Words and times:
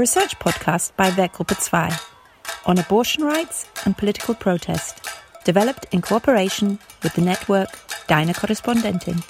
A 0.00 0.08
research 0.08 0.38
podcast 0.38 0.96
by 0.96 1.10
Werkgruppe 1.10 1.54
2 1.60 1.94
on 2.64 2.78
abortion 2.78 3.22
rights 3.22 3.68
and 3.84 3.98
political 3.98 4.34
protest, 4.34 5.06
developed 5.44 5.84
in 5.92 6.00
cooperation 6.00 6.78
with 7.02 7.12
the 7.12 7.20
network 7.20 7.68
Deine 8.06 8.32
Korrespondentin. 8.32 9.20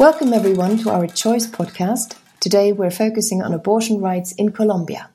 Welcome 0.00 0.32
everyone 0.32 0.78
to 0.78 0.90
our 0.90 1.06
Choice 1.06 1.46
podcast. 1.46 2.16
Today 2.40 2.72
we're 2.72 2.90
focusing 2.90 3.40
on 3.40 3.54
abortion 3.54 4.00
rights 4.00 4.32
in 4.32 4.50
Colombia. 4.50 5.10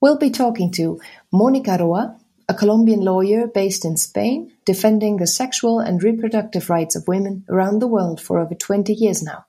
We'll 0.00 0.16
be 0.16 0.30
talking 0.30 0.72
to 0.72 1.02
Monica 1.30 1.76
Roa, 1.78 2.18
a 2.48 2.54
Colombian 2.54 3.02
lawyer 3.02 3.46
based 3.46 3.84
in 3.84 3.98
Spain, 3.98 4.50
defending 4.64 5.18
the 5.18 5.26
sexual 5.26 5.80
and 5.80 6.02
reproductive 6.02 6.70
rights 6.70 6.96
of 6.96 7.06
women 7.06 7.44
around 7.50 7.80
the 7.80 7.88
world 7.88 8.22
for 8.22 8.38
over 8.38 8.54
20 8.54 8.94
years 8.94 9.22
now. 9.22 9.44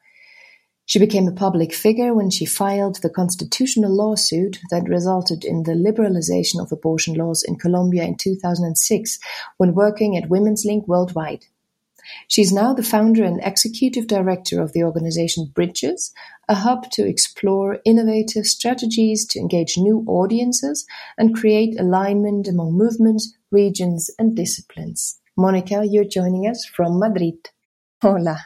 She 0.88 1.00
became 1.00 1.28
a 1.28 1.32
public 1.32 1.74
figure 1.74 2.14
when 2.14 2.30
she 2.30 2.46
filed 2.46 3.02
the 3.02 3.10
constitutional 3.10 3.92
lawsuit 3.92 4.60
that 4.70 4.88
resulted 4.88 5.44
in 5.44 5.64
the 5.64 5.74
liberalization 5.74 6.62
of 6.62 6.72
abortion 6.72 7.16
laws 7.16 7.44
in 7.44 7.56
Colombia 7.58 8.04
in 8.04 8.18
2006 8.18 9.20
when 9.58 9.74
working 9.74 10.16
at 10.16 10.30
Women's 10.30 10.64
Link 10.64 10.88
Worldwide. 10.88 11.46
She 12.28 12.44
is 12.44 12.54
now 12.54 12.72
the 12.72 12.84
founder 12.84 13.24
and 13.24 13.42
executive 13.44 14.06
director 14.06 14.62
of 14.62 14.74
the 14.74 14.84
organization 14.84 15.52
Bridges, 15.54 16.14
a 16.48 16.54
hub 16.54 16.92
to 16.92 17.08
explore 17.08 17.80
innovative 17.84 18.46
strategies 18.46 19.26
to 19.28 19.40
engage 19.40 19.78
new 19.78 20.06
audiences 20.08 20.86
and 21.18 21.36
create 21.36 21.80
alignment 21.80 22.48
among 22.48 22.74
movements, 22.74 23.36
regions, 23.50 24.12
and 24.20 24.36
disciplines. 24.36 25.20
Monica, 25.36 25.84
you're 25.84 26.04
joining 26.06 26.48
us 26.48 26.64
from 26.64 27.00
Madrid. 27.00 27.50
Hola. 28.02 28.38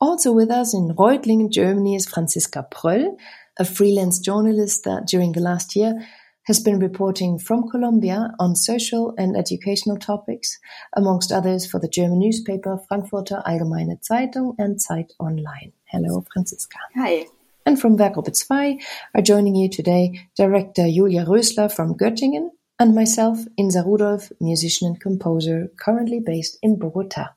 Also 0.00 0.32
with 0.32 0.50
us 0.50 0.74
in 0.74 0.94
Reutlingen, 0.96 1.50
Germany 1.50 1.94
is 1.94 2.06
Franziska 2.06 2.66
Pröll, 2.70 3.16
a 3.58 3.64
freelance 3.64 4.18
journalist 4.18 4.84
that 4.84 5.06
during 5.06 5.32
the 5.32 5.40
last 5.40 5.76
year 5.76 6.04
has 6.44 6.58
been 6.58 6.80
reporting 6.80 7.38
from 7.38 7.68
Colombia 7.68 8.30
on 8.40 8.56
social 8.56 9.14
and 9.16 9.36
educational 9.36 9.98
topics, 9.98 10.58
amongst 10.96 11.30
others 11.30 11.70
for 11.70 11.78
the 11.78 11.88
German 11.88 12.18
newspaper 12.18 12.78
Frankfurter 12.88 13.42
Allgemeine 13.46 14.00
Zeitung 14.00 14.54
and 14.58 14.80
Zeit 14.80 15.12
Online. 15.20 15.72
Hello, 15.84 16.24
Franziska. 16.32 16.78
Hi. 16.96 17.26
And 17.64 17.80
from 17.80 17.96
Werkgruppe 17.98 18.32
2 18.32 18.78
are 19.14 19.22
joining 19.22 19.54
you 19.54 19.68
today 19.68 20.28
director 20.36 20.88
Julia 20.88 21.24
Rösler 21.24 21.70
from 21.70 21.94
Göttingen 21.94 22.48
and 22.80 22.94
myself, 22.94 23.38
Insa 23.60 23.84
Rudolph, 23.84 24.32
musician 24.40 24.88
and 24.88 25.00
composer, 25.00 25.68
currently 25.78 26.18
based 26.18 26.58
in 26.62 26.78
Bogota. 26.78 27.34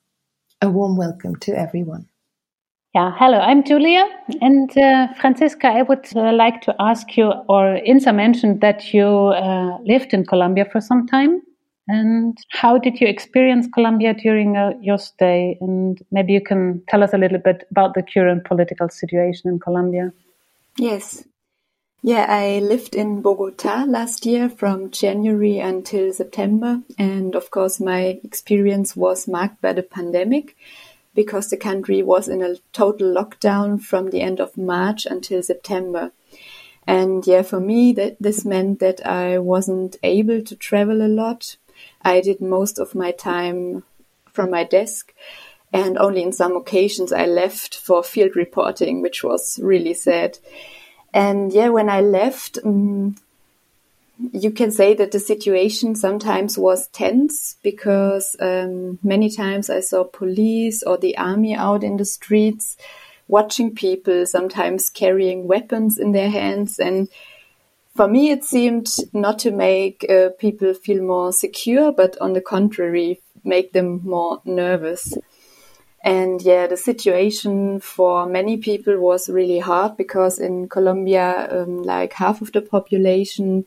A 0.63 0.69
warm 0.69 0.95
welcome 0.95 1.35
to 1.37 1.57
everyone. 1.57 2.07
Yeah, 2.93 3.11
hello, 3.17 3.39
I'm 3.39 3.63
Julia. 3.63 4.05
And 4.41 4.69
uh, 4.77 5.07
Franziska, 5.19 5.67
I 5.67 5.81
would 5.81 6.05
uh, 6.15 6.33
like 6.33 6.61
to 6.61 6.75
ask 6.79 7.17
you, 7.17 7.31
or 7.49 7.79
Insa 7.87 8.13
mentioned 8.13 8.61
that 8.61 8.93
you 8.93 9.07
uh, 9.07 9.79
lived 9.83 10.13
in 10.13 10.23
Colombia 10.23 10.65
for 10.71 10.79
some 10.79 11.07
time. 11.07 11.41
And 11.87 12.37
how 12.49 12.77
did 12.77 13.01
you 13.01 13.07
experience 13.07 13.67
Colombia 13.73 14.13
during 14.13 14.55
uh, 14.55 14.73
your 14.81 14.99
stay? 14.99 15.57
And 15.61 15.99
maybe 16.11 16.33
you 16.33 16.41
can 16.41 16.83
tell 16.89 17.01
us 17.01 17.11
a 17.13 17.17
little 17.17 17.39
bit 17.39 17.65
about 17.71 17.95
the 17.95 18.03
current 18.03 18.43
political 18.43 18.87
situation 18.89 19.49
in 19.49 19.59
Colombia. 19.59 20.13
Yes. 20.77 21.23
Yeah, 22.03 22.25
I 22.27 22.57
lived 22.57 22.95
in 22.95 23.21
Bogota 23.21 23.85
last 23.87 24.25
year 24.25 24.49
from 24.49 24.89
January 24.89 25.59
until 25.59 26.11
September. 26.11 26.81
And 26.97 27.35
of 27.35 27.51
course, 27.51 27.79
my 27.79 28.19
experience 28.23 28.95
was 28.95 29.27
marked 29.27 29.61
by 29.61 29.73
the 29.73 29.83
pandemic 29.83 30.57
because 31.13 31.49
the 31.49 31.57
country 31.57 32.01
was 32.01 32.27
in 32.27 32.41
a 32.41 32.55
total 32.73 33.13
lockdown 33.13 33.79
from 33.79 34.09
the 34.09 34.21
end 34.21 34.39
of 34.39 34.57
March 34.57 35.05
until 35.05 35.43
September. 35.43 36.11
And 36.87 37.27
yeah, 37.27 37.43
for 37.43 37.59
me, 37.59 37.93
that 37.93 38.17
this 38.19 38.43
meant 38.45 38.79
that 38.79 39.05
I 39.05 39.37
wasn't 39.37 39.97
able 40.01 40.41
to 40.41 40.55
travel 40.55 41.03
a 41.03 41.07
lot. 41.07 41.55
I 42.01 42.21
did 42.21 42.41
most 42.41 42.79
of 42.79 42.95
my 42.95 43.11
time 43.11 43.83
from 44.31 44.49
my 44.49 44.63
desk 44.63 45.13
and 45.71 45.99
only 45.99 46.23
in 46.23 46.31
some 46.31 46.55
occasions 46.55 47.13
I 47.13 47.27
left 47.27 47.75
for 47.75 48.03
field 48.03 48.35
reporting, 48.35 49.03
which 49.03 49.23
was 49.23 49.59
really 49.61 49.93
sad. 49.93 50.39
And 51.13 51.51
yeah, 51.51 51.69
when 51.69 51.89
I 51.89 52.01
left, 52.01 52.57
um, 52.63 53.15
you 54.31 54.51
can 54.51 54.71
say 54.71 54.93
that 54.93 55.11
the 55.11 55.19
situation 55.19 55.95
sometimes 55.95 56.57
was 56.57 56.87
tense 56.87 57.57
because 57.63 58.35
um, 58.39 58.99
many 59.03 59.29
times 59.29 59.69
I 59.69 59.79
saw 59.79 60.03
police 60.03 60.83
or 60.83 60.97
the 60.97 61.17
army 61.17 61.55
out 61.55 61.83
in 61.83 61.97
the 61.97 62.05
streets 62.05 62.77
watching 63.27 63.73
people, 63.73 64.25
sometimes 64.25 64.89
carrying 64.89 65.47
weapons 65.47 65.97
in 65.97 66.11
their 66.11 66.29
hands. 66.29 66.79
And 66.79 67.09
for 67.95 68.07
me, 68.07 68.29
it 68.29 68.43
seemed 68.43 68.89
not 69.13 69.39
to 69.39 69.51
make 69.51 70.05
uh, 70.09 70.29
people 70.37 70.73
feel 70.73 71.01
more 71.01 71.31
secure, 71.33 71.91
but 71.91 72.17
on 72.21 72.33
the 72.33 72.41
contrary, 72.41 73.21
make 73.43 73.73
them 73.73 74.01
more 74.03 74.41
nervous. 74.45 75.13
And 76.03 76.41
yeah, 76.41 76.65
the 76.65 76.77
situation 76.77 77.79
for 77.79 78.25
many 78.25 78.57
people 78.57 78.99
was 78.99 79.29
really 79.29 79.59
hard 79.59 79.97
because 79.97 80.39
in 80.39 80.67
Colombia, 80.67 81.47
um, 81.51 81.83
like 81.83 82.13
half 82.13 82.41
of 82.41 82.51
the 82.51 82.61
population 82.61 83.65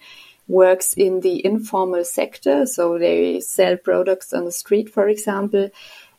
works 0.49 0.93
in 0.95 1.21
the 1.21 1.45
informal 1.45 2.05
sector. 2.05 2.67
So 2.67 2.99
they 2.99 3.41
sell 3.41 3.77
products 3.77 4.33
on 4.33 4.45
the 4.45 4.53
street, 4.53 4.91
for 4.91 5.09
example, 5.09 5.71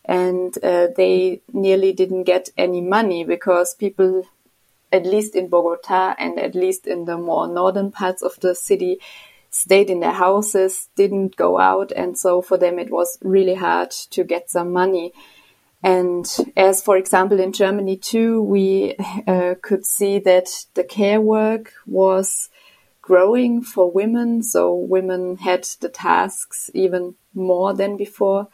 and 0.05 0.57
uh, 0.63 0.87
they 0.95 1.41
nearly 1.51 1.91
didn't 1.91 2.23
get 2.23 2.49
any 2.57 2.79
money 2.79 3.25
because 3.25 3.75
people, 3.75 4.23
at 4.91 5.05
least 5.05 5.35
in 5.35 5.49
Bogota 5.49 6.15
and 6.17 6.39
at 6.39 6.55
least 6.55 6.87
in 6.87 7.05
the 7.05 7.17
more 7.17 7.47
northern 7.47 7.91
parts 7.91 8.21
of 8.21 8.39
the 8.39 8.55
city, 8.55 8.99
stayed 9.49 9.89
in 9.89 9.99
their 9.99 10.11
houses, 10.11 10.89
didn't 10.95 11.35
go 11.35 11.59
out. 11.59 11.91
And 11.91 12.17
so 12.17 12.41
for 12.41 12.57
them, 12.57 12.79
it 12.79 12.89
was 12.89 13.17
really 13.21 13.55
hard 13.55 13.91
to 14.11 14.23
get 14.23 14.49
some 14.49 14.71
money. 14.71 15.11
And 15.85 16.25
as, 16.57 16.81
for 16.81 16.97
example, 16.97 17.39
in 17.39 17.51
Germany 17.51 17.95
too, 17.95 18.41
we 18.41 18.95
uh, 19.27 19.53
could 19.61 19.85
see 19.85 20.17
that 20.17 20.65
the 20.73 20.83
care 20.83 21.21
work 21.21 21.73
was 21.85 22.49
growing 23.03 23.61
for 23.61 23.91
women. 23.91 24.41
So 24.41 24.73
women 24.73 25.37
had 25.37 25.65
the 25.81 25.89
tasks 25.89 26.71
even 26.73 27.13
more 27.35 27.75
than 27.75 27.97
before. 27.97 28.47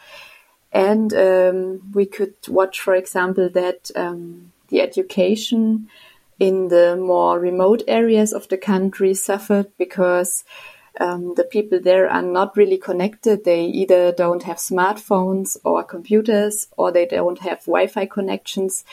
And 0.73 1.13
um, 1.13 1.93
we 1.93 2.05
could 2.05 2.33
watch, 2.49 2.81
for 2.81 2.95
example, 2.95 3.47
that 3.53 3.91
um, 3.95 4.51
the 4.67 4.81
education 4.81 5.87
in 6.37 6.67
the 6.67 6.97
more 6.97 7.39
remote 7.39 7.81
areas 7.87 8.33
of 8.33 8.49
the 8.49 8.57
country 8.57 9.13
suffered 9.13 9.71
because 9.77 10.43
um, 10.99 11.33
the 11.35 11.43
people 11.43 11.79
there 11.79 12.09
are 12.09 12.21
not 12.21 12.57
really 12.57 12.77
connected. 12.77 13.43
They 13.43 13.65
either 13.65 14.11
don't 14.11 14.43
have 14.43 14.57
smartphones 14.57 15.57
or 15.63 15.83
computers, 15.83 16.67
or 16.77 16.91
they 16.91 17.05
don't 17.05 17.39
have 17.39 17.59
Wi-Fi 17.61 18.05
connections. 18.05 18.83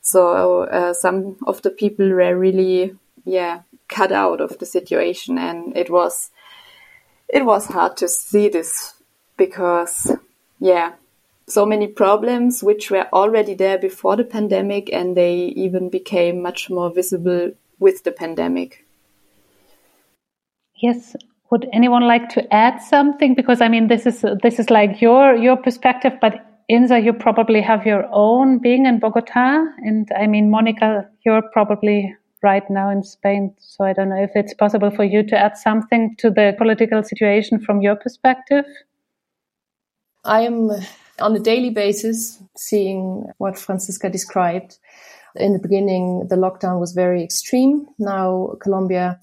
So 0.00 0.64
uh, 0.64 0.92
some 0.92 1.36
of 1.46 1.62
the 1.62 1.70
people 1.70 2.08
were 2.08 2.36
really, 2.36 2.96
yeah, 3.24 3.62
cut 3.88 4.12
out 4.12 4.40
of 4.40 4.58
the 4.58 4.66
situation 4.66 5.38
and 5.38 5.76
it 5.76 5.90
was 5.90 6.30
it 7.28 7.44
was 7.44 7.66
hard 7.66 7.96
to 7.96 8.08
see 8.08 8.48
this 8.48 8.94
because 9.36 10.16
yeah 10.58 10.92
so 11.46 11.66
many 11.66 11.86
problems 11.86 12.62
which 12.62 12.90
were 12.90 13.06
already 13.12 13.54
there 13.54 13.78
before 13.78 14.16
the 14.16 14.24
pandemic 14.24 14.90
and 14.92 15.16
they 15.16 15.34
even 15.34 15.90
became 15.90 16.40
much 16.40 16.70
more 16.70 16.90
visible 16.92 17.52
with 17.78 18.02
the 18.04 18.12
pandemic 18.12 18.86
yes 20.76 21.14
would 21.54 21.68
anyone 21.72 22.06
like 22.08 22.28
to 22.30 22.42
add 22.52 22.80
something 22.86 23.34
because 23.34 23.60
i 23.66 23.68
mean 23.74 23.86
this 23.92 24.06
is 24.06 24.24
this 24.42 24.58
is 24.64 24.70
like 24.70 25.00
your 25.00 25.36
your 25.36 25.56
perspective 25.66 26.18
but 26.24 26.40
insa 26.76 26.98
you 27.06 27.12
probably 27.12 27.60
have 27.60 27.86
your 27.86 28.04
own 28.24 28.58
being 28.66 28.86
in 28.86 28.98
bogota 28.98 29.46
and 29.90 30.12
i 30.22 30.26
mean 30.26 30.50
monica 30.50 30.90
you're 31.24 31.42
probably 31.52 31.98
right 32.44 32.68
now 32.70 32.90
in 32.90 33.02
Spain. 33.02 33.52
So 33.58 33.84
I 33.84 33.92
don't 33.94 34.10
know 34.10 34.22
if 34.22 34.30
it's 34.36 34.54
possible 34.54 34.90
for 34.90 35.02
you 35.02 35.24
to 35.24 35.36
add 35.36 35.56
something 35.56 36.14
to 36.18 36.30
the 36.30 36.54
political 36.56 37.02
situation 37.02 37.58
from 37.58 37.80
your 37.80 37.96
perspective. 37.96 38.66
I 40.24 40.42
am 40.42 40.70
on 41.18 41.34
a 41.34 41.40
daily 41.40 41.70
basis 41.70 42.40
seeing 42.56 43.26
what 43.38 43.58
Franziska 43.58 44.10
described. 44.10 44.78
In 45.36 45.54
the 45.54 45.58
beginning, 45.58 46.28
the 46.28 46.36
lockdown 46.36 46.78
was 46.78 46.92
very 46.92 47.24
extreme. 47.24 47.86
Now 47.98 48.54
Colombia 48.60 49.18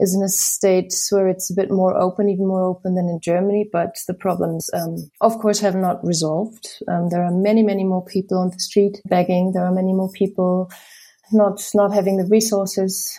is 0.00 0.14
in 0.14 0.22
a 0.22 0.28
state 0.28 0.94
where 1.10 1.28
it's 1.28 1.50
a 1.50 1.54
bit 1.54 1.70
more 1.70 1.96
open, 1.96 2.28
even 2.28 2.46
more 2.46 2.64
open 2.64 2.94
than 2.94 3.08
in 3.08 3.20
Germany, 3.20 3.68
but 3.70 3.96
the 4.08 4.14
problems, 4.14 4.70
um, 4.72 4.96
of 5.20 5.38
course, 5.38 5.60
have 5.60 5.76
not 5.76 6.04
resolved. 6.04 6.66
Um, 6.88 7.10
there 7.10 7.22
are 7.22 7.30
many, 7.30 7.62
many 7.62 7.84
more 7.84 8.04
people 8.04 8.38
on 8.38 8.50
the 8.50 8.58
street 8.58 9.00
begging. 9.04 9.52
There 9.52 9.64
are 9.64 9.72
many 9.72 9.92
more 9.92 10.10
people 10.12 10.70
not 11.32 11.62
not 11.74 11.92
having 11.92 12.16
the 12.16 12.26
resources 12.26 13.18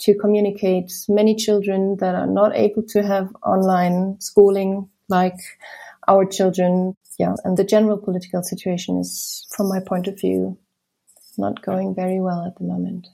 to 0.00 0.14
communicate. 0.14 0.92
Many 1.08 1.34
children 1.34 1.96
that 2.00 2.14
are 2.14 2.26
not 2.26 2.54
able 2.54 2.82
to 2.90 3.02
have 3.02 3.34
online 3.44 4.20
schooling 4.20 4.88
like 5.08 5.40
our 6.06 6.24
children. 6.24 6.94
Yeah, 7.18 7.34
and 7.44 7.56
the 7.56 7.64
general 7.64 7.98
political 7.98 8.42
situation 8.44 8.98
is, 8.98 9.46
from 9.56 9.68
my 9.68 9.80
point 9.80 10.06
of 10.06 10.20
view, 10.20 10.56
not 11.36 11.62
going 11.62 11.94
very 11.94 12.20
well 12.20 12.44
at 12.46 12.56
the 12.58 12.64
moment. 12.64 13.08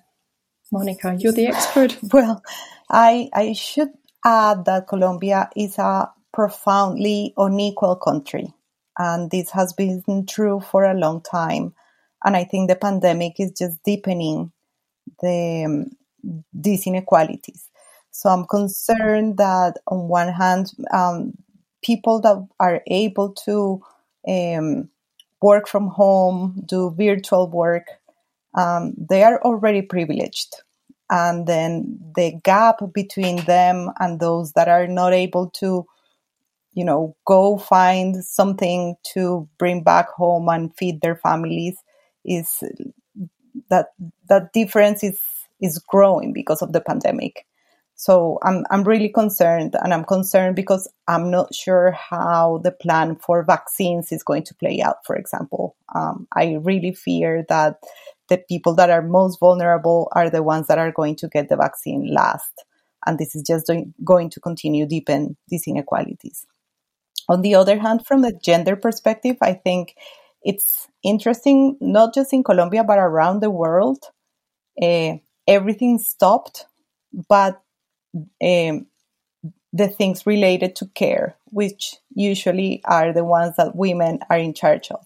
Monica, 0.75 1.17
you're 1.19 1.33
the 1.33 1.47
expert. 1.47 1.97
well, 2.13 2.43
I, 2.91 3.31
I 3.33 3.53
should 3.53 3.91
add 4.25 4.65
that 4.65 4.89
Colombia 4.89 5.49
is 5.57 5.79
a 5.79 6.11
profoundly 6.33 7.33
unequal 7.37 7.97
country. 7.97 8.53
And 8.99 9.31
this 9.31 9.51
has 9.51 9.73
been 9.73 10.03
true 10.27 10.61
for 10.61 10.85
a 10.85 10.95
long 10.95 11.23
time. 11.23 11.75
And 12.25 12.37
I 12.37 12.45
think 12.45 12.69
the 12.69 12.77
pandemic 12.77 13.39
is 13.39 13.53
just 13.53 13.83
deepening 13.85 14.51
the, 15.21 15.65
um, 15.67 15.91
these 16.53 16.87
inequalities. 16.87 17.69
So 18.11 18.31
I'm 18.31 18.47
concerned 18.47 19.37
that 19.39 19.79
on 19.87 20.09
one 20.09 20.33
hand, 20.33 20.73
um, 20.93 21.35
people 21.83 22.21
that 22.23 22.37
are 22.59 22.83
able 22.89 23.33
to 23.45 23.81
um, 24.27 24.89
work 25.41 25.69
from 25.69 25.89
home, 25.89 26.63
do 26.67 26.95
virtual 26.97 27.49
work, 27.49 27.87
um, 28.55 28.95
they 28.97 29.23
are 29.23 29.41
already 29.43 29.83
privileged. 29.83 30.55
And 31.11 31.47
then 31.47 32.01
the 32.17 32.41
gap 32.43 32.77
between 32.93 33.45
them 33.45 33.91
and 34.01 34.19
those 34.21 34.53
that 34.53 34.69
are 34.69 34.87
not 34.87 35.13
able 35.13 35.51
to, 35.61 35.87
you 36.73 36.85
know, 36.85 37.17
go 37.27 37.59
find 37.59 38.25
something 38.25 38.97
to 39.15 39.49
bring 39.59 39.83
back 39.83 40.11
home 40.11 40.49
and 40.49 40.75
feed 40.77 41.01
their 41.01 41.17
families 41.17 41.77
is 42.25 42.63
that 43.71 43.89
that 44.29 44.53
difference 44.53 45.03
is 45.05 45.19
is 45.61 45.79
growing 45.79 46.33
because 46.33 46.63
of 46.63 46.73
the 46.73 46.81
pandemic. 46.81 47.47
So 47.97 48.39
I'm 48.43 48.65
I'm 48.71 48.83
really 48.83 49.09
concerned, 49.09 49.77
and 49.81 49.95
I'm 49.95 50.05
concerned 50.05 50.57
because 50.57 50.91
I'm 51.07 51.31
not 51.31 51.55
sure 51.55 51.93
how 51.93 52.61
the 52.65 52.73
plan 52.73 53.17
for 53.17 53.45
vaccines 53.45 54.11
is 54.11 54.25
going 54.25 54.43
to 54.45 54.55
play 54.55 54.83
out. 54.83 55.07
For 55.07 55.15
example, 55.15 55.77
um, 55.95 56.27
I 56.35 56.55
really 56.61 56.93
fear 56.93 57.45
that 57.49 57.77
the 58.29 58.39
people 58.39 58.75
that 58.77 58.91
are 58.91 59.03
most 59.03 59.39
vulnerable 59.39 60.09
are 60.13 60.31
the 60.31 60.43
ones 60.43 60.67
that 60.69 60.79
are 60.79 60.93
going 60.93 61.17
to 61.17 61.29
get 61.29 61.49
the 61.49 61.57
vaccine 61.57 62.13
last, 62.13 62.65
and 63.07 63.19
this 63.19 63.35
is 63.35 63.43
just 63.43 63.71
going 64.03 64.31
to 64.31 64.41
continue 64.41 64.87
deepen 64.87 65.37
these 65.49 65.67
inequalities. 65.67 66.47
On 67.29 67.43
the 67.43 67.55
other 67.55 67.79
hand, 67.79 68.07
from 68.07 68.23
the 68.23 68.39
gender 68.43 68.77
perspective, 68.77 69.37
I 69.41 69.55
think 69.55 69.95
it's 70.43 70.89
interesting 71.03 71.77
not 71.81 72.15
just 72.15 72.33
in 72.33 72.45
Colombia 72.45 72.85
but 72.85 72.99
around 72.99 73.41
the 73.41 73.51
world. 73.51 73.99
Uh, 74.81 75.15
everything 75.47 75.99
stopped, 75.99 76.67
but 77.29 77.63
um, 78.43 78.87
the 79.73 79.89
things 79.89 80.27
related 80.27 80.77
to 80.77 80.87
care, 80.95 81.37
which 81.47 81.97
usually 82.15 82.81
are 82.85 83.13
the 83.13 83.25
ones 83.25 83.57
that 83.57 83.75
women 83.75 84.21
are 84.31 84.39
in 84.39 84.55
charge 84.55 84.91
of. 84.91 85.05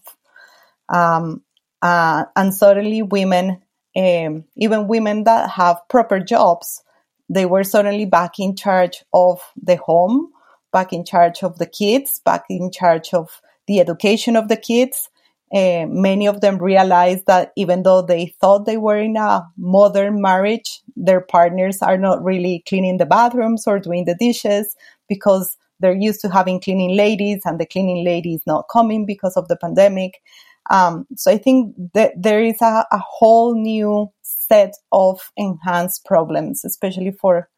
Um, 0.89 1.43
uh, 1.81 2.25
and 2.35 2.53
suddenly, 2.53 3.01
women, 3.01 3.61
um, 3.95 4.45
even 4.57 4.87
women 4.87 5.23
that 5.23 5.49
have 5.51 5.77
proper 5.89 6.19
jobs, 6.19 6.83
they 7.29 7.45
were 7.45 7.63
suddenly 7.63 8.05
back 8.05 8.39
in 8.39 8.55
charge 8.55 9.03
of 9.13 9.41
the 9.61 9.77
home, 9.77 10.31
back 10.71 10.93
in 10.93 11.05
charge 11.05 11.43
of 11.43 11.57
the 11.57 11.65
kids, 11.65 12.21
back 12.25 12.43
in 12.49 12.71
charge 12.71 13.13
of 13.13 13.41
the 13.67 13.79
education 13.79 14.35
of 14.35 14.47
the 14.47 14.57
kids. 14.57 15.09
Uh, 15.53 15.85
many 15.87 16.27
of 16.27 16.41
them 16.41 16.59
realized 16.59 17.25
that 17.25 17.51
even 17.55 17.81
though 17.81 18.03
they 18.03 18.35
thought 18.39 18.65
they 18.65 18.77
were 18.77 18.97
in 18.97 19.17
a 19.17 19.41
modern 19.57 20.21
marriage, 20.21 20.81
their 20.95 21.21
partners 21.21 21.81
are 21.81 21.97
not 21.97 22.23
really 22.23 22.63
cleaning 22.67 22.97
the 22.97 23.05
bathrooms 23.05 23.65
or 23.65 23.79
doing 23.79 24.05
the 24.05 24.15
dishes 24.19 24.75
because 25.07 25.57
they're 25.79 25.95
used 25.95 26.21
to 26.21 26.29
having 26.29 26.59
cleaning 26.59 26.95
ladies 26.95 27.41
and 27.45 27.59
the 27.59 27.65
cleaning 27.65 28.03
lady 28.05 28.33
is 28.35 28.43
not 28.45 28.67
coming 28.71 29.05
because 29.05 29.35
of 29.37 29.47
the 29.47 29.55
pandemic. 29.55 30.21
Um, 30.69 31.07
so 31.15 31.31
I 31.31 31.37
think 31.37 31.75
that 31.93 32.13
there 32.15 32.43
is 32.43 32.61
a, 32.61 32.85
a, 32.91 32.99
whole 32.99 33.55
new 33.55 34.11
set 34.21 34.75
of 34.91 35.31
enhanced 35.35 36.05
problems, 36.05 36.63
especially 36.63 37.11
for 37.11 37.49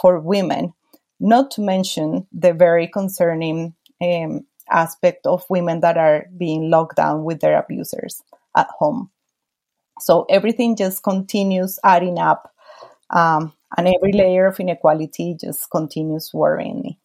for 0.00 0.20
women. 0.20 0.72
Not 1.18 1.50
to 1.52 1.60
mention 1.60 2.26
the 2.32 2.52
very 2.52 2.86
concerning 2.86 3.74
um, 4.00 4.46
aspect 4.70 5.26
of 5.26 5.44
women 5.50 5.80
that 5.80 5.98
are 5.98 6.26
being 6.36 6.70
locked 6.70 6.96
down 6.96 7.24
with 7.24 7.40
their 7.40 7.58
abusers 7.58 8.22
at 8.56 8.68
home. 8.78 9.10
So 9.98 10.24
everything 10.30 10.76
just 10.76 11.02
continues 11.02 11.78
adding 11.84 12.18
up, 12.18 12.54
um, 13.10 13.52
and 13.76 13.88
every 13.88 14.12
layer 14.12 14.46
of 14.46 14.58
inequality 14.58 15.36
just 15.38 15.70
continues 15.70 16.32
worrying 16.32 16.80
me. 16.80 16.98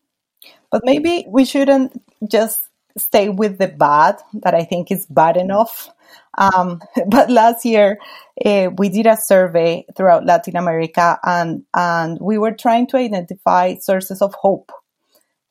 But 0.71 0.83
maybe 0.85 1.25
we 1.27 1.43
shouldn't 1.43 2.01
just 2.29 2.61
stay 2.97 3.29
with 3.29 3.57
the 3.57 3.67
bad 3.67 4.15
that 4.43 4.55
I 4.55 4.63
think 4.63 4.91
is 4.91 5.05
bad 5.07 5.37
enough. 5.37 5.89
Um, 6.37 6.81
but 7.07 7.29
last 7.29 7.65
year 7.65 7.97
uh, 8.45 8.69
we 8.77 8.89
did 8.89 9.07
a 9.07 9.17
survey 9.17 9.85
throughout 9.95 10.25
Latin 10.25 10.55
America, 10.55 11.19
and 11.23 11.63
and 11.73 12.17
we 12.21 12.37
were 12.37 12.53
trying 12.53 12.87
to 12.87 12.97
identify 12.97 13.75
sources 13.75 14.21
of 14.21 14.33
hope, 14.33 14.71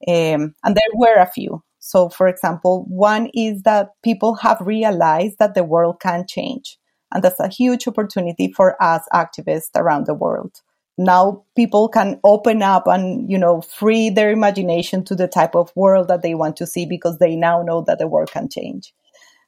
um, 0.09 0.55
and 0.65 0.77
there 0.77 0.95
were 0.95 1.17
a 1.17 1.31
few. 1.31 1.63
So, 1.79 2.09
for 2.09 2.29
example, 2.29 2.87
one 2.89 3.29
is 3.35 3.63
that 3.63 3.91
people 4.03 4.37
have 4.37 4.59
realized 4.63 5.37
that 5.39 5.55
the 5.55 5.65
world 5.65 6.01
can 6.01 6.25
change. 6.27 6.79
And 7.13 7.23
that's 7.23 7.41
a 7.41 7.49
huge 7.49 7.87
opportunity 7.87 8.51
for 8.57 8.83
us 8.83 9.03
activists 9.13 9.77
around 9.77 10.07
the 10.07 10.15
world. 10.15 10.63
Now 10.97 11.45
people 11.57 11.89
can 11.89 12.21
open 12.23 12.63
up 12.63 12.87
and, 12.87 13.29
you 13.31 13.37
know, 13.37 13.61
free 13.61 14.11
their 14.11 14.31
imagination 14.31 15.05
to 15.05 15.15
the 15.15 15.27
type 15.27 15.55
of 15.55 15.73
world 15.75 16.09
that 16.09 16.23
they 16.23 16.35
want 16.35 16.57
to 16.59 16.67
see 16.67 16.87
because 16.87 17.19
they 17.19 17.35
now 17.35 17.63
know 17.63 17.83
that 17.87 17.99
the 17.99 18.07
world 18.07 18.31
can 18.31 18.49
change. 18.49 18.95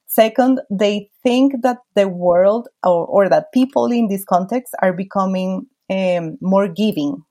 Second, 0.07 0.61
they 0.69 1.09
think 1.23 1.61
that 1.61 1.79
the 1.95 2.07
world 2.07 2.67
or, 2.83 3.05
or 3.05 3.29
that 3.29 3.51
people 3.53 3.91
in 3.91 4.07
this 4.07 4.25
context 4.25 4.73
are 4.81 4.93
becoming 4.93 5.67
um, 5.89 6.37
more 6.41 6.67
giving, 6.67 7.23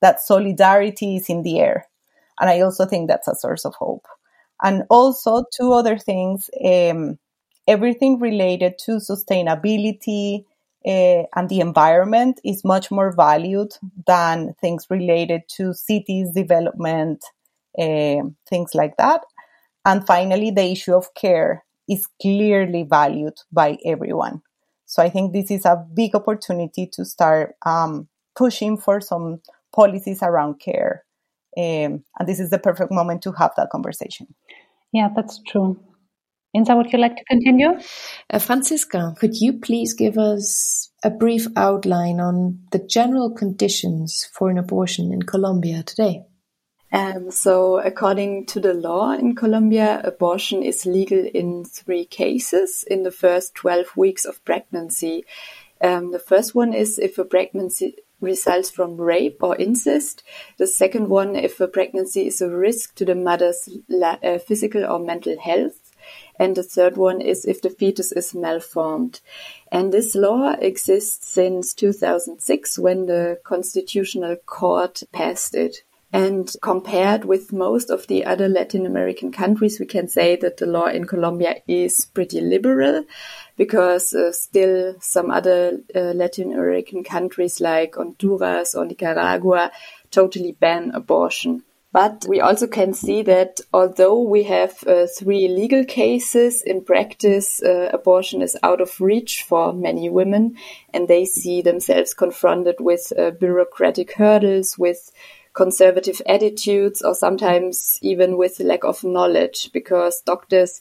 that 0.00 0.20
solidarity 0.20 1.16
is 1.16 1.28
in 1.28 1.42
the 1.42 1.60
air. 1.60 1.86
And 2.40 2.50
I 2.50 2.60
also 2.60 2.86
think 2.86 3.08
that's 3.08 3.28
a 3.28 3.34
source 3.34 3.64
of 3.64 3.74
hope. 3.74 4.06
And 4.62 4.84
also, 4.90 5.44
two 5.56 5.72
other 5.72 5.98
things 5.98 6.48
um, 6.64 7.18
everything 7.66 8.20
related 8.20 8.74
to 8.78 8.92
sustainability 8.92 10.44
uh, 10.86 11.24
and 11.34 11.48
the 11.48 11.60
environment 11.60 12.40
is 12.44 12.64
much 12.64 12.90
more 12.90 13.12
valued 13.12 13.72
than 14.06 14.54
things 14.60 14.86
related 14.90 15.42
to 15.56 15.72
cities 15.72 16.30
development, 16.32 17.24
uh, 17.78 18.22
things 18.48 18.74
like 18.74 18.96
that. 18.98 19.22
And 19.84 20.06
finally, 20.06 20.50
the 20.50 20.64
issue 20.64 20.94
of 20.94 21.14
care 21.14 21.64
is 21.88 22.06
clearly 22.20 22.84
valued 22.84 23.38
by 23.52 23.78
everyone. 23.84 24.42
So 24.86 25.02
I 25.02 25.10
think 25.10 25.32
this 25.32 25.50
is 25.50 25.64
a 25.64 25.84
big 25.94 26.14
opportunity 26.14 26.86
to 26.92 27.04
start 27.04 27.54
um, 27.66 28.08
pushing 28.36 28.78
for 28.78 29.00
some 29.00 29.40
policies 29.72 30.22
around 30.22 30.60
care 30.60 31.04
um, 31.56 32.04
and 32.18 32.28
this 32.28 32.40
is 32.40 32.50
the 32.50 32.58
perfect 32.58 32.90
moment 32.90 33.22
to 33.22 33.32
have 33.32 33.52
that 33.56 33.70
conversation. 33.70 34.34
Yeah, 34.92 35.08
that's 35.14 35.40
true. 35.46 35.78
Insa, 36.54 36.76
would 36.76 36.92
you 36.92 36.98
like 36.98 37.16
to 37.16 37.24
continue? 37.24 37.78
Uh, 38.30 38.38
Franziska, 38.38 39.14
could 39.18 39.34
you 39.34 39.54
please 39.54 39.94
give 39.94 40.18
us 40.18 40.90
a 41.02 41.10
brief 41.10 41.46
outline 41.56 42.20
on 42.20 42.60
the 42.70 42.78
general 42.78 43.30
conditions 43.30 44.28
for 44.32 44.50
an 44.50 44.58
abortion 44.58 45.12
in 45.12 45.22
Colombia 45.22 45.82
today? 45.82 46.22
Um, 46.92 47.32
so, 47.32 47.80
according 47.80 48.46
to 48.46 48.60
the 48.60 48.72
law 48.72 49.10
in 49.12 49.34
Colombia, 49.34 50.00
abortion 50.04 50.62
is 50.62 50.86
legal 50.86 51.26
in 51.34 51.64
three 51.64 52.04
cases 52.04 52.84
in 52.88 53.02
the 53.02 53.10
first 53.10 53.56
12 53.56 53.96
weeks 53.96 54.24
of 54.24 54.44
pregnancy. 54.44 55.24
Um, 55.80 56.12
the 56.12 56.20
first 56.20 56.54
one 56.54 56.72
is 56.72 57.00
if 57.00 57.18
a 57.18 57.24
pregnancy 57.24 57.96
results 58.20 58.70
from 58.70 58.96
rape 58.96 59.38
or 59.42 59.56
incest. 59.56 60.22
The 60.56 60.68
second 60.68 61.08
one, 61.08 61.34
if 61.34 61.60
a 61.60 61.66
pregnancy 61.66 62.28
is 62.28 62.40
a 62.40 62.48
risk 62.48 62.94
to 62.94 63.04
the 63.04 63.16
mother's 63.16 63.68
uh, 64.02 64.38
physical 64.38 64.84
or 64.84 64.98
mental 64.98 65.36
health. 65.40 65.83
And 66.38 66.56
the 66.56 66.62
third 66.62 66.96
one 66.96 67.20
is 67.20 67.44
if 67.44 67.62
the 67.62 67.70
fetus 67.70 68.12
is 68.12 68.34
malformed. 68.34 69.20
And 69.70 69.92
this 69.92 70.14
law 70.14 70.54
exists 70.58 71.28
since 71.28 71.74
2006 71.74 72.78
when 72.78 73.06
the 73.06 73.38
Constitutional 73.44 74.36
Court 74.36 75.02
passed 75.12 75.54
it. 75.54 75.82
And 76.12 76.54
compared 76.62 77.24
with 77.24 77.52
most 77.52 77.90
of 77.90 78.06
the 78.06 78.24
other 78.24 78.48
Latin 78.48 78.86
American 78.86 79.32
countries, 79.32 79.80
we 79.80 79.86
can 79.86 80.06
say 80.06 80.36
that 80.36 80.58
the 80.58 80.66
law 80.66 80.86
in 80.86 81.06
Colombia 81.06 81.56
is 81.66 82.06
pretty 82.06 82.40
liberal 82.40 83.04
because 83.56 84.14
uh, 84.14 84.30
still 84.30 84.94
some 85.00 85.32
other 85.32 85.80
uh, 85.92 86.12
Latin 86.14 86.52
American 86.52 87.02
countries 87.02 87.60
like 87.60 87.96
Honduras 87.96 88.76
or 88.76 88.84
Nicaragua 88.84 89.72
totally 90.12 90.52
ban 90.52 90.92
abortion. 90.94 91.64
But 91.94 92.26
we 92.28 92.40
also 92.40 92.66
can 92.66 92.92
see 92.92 93.22
that 93.22 93.60
although 93.72 94.20
we 94.20 94.42
have 94.42 94.82
uh, 94.84 95.06
three 95.06 95.46
legal 95.46 95.84
cases, 95.84 96.60
in 96.60 96.82
practice, 96.84 97.62
uh, 97.62 97.90
abortion 97.92 98.42
is 98.42 98.56
out 98.64 98.80
of 98.80 99.00
reach 99.00 99.44
for 99.44 99.72
many 99.72 100.10
women 100.10 100.56
and 100.92 101.06
they 101.06 101.24
see 101.24 101.62
themselves 101.62 102.12
confronted 102.12 102.80
with 102.80 103.12
uh, 103.16 103.30
bureaucratic 103.30 104.14
hurdles, 104.14 104.76
with 104.76 105.12
conservative 105.52 106.20
attitudes 106.26 107.00
or 107.00 107.14
sometimes 107.14 107.96
even 108.02 108.36
with 108.36 108.58
lack 108.58 108.82
of 108.82 109.04
knowledge 109.04 109.70
because 109.72 110.20
doctors 110.22 110.80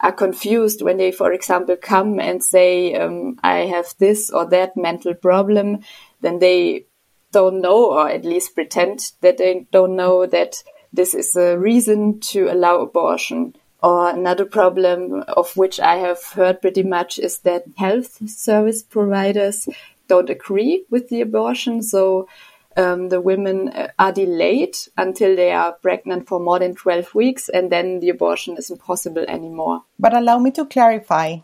are 0.00 0.12
confused 0.12 0.82
when 0.82 0.98
they, 0.98 1.12
for 1.12 1.32
example, 1.32 1.76
come 1.80 2.20
and 2.20 2.44
say, 2.44 2.94
um, 2.94 3.38
I 3.42 3.60
have 3.60 3.94
this 3.98 4.28
or 4.28 4.44
that 4.50 4.76
mental 4.76 5.14
problem. 5.14 5.78
then 6.20 6.40
they 6.40 6.84
don't 7.32 7.60
know, 7.60 7.92
or 7.92 8.08
at 8.08 8.24
least 8.24 8.54
pretend 8.54 9.12
that 9.20 9.38
they 9.38 9.66
don't 9.72 9.96
know 9.96 10.26
that 10.26 10.62
this 10.92 11.14
is 11.14 11.34
a 11.36 11.58
reason 11.58 12.20
to 12.20 12.52
allow 12.52 12.80
abortion. 12.80 13.56
Or 13.82 14.10
another 14.10 14.44
problem 14.44 15.24
of 15.26 15.56
which 15.56 15.80
I 15.80 15.96
have 15.96 16.22
heard 16.22 16.60
pretty 16.60 16.84
much 16.84 17.18
is 17.18 17.38
that 17.38 17.64
health 17.76 18.20
service 18.30 18.82
providers 18.82 19.68
don't 20.06 20.30
agree 20.30 20.84
with 20.88 21.08
the 21.08 21.20
abortion. 21.20 21.82
So 21.82 22.28
um, 22.76 23.08
the 23.08 23.20
women 23.20 23.70
uh, 23.70 23.88
are 23.98 24.12
delayed 24.12 24.76
until 24.96 25.34
they 25.34 25.52
are 25.52 25.72
pregnant 25.72 26.28
for 26.28 26.38
more 26.38 26.60
than 26.60 26.74
12 26.74 27.14
weeks, 27.14 27.48
and 27.48 27.72
then 27.72 28.00
the 28.00 28.10
abortion 28.10 28.56
isn't 28.56 28.80
possible 28.80 29.24
anymore. 29.26 29.82
But 29.98 30.14
allow 30.14 30.38
me 30.38 30.52
to 30.52 30.66
clarify 30.66 31.38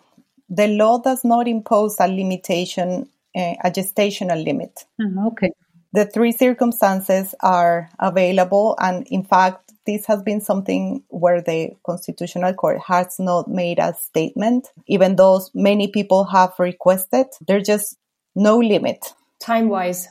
the 0.49 0.66
law 0.68 0.99
does 0.99 1.25
not 1.25 1.47
impose 1.47 1.97
a 2.00 2.09
limitation, 2.09 3.09
uh, 3.37 3.54
a 3.64 3.71
gestational 3.71 4.42
limit. 4.42 4.87
Mm, 5.00 5.26
okay. 5.33 5.52
The 5.92 6.04
three 6.04 6.33
circumstances 6.33 7.35
are 7.40 7.90
available, 7.99 8.76
and 8.78 9.07
in 9.09 9.25
fact, 9.25 9.73
this 9.87 10.04
has 10.04 10.23
been 10.23 10.42
something 10.42 11.02
where 11.09 11.40
the 11.40 11.71
Constitutional 11.85 12.52
Court 12.52 12.78
has 12.87 13.16
not 13.18 13.49
made 13.49 13.78
a 13.78 13.95
statement, 13.95 14.68
even 14.87 15.16
though 15.16 15.40
many 15.54 15.88
people 15.88 16.25
have 16.25 16.52
requested. 16.59 17.28
There's 17.47 17.66
just 17.66 17.97
no 18.35 18.59
limit. 18.59 19.14
Time 19.40 19.71
wise. 19.71 20.09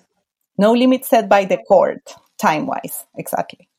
No 0.57 0.73
limit 0.73 1.05
set 1.05 1.29
by 1.29 1.45
the 1.45 1.57
court, 1.57 2.15
time 2.39 2.65
wise, 2.65 3.05
exactly. 3.15 3.69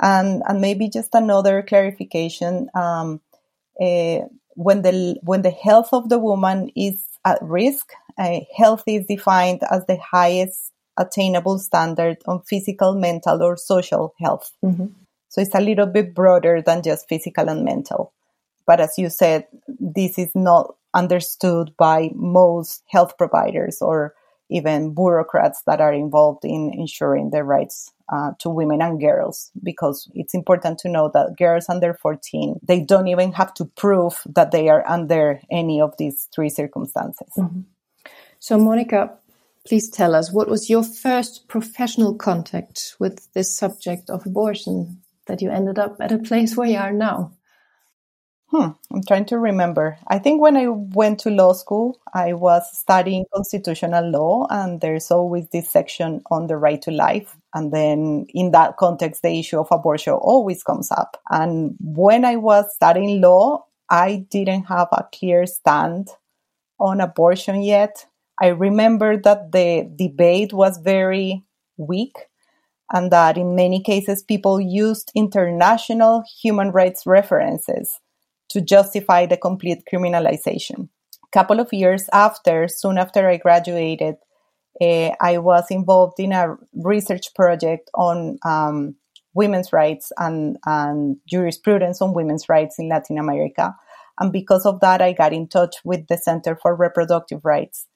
And, 0.00 0.42
and 0.48 0.62
maybe 0.62 0.88
just 0.88 1.14
another 1.14 1.62
clarification. 1.62 2.68
Um, 2.74 3.20
uh, 3.78 4.20
when 4.54 4.82
the 4.82 5.18
when 5.22 5.42
the 5.42 5.50
health 5.50 5.90
of 5.92 6.08
the 6.08 6.18
woman 6.18 6.70
is 6.74 7.04
at 7.24 7.38
risk, 7.42 7.92
uh, 8.18 8.40
health 8.56 8.84
is 8.86 9.06
defined 9.06 9.62
as 9.70 9.84
the 9.86 9.98
highest 9.98 10.72
attainable 10.98 11.58
standard 11.58 12.18
on 12.26 12.42
physical, 12.42 12.94
mental, 12.94 13.42
or 13.42 13.56
social 13.56 14.14
health. 14.20 14.52
Mm-hmm. 14.64 14.86
So 15.28 15.40
it's 15.40 15.54
a 15.54 15.60
little 15.60 15.86
bit 15.86 16.14
broader 16.14 16.60
than 16.60 16.82
just 16.82 17.08
physical 17.08 17.48
and 17.48 17.64
mental. 17.64 18.12
But 18.66 18.80
as 18.80 18.98
you 18.98 19.08
said, 19.08 19.46
this 19.66 20.18
is 20.18 20.30
not 20.34 20.74
understood 20.94 21.74
by 21.76 22.10
most 22.14 22.82
health 22.88 23.16
providers 23.16 23.80
or 23.80 24.14
even 24.50 24.94
bureaucrats 24.94 25.62
that 25.66 25.80
are 25.80 25.92
involved 25.92 26.44
in 26.44 26.72
ensuring 26.74 27.30
the 27.30 27.42
rights 27.42 27.92
uh, 28.12 28.32
to 28.38 28.50
women 28.50 28.82
and 28.82 29.00
girls 29.00 29.50
because 29.62 30.10
it's 30.14 30.34
important 30.34 30.78
to 30.78 30.88
know 30.88 31.10
that 31.14 31.36
girls 31.38 31.66
under 31.68 31.94
14 31.94 32.60
they 32.62 32.80
don't 32.80 33.08
even 33.08 33.32
have 33.32 33.54
to 33.54 33.64
prove 33.64 34.20
that 34.26 34.50
they 34.50 34.68
are 34.68 34.86
under 34.86 35.40
any 35.50 35.80
of 35.80 35.96
these 35.96 36.28
three 36.34 36.50
circumstances 36.50 37.28
mm-hmm. 37.38 37.60
so 38.38 38.58
monica 38.58 39.16
please 39.66 39.90
tell 39.90 40.14
us 40.14 40.32
what 40.32 40.48
was 40.48 40.68
your 40.68 40.82
first 40.82 41.48
professional 41.48 42.14
contact 42.14 42.96
with 42.98 43.32
this 43.32 43.56
subject 43.56 44.10
of 44.10 44.26
abortion 44.26 45.02
that 45.26 45.40
you 45.40 45.50
ended 45.50 45.78
up 45.78 45.96
at 46.00 46.12
a 46.12 46.18
place 46.18 46.56
where 46.56 46.68
you 46.68 46.76
are 46.76 46.92
now 46.92 47.32
Hmm, 48.52 48.72
I'm 48.92 49.02
trying 49.08 49.24
to 49.26 49.38
remember. 49.38 49.96
I 50.08 50.18
think 50.18 50.42
when 50.42 50.58
I 50.58 50.68
went 50.68 51.20
to 51.20 51.30
law 51.30 51.54
school, 51.54 51.98
I 52.12 52.34
was 52.34 52.62
studying 52.78 53.24
constitutional 53.32 54.10
law, 54.10 54.46
and 54.50 54.78
there's 54.82 55.10
always 55.10 55.48
this 55.48 55.70
section 55.70 56.20
on 56.30 56.48
the 56.48 56.58
right 56.58 56.80
to 56.82 56.90
life. 56.90 57.34
And 57.54 57.72
then 57.72 58.26
in 58.28 58.50
that 58.50 58.76
context, 58.76 59.22
the 59.22 59.38
issue 59.38 59.58
of 59.58 59.68
abortion 59.70 60.12
always 60.12 60.62
comes 60.62 60.90
up. 60.92 61.16
And 61.30 61.76
when 61.80 62.26
I 62.26 62.36
was 62.36 62.66
studying 62.74 63.22
law, 63.22 63.64
I 63.88 64.26
didn't 64.28 64.64
have 64.64 64.88
a 64.92 65.08
clear 65.10 65.46
stand 65.46 66.08
on 66.78 67.00
abortion 67.00 67.62
yet. 67.62 68.04
I 68.40 68.48
remember 68.48 69.16
that 69.18 69.52
the 69.52 69.88
debate 69.96 70.52
was 70.52 70.78
very 70.78 71.44
weak 71.76 72.16
and 72.92 73.10
that 73.10 73.38
in 73.38 73.54
many 73.54 73.82
cases 73.82 74.22
people 74.22 74.60
used 74.60 75.12
international 75.14 76.24
human 76.40 76.70
rights 76.70 77.06
references 77.06 78.00
to 78.50 78.60
justify 78.60 79.26
the 79.26 79.36
complete 79.36 79.84
criminalization. 79.90 80.88
A 81.24 81.30
couple 81.32 81.60
of 81.60 81.72
years 81.72 82.08
after, 82.12 82.68
soon 82.68 82.98
after 82.98 83.28
I 83.28 83.38
graduated, 83.38 84.16
uh, 84.80 85.10
I 85.20 85.38
was 85.38 85.64
involved 85.70 86.18
in 86.20 86.32
a 86.32 86.56
research 86.74 87.34
project 87.34 87.90
on 87.94 88.38
um, 88.44 88.96
women's 89.34 89.72
rights 89.72 90.12
and, 90.18 90.58
and 90.66 91.16
jurisprudence 91.26 92.02
on 92.02 92.14
women's 92.14 92.48
rights 92.48 92.78
in 92.78 92.88
Latin 92.88 93.18
America. 93.18 93.74
And 94.18 94.32
because 94.32 94.66
of 94.66 94.80
that, 94.80 95.00
I 95.00 95.12
got 95.12 95.32
in 95.32 95.48
touch 95.48 95.76
with 95.84 96.06
the 96.08 96.18
Center 96.18 96.58
for 96.60 96.74
Reproductive 96.74 97.44
Rights 97.44 97.86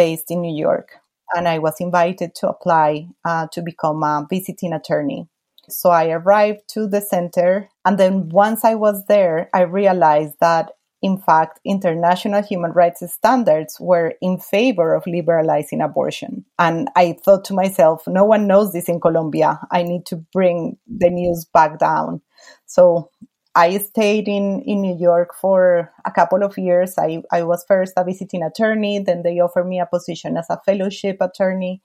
based 0.00 0.30
in 0.30 0.40
New 0.40 0.56
York. 0.68 0.88
And 1.36 1.46
I 1.46 1.58
was 1.58 1.76
invited 1.78 2.30
to 2.36 2.48
apply 2.48 3.08
uh, 3.24 3.46
to 3.52 3.60
become 3.62 4.02
a 4.02 4.26
visiting 4.28 4.72
attorney 4.72 5.28
so 5.72 5.90
I 5.90 6.10
arrived 6.10 6.62
to 6.70 6.86
the 6.86 7.00
center. 7.00 7.68
And 7.84 7.98
then 7.98 8.28
once 8.28 8.64
I 8.64 8.74
was 8.74 9.06
there, 9.06 9.48
I 9.54 9.62
realized 9.62 10.36
that 10.40 10.72
in 11.02 11.16
fact, 11.16 11.60
international 11.64 12.42
human 12.42 12.72
rights 12.72 13.02
standards 13.10 13.78
were 13.80 14.12
in 14.20 14.38
favor 14.38 14.94
of 14.94 15.06
liberalizing 15.06 15.80
abortion. 15.80 16.44
And 16.58 16.90
I 16.94 17.16
thought 17.24 17.46
to 17.46 17.54
myself, 17.54 18.02
no 18.06 18.24
one 18.24 18.46
knows 18.46 18.74
this 18.74 18.86
in 18.86 19.00
Colombia. 19.00 19.58
I 19.70 19.82
need 19.82 20.04
to 20.06 20.16
bring 20.34 20.76
the 20.86 21.08
news 21.08 21.46
back 21.54 21.78
down. 21.78 22.20
So 22.66 23.10
I 23.54 23.78
stayed 23.78 24.28
in, 24.28 24.62
in 24.62 24.80
New 24.80 24.96
York 24.96 25.34
for 25.34 25.92
a 26.04 26.10
couple 26.12 26.44
of 26.44 26.56
years. 26.56 26.94
I, 26.98 27.22
I 27.32 27.42
was 27.42 27.64
first 27.66 27.94
a 27.96 28.04
visiting 28.04 28.42
attorney, 28.42 29.00
then 29.00 29.22
they 29.22 29.40
offered 29.40 29.66
me 29.66 29.80
a 29.80 29.86
position 29.86 30.36
as 30.36 30.46
a 30.50 30.60
fellowship 30.64 31.16
attorney. 31.20 31.82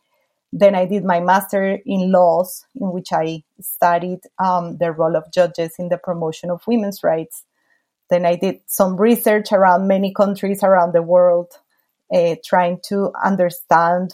Then 0.53 0.75
I 0.75 0.86
did 0.86 1.03
my 1.03 1.19
master 1.19 1.79
in 1.86 2.12
laws, 2.12 2.65
in 2.75 2.91
which 2.91 3.12
I 3.12 3.43
studied 3.60 4.19
um, 4.38 4.77
the 4.77 4.91
role 4.91 5.15
of 5.15 5.31
judges 5.34 5.74
in 5.79 5.89
the 5.89 5.98
promotion 5.98 6.50
of 6.51 6.62
women's 6.67 7.03
rights. 7.03 7.43
Then 8.10 8.25
I 8.25 8.36
did 8.36 8.62
some 8.67 8.95
research 8.95 9.51
around 9.51 9.88
many 9.88 10.13
countries 10.13 10.63
around 10.63 10.93
the 10.93 11.01
world, 11.01 11.51
uh, 12.13 12.36
trying 12.45 12.79
to 12.89 13.12
understand 13.24 14.13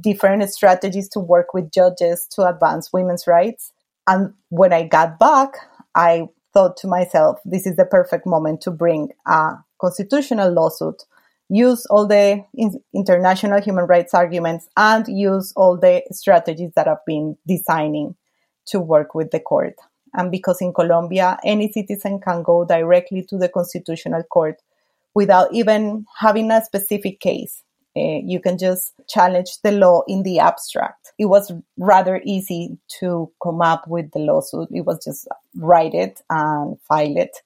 different 0.00 0.48
strategies 0.50 1.08
to 1.10 1.20
work 1.20 1.52
with 1.52 1.72
judges 1.72 2.26
to 2.30 2.48
advance 2.48 2.92
women's 2.92 3.26
rights. 3.26 3.72
And 4.06 4.34
when 4.48 4.72
I 4.72 4.84
got 4.86 5.18
back, 5.18 5.54
I 5.94 6.28
thought 6.52 6.76
to 6.78 6.86
myself, 6.86 7.38
this 7.44 7.66
is 7.66 7.76
the 7.76 7.84
perfect 7.84 8.26
moment 8.26 8.60
to 8.62 8.70
bring 8.70 9.10
a 9.26 9.54
constitutional 9.80 10.52
lawsuit 10.52 11.04
use 11.52 11.84
all 11.90 12.06
the 12.06 12.42
international 12.94 13.60
human 13.60 13.84
rights 13.84 14.14
arguments 14.14 14.68
and 14.74 15.06
use 15.06 15.52
all 15.54 15.76
the 15.76 16.02
strategies 16.10 16.72
that 16.74 16.88
I've 16.88 17.04
been 17.06 17.36
designing 17.46 18.16
to 18.68 18.80
work 18.80 19.14
with 19.14 19.32
the 19.32 19.40
court. 19.40 19.74
And 20.14 20.30
because 20.30 20.62
in 20.62 20.72
Colombia, 20.72 21.38
any 21.44 21.70
citizen 21.70 22.20
can 22.20 22.42
go 22.42 22.64
directly 22.64 23.22
to 23.28 23.36
the 23.36 23.50
constitutional 23.50 24.22
court 24.22 24.62
without 25.14 25.52
even 25.52 26.06
having 26.18 26.50
a 26.50 26.64
specific 26.64 27.20
case. 27.20 27.62
Uh, 27.94 28.20
you 28.24 28.40
can 28.40 28.56
just 28.56 28.94
challenge 29.08 29.58
the 29.62 29.72
law 29.72 30.02
in 30.08 30.22
the 30.22 30.38
abstract. 30.38 31.12
It 31.18 31.26
was 31.26 31.52
rather 31.76 32.22
easy 32.24 32.78
to 33.00 33.30
come 33.42 33.60
up 33.60 33.86
with 33.86 34.10
the 34.12 34.20
lawsuit. 34.20 34.68
It 34.70 34.86
was 34.86 35.04
just 35.04 35.28
write 35.56 35.94
it 35.94 36.20
and 36.30 36.80
file 36.88 37.16
it. 37.16 37.36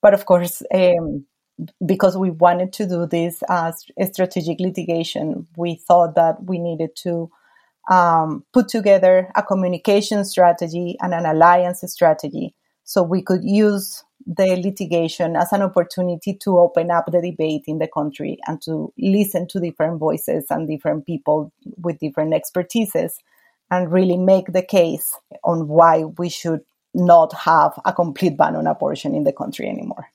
But 0.00 0.14
of 0.14 0.26
course, 0.26 0.62
um, 0.72 1.26
because 1.84 2.16
we 2.16 2.30
wanted 2.30 2.72
to 2.74 2.86
do 2.86 3.06
this 3.06 3.42
as 3.48 3.84
strategic 4.12 4.60
litigation, 4.60 5.48
we 5.56 5.74
thought 5.74 6.14
that 6.14 6.44
we 6.44 6.58
needed 6.58 6.90
to 7.02 7.30
um, 7.90 8.44
put 8.52 8.68
together 8.68 9.30
a 9.34 9.42
communication 9.42 10.24
strategy 10.24 10.96
and 11.00 11.14
an 11.14 11.26
alliance 11.26 11.82
strategy 11.86 12.54
so 12.84 13.02
we 13.02 13.22
could 13.22 13.42
use 13.42 14.04
the 14.26 14.56
litigation 14.56 15.36
as 15.36 15.52
an 15.52 15.62
opportunity 15.62 16.34
to 16.34 16.58
open 16.58 16.90
up 16.90 17.06
the 17.06 17.20
debate 17.20 17.64
in 17.66 17.78
the 17.78 17.88
country 17.88 18.38
and 18.46 18.60
to 18.62 18.92
listen 18.98 19.46
to 19.48 19.60
different 19.60 19.98
voices 19.98 20.46
and 20.50 20.68
different 20.68 21.06
people 21.06 21.52
with 21.78 21.98
different 21.98 22.34
expertises 22.34 23.12
and 23.70 23.92
really 23.92 24.16
make 24.16 24.52
the 24.52 24.62
case 24.62 25.16
on 25.44 25.68
why 25.68 26.04
we 26.04 26.28
should 26.28 26.60
not 26.94 27.32
have 27.32 27.78
a 27.84 27.92
complete 27.92 28.36
ban 28.36 28.56
on 28.56 28.66
abortion 28.66 29.14
in 29.14 29.24
the 29.24 29.32
country 29.32 29.68
anymore. 29.68 30.06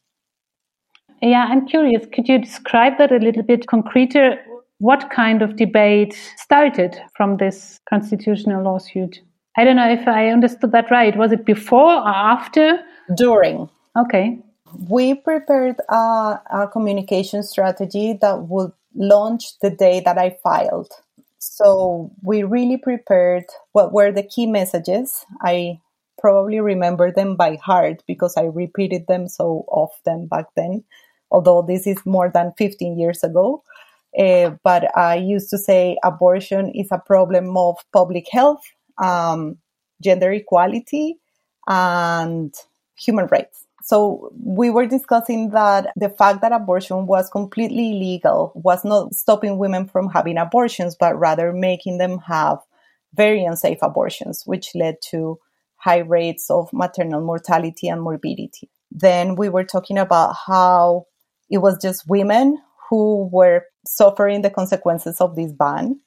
Yeah, 1.22 1.48
I'm 1.50 1.66
curious. 1.66 2.06
Could 2.14 2.28
you 2.28 2.40
describe 2.40 2.98
that 2.98 3.12
a 3.12 3.18
little 3.18 3.44
bit 3.44 3.68
concreter? 3.68 4.38
What 4.80 5.10
kind 5.10 5.42
of 5.42 5.56
debate 5.56 6.18
started 6.36 7.00
from 7.16 7.38
this 7.38 7.80
constitutional 7.88 8.64
lawsuit? 8.64 9.22
I 9.56 9.64
don't 9.64 9.78
know 9.78 9.90
if 9.90 10.08
I 10.08 10.28
understood 10.30 10.72
that 10.74 10.92
right. 10.92 11.16
Was 11.16 11.32
it 11.32 11.46
before 11.46 11.94
or 11.94 12.08
after? 12.08 12.80
During. 13.16 13.70
Okay. 13.96 14.40
We 14.90 15.14
prepared 15.14 15.76
a, 15.90 16.40
a 16.52 16.70
communication 16.72 17.44
strategy 17.44 18.18
that 18.22 18.48
would 18.48 18.72
launch 18.96 19.60
the 19.60 19.70
day 19.70 20.00
that 20.02 20.18
I 20.18 20.38
filed. 20.42 20.92
So 21.38 22.12
we 22.24 22.44
really 22.44 22.78
prepared 22.78 23.46
what 23.74 23.94
were 23.94 24.12
the 24.12 24.24
key 24.24 24.48
messages. 24.48 25.26
I 25.42 25.80
probably 26.20 26.60
remember 26.60 27.12
them 27.12 27.36
by 27.36 27.58
heart 27.58 28.02
because 28.08 28.36
I 28.38 28.44
repeated 28.44 29.08
them 29.08 29.28
so 29.28 29.66
often 29.68 30.28
back 30.28 30.46
then 30.56 30.84
although 31.34 31.64
this 31.64 31.86
is 31.86 31.98
more 32.06 32.30
than 32.30 32.54
15 32.58 32.98
years 32.98 33.24
ago. 33.24 33.64
Uh, 34.18 34.52
but 34.64 34.96
I 34.96 35.16
used 35.16 35.50
to 35.50 35.58
say 35.58 35.98
abortion 36.04 36.70
is 36.70 36.88
a 36.92 37.00
problem 37.00 37.58
of 37.58 37.78
public 37.92 38.28
health, 38.32 38.62
um, 39.04 39.58
gender 40.02 40.32
equality, 40.32 41.18
and 41.68 42.54
human 42.96 43.26
rights. 43.26 43.66
So 43.86 44.32
we 44.42 44.70
were 44.70 44.86
discussing 44.86 45.50
that 45.50 45.92
the 45.98 46.08
fact 46.08 46.40
that 46.40 46.54
abortion 46.54 47.06
was 47.06 47.30
completely 47.30 47.92
illegal 47.92 48.54
was 48.56 48.86
not 48.86 49.14
stopping 49.14 49.58
women 49.58 49.88
from 49.90 50.10
having 50.10 50.38
abortions, 50.38 50.96
but 50.98 51.20
rather 51.20 51.52
making 51.52 51.98
them 51.98 52.20
have 52.20 52.60
very 53.14 53.44
unsafe 53.44 53.80
abortions, 53.82 54.44
which 54.46 54.74
led 54.74 54.96
to 55.10 55.38
high 55.76 55.98
rates 55.98 56.50
of 56.50 56.70
maternal 56.72 57.20
mortality 57.20 57.90
and 57.90 58.02
morbidity. 58.02 58.70
Then 58.90 59.36
we 59.36 59.50
were 59.50 59.66
talking 59.66 59.98
about 59.98 60.34
how 60.48 61.08
it 61.50 61.58
was 61.58 61.78
just 61.82 62.08
women 62.08 62.58
who 62.90 63.30
were 63.34 63.66
suffering 63.86 64.44
the 64.44 64.50
consequences 64.50 65.20
of 65.20 65.36
this 65.36 65.52
ban. 65.52 66.00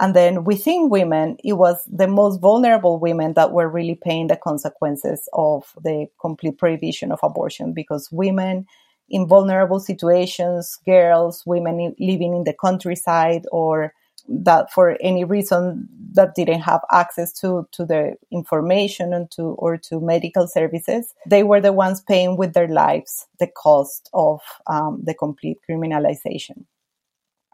And 0.00 0.16
then 0.16 0.44
within 0.44 0.88
women, 0.88 1.36
it 1.44 1.52
was 1.52 1.84
the 1.86 2.08
most 2.08 2.40
vulnerable 2.40 2.98
women 2.98 3.34
that 3.34 3.52
were 3.52 3.68
really 3.68 3.94
paying 4.02 4.28
the 4.28 4.36
consequences 4.36 5.28
of 5.34 5.74
the 5.84 6.06
complete 6.18 6.56
prohibition 6.56 7.12
of 7.12 7.20
abortion 7.22 7.74
because 7.74 8.10
women 8.10 8.66
in 9.10 9.26
vulnerable 9.26 9.80
situations, 9.80 10.78
girls, 10.86 11.44
women 11.44 11.94
living 11.98 12.34
in 12.34 12.44
the 12.44 12.54
countryside 12.54 13.44
or 13.52 13.92
that 14.28 14.72
for 14.72 14.96
any 15.00 15.24
reason 15.24 15.88
that 16.12 16.34
didn't 16.34 16.60
have 16.60 16.80
access 16.92 17.32
to 17.32 17.66
to 17.72 17.84
the 17.84 18.14
information 18.30 19.12
and 19.12 19.30
to 19.30 19.42
or 19.58 19.76
to 19.76 19.98
medical 19.98 20.46
services 20.46 21.14
they 21.26 21.42
were 21.42 21.60
the 21.60 21.72
ones 21.72 22.02
paying 22.02 22.36
with 22.36 22.52
their 22.52 22.68
lives 22.68 23.26
the 23.38 23.46
cost 23.46 24.10
of 24.12 24.40
um, 24.66 25.00
the 25.04 25.14
complete 25.14 25.58
criminalization. 25.68 26.64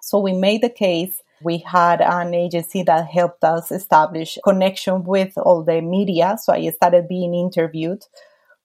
So 0.03 0.19
we 0.19 0.33
made 0.33 0.61
the 0.61 0.69
case 0.69 1.23
we 1.43 1.59
had 1.59 2.00
an 2.00 2.35
agency 2.35 2.83
that 2.85 3.07
helped 3.07 3.45
us 3.45 3.71
establish 3.71 4.38
connection 4.45 5.05
with 5.05 5.33
all 5.37 5.62
the 5.62 5.81
media. 5.81 6.37
So 6.43 6.52
I 6.52 6.69
started 6.71 7.09
being 7.09 7.35
interviewed. 7.35 8.05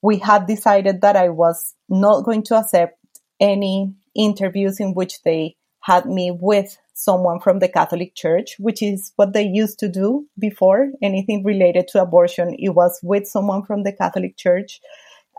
We 0.02 0.18
had 0.18 0.48
decided 0.48 1.02
that 1.02 1.16
I 1.16 1.30
was 1.30 1.76
not 1.90 2.24
going 2.24 2.44
to 2.44 2.56
accept 2.56 2.98
any 3.40 3.94
interviews 4.16 4.80
in 4.80 4.94
which 4.94 5.22
they 5.24 5.58
had 5.82 6.06
me 6.06 6.32
with 6.32 6.78
someone 6.94 7.40
from 7.40 7.60
the 7.60 7.68
Catholic 7.68 8.14
Church, 8.14 8.56
which 8.60 8.82
is 8.84 9.12
what 9.16 9.34
they 9.34 9.44
used 9.44 9.80
to 9.80 9.90
do 9.90 10.28
before 10.38 10.92
anything 11.02 11.44
related 11.44 11.88
to 11.90 12.02
abortion. 12.02 12.56
It 12.58 12.70
was 12.70 13.00
with 13.02 13.28
someone 13.28 13.64
from 13.64 13.84
the 13.84 13.92
Catholic 13.92 14.38
Church 14.38 14.80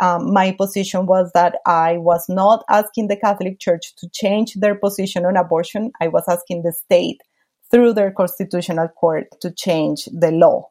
um, 0.03 0.33
my 0.33 0.51
position 0.51 1.07
was 1.07 1.31
that 1.33 1.61
I 1.65 1.97
was 1.97 2.25
not 2.29 2.65
asking 2.69 3.07
the 3.07 3.17
Catholic 3.17 3.61
Church 3.61 3.95
to 3.99 4.09
change 4.13 4.55
their 4.55 4.75
position 4.75 5.25
on 5.25 5.37
abortion. 5.37 5.93
I 6.01 6.09
was 6.09 6.25
asking 6.29 6.65
the 6.65 6.73
state 6.73 7.21
through 7.71 7.93
their 7.93 8.11
constitutional 8.11 8.89
court 8.89 9.27
to 9.43 9.53
change 9.53 10.07
the 10.07 10.33
law. 10.33 10.71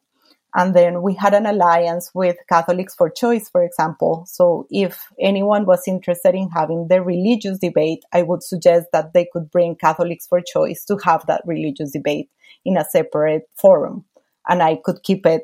And 0.53 0.75
then 0.75 1.01
we 1.01 1.13
had 1.13 1.33
an 1.33 1.45
alliance 1.45 2.11
with 2.13 2.35
Catholics 2.49 2.93
for 2.93 3.09
Choice, 3.09 3.49
for 3.49 3.63
example. 3.63 4.25
So 4.27 4.67
if 4.69 4.99
anyone 5.17 5.65
was 5.65 5.87
interested 5.87 6.35
in 6.35 6.49
having 6.49 6.89
the 6.89 7.01
religious 7.01 7.57
debate, 7.57 8.03
I 8.11 8.23
would 8.23 8.43
suggest 8.43 8.87
that 8.91 9.13
they 9.13 9.29
could 9.31 9.49
bring 9.49 9.77
Catholics 9.77 10.27
for 10.27 10.41
Choice 10.41 10.83
to 10.85 10.97
have 11.05 11.25
that 11.27 11.43
religious 11.45 11.91
debate 11.91 12.29
in 12.65 12.75
a 12.75 12.83
separate 12.83 13.43
forum. 13.57 14.03
And 14.49 14.61
I 14.61 14.75
could 14.83 15.03
keep 15.03 15.25
it 15.25 15.43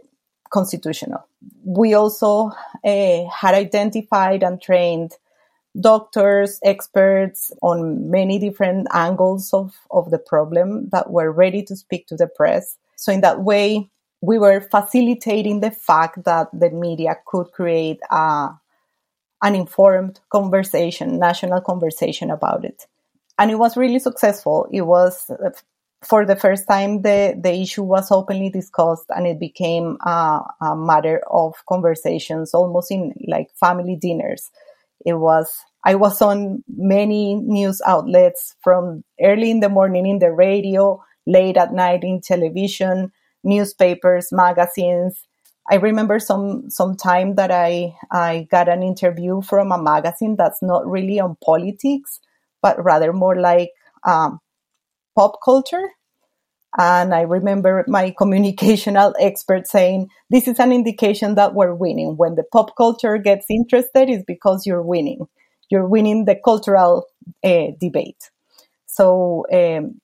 constitutional. 0.50 1.28
We 1.64 1.94
also 1.94 2.52
uh, 2.84 3.30
had 3.30 3.54
identified 3.54 4.44
and 4.44 4.62
trained 4.62 5.14
doctors, 5.80 6.60
experts 6.64 7.52
on 7.62 8.10
many 8.10 8.40
different 8.40 8.88
angles 8.94 9.54
of, 9.54 9.76
of 9.92 10.10
the 10.10 10.18
problem 10.18 10.90
that 10.90 11.12
were 11.12 11.32
ready 11.32 11.64
to 11.64 11.76
speak 11.76 12.08
to 12.08 12.16
the 12.16 12.28
press. 12.28 12.78
So 12.96 13.12
in 13.12 13.22
that 13.22 13.42
way, 13.42 13.90
we 14.22 14.40
were 14.40 14.62
facilitating 14.62 15.60
the 15.60 15.72
fact 15.72 16.24
that 16.24 16.48
the 16.52 16.72
media 16.72 17.18
could 17.26 17.52
create 17.52 18.00
a, 18.10 18.50
an 19.44 19.56
informed 19.56 20.20
conversation, 20.30 21.20
national 21.20 21.62
conversation 21.62 22.32
about 22.32 22.66
it. 22.66 22.88
And 23.38 23.52
it 23.52 23.56
was 23.56 23.78
really 23.78 24.00
successful. 24.00 24.68
It 24.72 24.82
was 24.82 25.30
for 26.08 26.26
the 26.26 26.36
first 26.36 26.67
time, 26.70 27.02
the, 27.02 27.39
the 27.41 27.54
issue 27.54 27.84
was 27.84 28.12
openly 28.12 28.50
discussed 28.50 29.06
and 29.10 29.28
it 29.28 29.39
became 29.39 29.98
a, 30.06 30.41
a 30.62 30.76
matter 30.76 31.22
of 31.32 31.54
conversations 31.67 32.54
almost 32.54 32.91
in 32.91 33.13
like 33.28 33.48
family 33.60 33.96
dinners. 33.96 34.50
It 35.06 35.13
was, 35.13 35.52
I 35.86 35.96
was 35.96 36.22
on 36.22 36.63
many 36.67 37.36
news 37.36 37.82
outlets 37.86 38.56
from 38.62 39.04
early 39.22 39.52
in 39.52 39.60
the 39.60 39.70
morning 39.70 40.06
in 40.06 40.20
the 40.20 40.32
radio, 40.32 41.02
late 41.26 41.58
at 41.58 41.74
night 41.74 42.04
in 42.04 42.22
television, 42.22 43.12
newspapers, 43.43 44.30
magazines. 44.32 45.24
I 45.70 45.76
remember 45.76 46.17
some 46.20 46.70
some 46.70 46.96
time 46.96 47.36
that 47.36 47.52
I 47.52 47.93
I 48.12 48.48
got 48.50 48.70
an 48.70 48.84
interview 48.84 49.41
from 49.41 49.72
a 49.74 49.82
magazine 49.82 50.36
that's 50.38 50.63
not 50.63 50.88
really 50.88 51.20
on 51.20 51.36
politics, 51.43 52.20
but 52.62 52.82
rather 52.82 53.12
more 53.12 53.36
like 53.36 53.72
um, 54.06 54.39
pop 55.15 55.39
culture. 55.43 55.89
And 56.77 57.13
I 57.13 57.21
remember 57.21 57.86
my 57.88 58.12
communicational 58.12 59.13
expert 59.19 59.67
saying, 59.67 60.10
this 60.30 60.47
is 60.47 60.60
an 60.60 60.71
indication 60.71 61.36
that 61.36 61.53
we're 61.53 61.73
winning. 61.73 62.17
When 62.17 62.36
the 62.36 62.43
pop 62.43 62.75
culture 62.75 63.17
gets 63.17 63.45
interested, 63.49 64.10
it's 64.10 64.23
because 64.25 64.65
you're 64.65 64.82
winning. 64.82 65.27
You're 65.69 65.88
winning 65.88 66.25
the 66.25 66.36
cultural 66.36 67.08
uh, 67.43 67.67
debate. 67.80 68.32
So 68.86 69.45
um, 69.51 70.01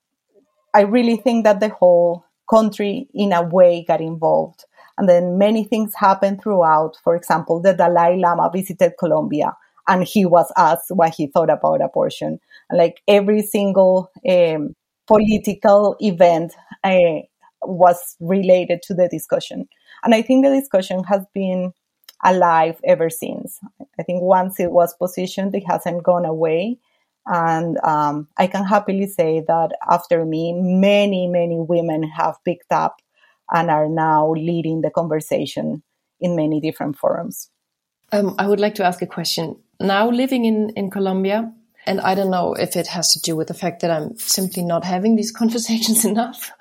I 0.73 0.81
really 0.81 1.17
think 1.17 1.45
that 1.45 1.59
the 1.59 1.69
whole 1.69 2.25
country, 2.49 3.07
in 3.13 3.33
a 3.33 3.41
way, 3.43 3.85
got 3.87 4.01
involved. 4.01 4.65
And 4.97 5.09
then 5.09 5.37
many 5.37 5.63
things 5.63 5.93
happened 5.95 6.41
throughout. 6.41 6.97
For 7.03 7.15
example, 7.15 7.61
the 7.61 7.73
Dalai 7.73 8.17
Lama 8.17 8.49
visited 8.53 8.93
Colombia 8.99 9.55
and 9.87 10.03
he 10.03 10.25
was 10.25 10.51
asked 10.57 10.89
what 10.89 11.13
he 11.15 11.27
thought 11.27 11.49
about 11.49 11.81
abortion. 11.81 12.39
Like 12.71 13.01
every 13.07 13.41
single 13.41 14.11
um, 14.29 14.75
political 15.07 15.95
event 15.99 16.53
uh, 16.83 17.21
was 17.61 18.15
related 18.19 18.81
to 18.83 18.93
the 18.93 19.07
discussion. 19.07 19.67
And 20.03 20.13
I 20.13 20.21
think 20.21 20.45
the 20.45 20.51
discussion 20.51 21.03
has 21.05 21.23
been 21.33 21.73
alive 22.23 22.79
ever 22.85 23.09
since. 23.09 23.59
I 23.99 24.03
think 24.03 24.21
once 24.21 24.59
it 24.59 24.71
was 24.71 24.93
positioned, 24.95 25.55
it 25.55 25.63
hasn't 25.67 26.03
gone 26.03 26.25
away. 26.25 26.79
And 27.25 27.77
um, 27.83 28.27
I 28.37 28.47
can 28.47 28.65
happily 28.65 29.07
say 29.07 29.43
that 29.47 29.71
after 29.89 30.25
me, 30.25 30.53
many, 30.53 31.27
many 31.27 31.57
women 31.59 32.03
have 32.03 32.35
picked 32.43 32.71
up 32.71 33.01
and 33.51 33.69
are 33.69 33.87
now 33.87 34.31
leading 34.31 34.81
the 34.81 34.89
conversation 34.89 35.83
in 36.19 36.35
many 36.35 36.59
different 36.59 36.97
forums. 36.97 37.49
Um, 38.11 38.35
I 38.37 38.47
would 38.47 38.59
like 38.59 38.75
to 38.75 38.85
ask 38.85 39.01
a 39.01 39.07
question. 39.07 39.57
Now 39.79 40.09
living 40.09 40.45
in, 40.45 40.69
in 40.75 40.91
Colombia, 40.91 41.51
and 41.85 42.01
I 42.01 42.15
don't 42.15 42.31
know 42.31 42.53
if 42.53 42.75
it 42.75 42.87
has 42.87 43.09
to 43.13 43.21
do 43.21 43.35
with 43.35 43.47
the 43.47 43.53
fact 43.53 43.81
that 43.81 43.91
I'm 43.91 44.17
simply 44.17 44.63
not 44.63 44.83
having 44.83 45.15
these 45.15 45.31
conversations 45.41 46.05
enough 46.05 46.51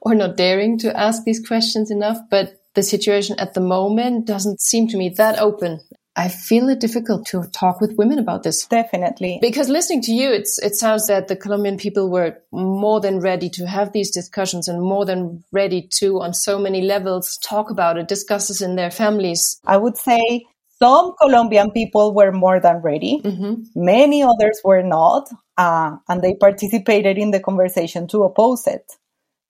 or 0.00 0.14
not 0.14 0.36
daring 0.36 0.78
to 0.78 0.96
ask 0.96 1.24
these 1.24 1.46
questions 1.46 1.90
enough. 1.90 2.18
But 2.30 2.60
the 2.74 2.82
situation 2.82 3.38
at 3.38 3.54
the 3.54 3.60
moment 3.60 4.26
doesn't 4.26 4.60
seem 4.60 4.88
to 4.88 4.96
me 4.96 5.08
that 5.10 5.38
open. 5.38 5.80
I 6.18 6.28
feel 6.28 6.68
it 6.68 6.80
difficult 6.80 7.26
to 7.26 7.44
talk 7.52 7.80
with 7.80 7.96
women 7.96 8.18
about 8.18 8.42
this. 8.42 8.66
Definitely. 8.66 9.38
Because 9.40 9.68
listening 9.68 10.02
to 10.02 10.12
you, 10.12 10.32
it's, 10.32 10.58
it 10.58 10.74
sounds 10.74 11.06
that 11.06 11.28
the 11.28 11.36
Colombian 11.36 11.76
people 11.76 12.10
were 12.10 12.36
more 12.50 13.00
than 13.00 13.20
ready 13.20 13.48
to 13.50 13.66
have 13.68 13.92
these 13.92 14.10
discussions 14.10 14.66
and 14.66 14.82
more 14.82 15.04
than 15.04 15.44
ready 15.52 15.88
to, 15.98 16.20
on 16.20 16.34
so 16.34 16.58
many 16.58 16.82
levels, 16.82 17.38
talk 17.38 17.70
about 17.70 17.98
it, 17.98 18.08
discuss 18.08 18.48
this 18.48 18.60
in 18.60 18.74
their 18.74 18.90
families. 18.90 19.60
I 19.64 19.76
would 19.76 19.96
say 19.96 20.44
some 20.78 21.14
Colombian 21.20 21.70
people 21.70 22.14
were 22.14 22.32
more 22.32 22.60
than 22.60 22.76
ready. 22.76 23.20
Mm-hmm. 23.24 23.62
Many 23.74 24.22
others 24.22 24.60
were 24.64 24.82
not. 24.82 25.28
Uh, 25.56 25.96
and 26.08 26.22
they 26.22 26.34
participated 26.34 27.18
in 27.18 27.32
the 27.32 27.40
conversation 27.40 28.06
to 28.08 28.22
oppose 28.22 28.66
it. 28.66 28.92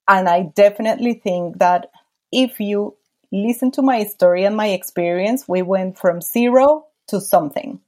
And 0.09 0.27
I 0.27 0.51
definitely 0.55 1.21
think 1.23 1.59
that 1.59 1.91
if 2.33 2.61
you 2.61 2.97
listen 3.31 3.71
to 3.73 3.83
my 3.83 4.05
story 4.05 4.45
and 4.45 4.57
my 4.57 4.69
experience, 4.69 5.47
we 5.47 5.61
went 5.61 5.99
from 5.99 6.23
zero 6.23 6.87
to 7.09 7.21
something. 7.21 7.81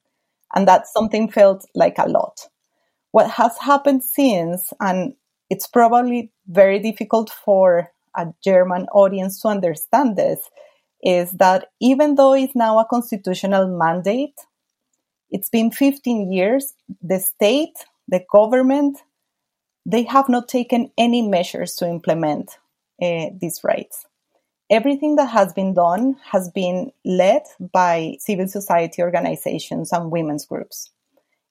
And 0.55 0.69
that 0.69 0.87
something 0.87 1.31
felt 1.31 1.65
like 1.75 1.97
a 1.99 2.09
lot. 2.09 2.47
What 3.13 3.31
has 3.31 3.57
happened 3.57 4.05
since, 4.05 4.73
and 4.81 5.15
it's 5.49 5.67
probably 5.67 6.31
very 6.47 6.79
difficult 6.79 7.31
for 7.31 7.91
a 8.17 8.27
German 8.45 8.87
audience 8.93 9.41
to 9.41 9.49
understand 9.49 10.17
this, 10.17 10.41
is 11.03 11.31
that 11.33 11.69
even 11.81 12.15
though 12.15 12.35
it's 12.35 12.55
now 12.55 12.79
a 12.79 12.85
constitutional 12.85 13.67
mandate, 13.67 14.39
it's 15.31 15.49
been 15.49 15.71
15 15.71 16.33
years, 16.33 16.75
the 17.03 17.19
state, 17.19 17.75
the 18.09 18.25
government, 18.31 18.99
they 19.87 20.03
have 20.05 20.29
not 20.29 20.49
taken 20.49 20.91
any 20.99 21.23
measures 21.23 21.75
to 21.77 21.89
implement 21.89 22.59
uh, 23.01 23.27
these 23.41 23.61
rights. 23.65 24.07
Everything 24.69 25.17
that 25.17 25.31
has 25.31 25.53
been 25.53 25.75
done 25.75 26.17
has 26.31 26.51
been 26.51 26.93
led 27.05 27.43
by 27.73 28.17
civil 28.21 28.47
society 28.47 29.03
organizations 29.03 29.93
and 29.93 30.11
women's 30.11 30.47
groups. 30.47 30.91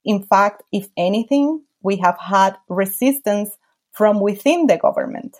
In 0.04 0.22
fact, 0.22 0.62
if 0.72 0.88
anything, 0.96 1.62
we 1.82 1.96
have 1.98 2.18
had 2.18 2.56
resistance 2.68 3.50
from 3.92 4.20
within 4.20 4.66
the 4.66 4.78
government. 4.78 5.36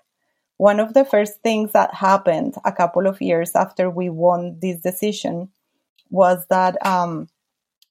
One 0.61 0.79
of 0.79 0.93
the 0.93 1.07
first 1.07 1.41
things 1.41 1.73
that 1.73 1.95
happened 1.95 2.57
a 2.67 2.71
couple 2.71 3.07
of 3.07 3.23
years 3.23 3.53
after 3.55 3.89
we 3.89 4.11
won 4.11 4.59
this 4.61 4.79
decision 4.79 5.49
was 6.11 6.45
that 6.51 6.77
um, 6.87 7.31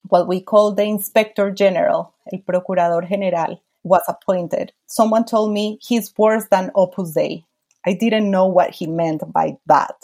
what 0.09 0.27
we 0.27 0.39
call 0.39 0.75
the 0.75 0.83
Inspector 0.83 1.49
General, 1.53 2.13
el 2.31 2.41
Procurador 2.41 3.09
General, 3.09 3.59
was 3.81 4.03
appointed. 4.07 4.71
Someone 4.85 5.25
told 5.25 5.51
me 5.51 5.79
he's 5.81 6.13
worse 6.15 6.45
than 6.51 6.69
Opus 6.75 7.15
Dei. 7.15 7.43
I 7.87 7.93
didn't 7.93 8.29
know 8.29 8.45
what 8.45 8.69
he 8.69 8.85
meant 8.85 9.23
by 9.33 9.57
that. 9.65 9.95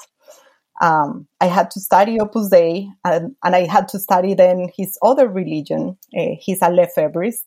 Um, 0.82 1.28
I 1.40 1.46
had 1.46 1.70
to 1.70 1.80
study 1.80 2.20
Opus 2.20 2.50
Dei, 2.50 2.90
and, 3.04 3.36
and, 3.44 3.56
I 3.56 3.68
had 3.68 3.90
to 3.90 4.00
study 4.00 4.34
then 4.34 4.72
his 4.76 4.98
other 5.04 5.28
religion. 5.28 6.00
Uh, 6.18 6.34
he's 6.40 6.64
a 6.64 6.70
Lefebvrist, 6.70 7.46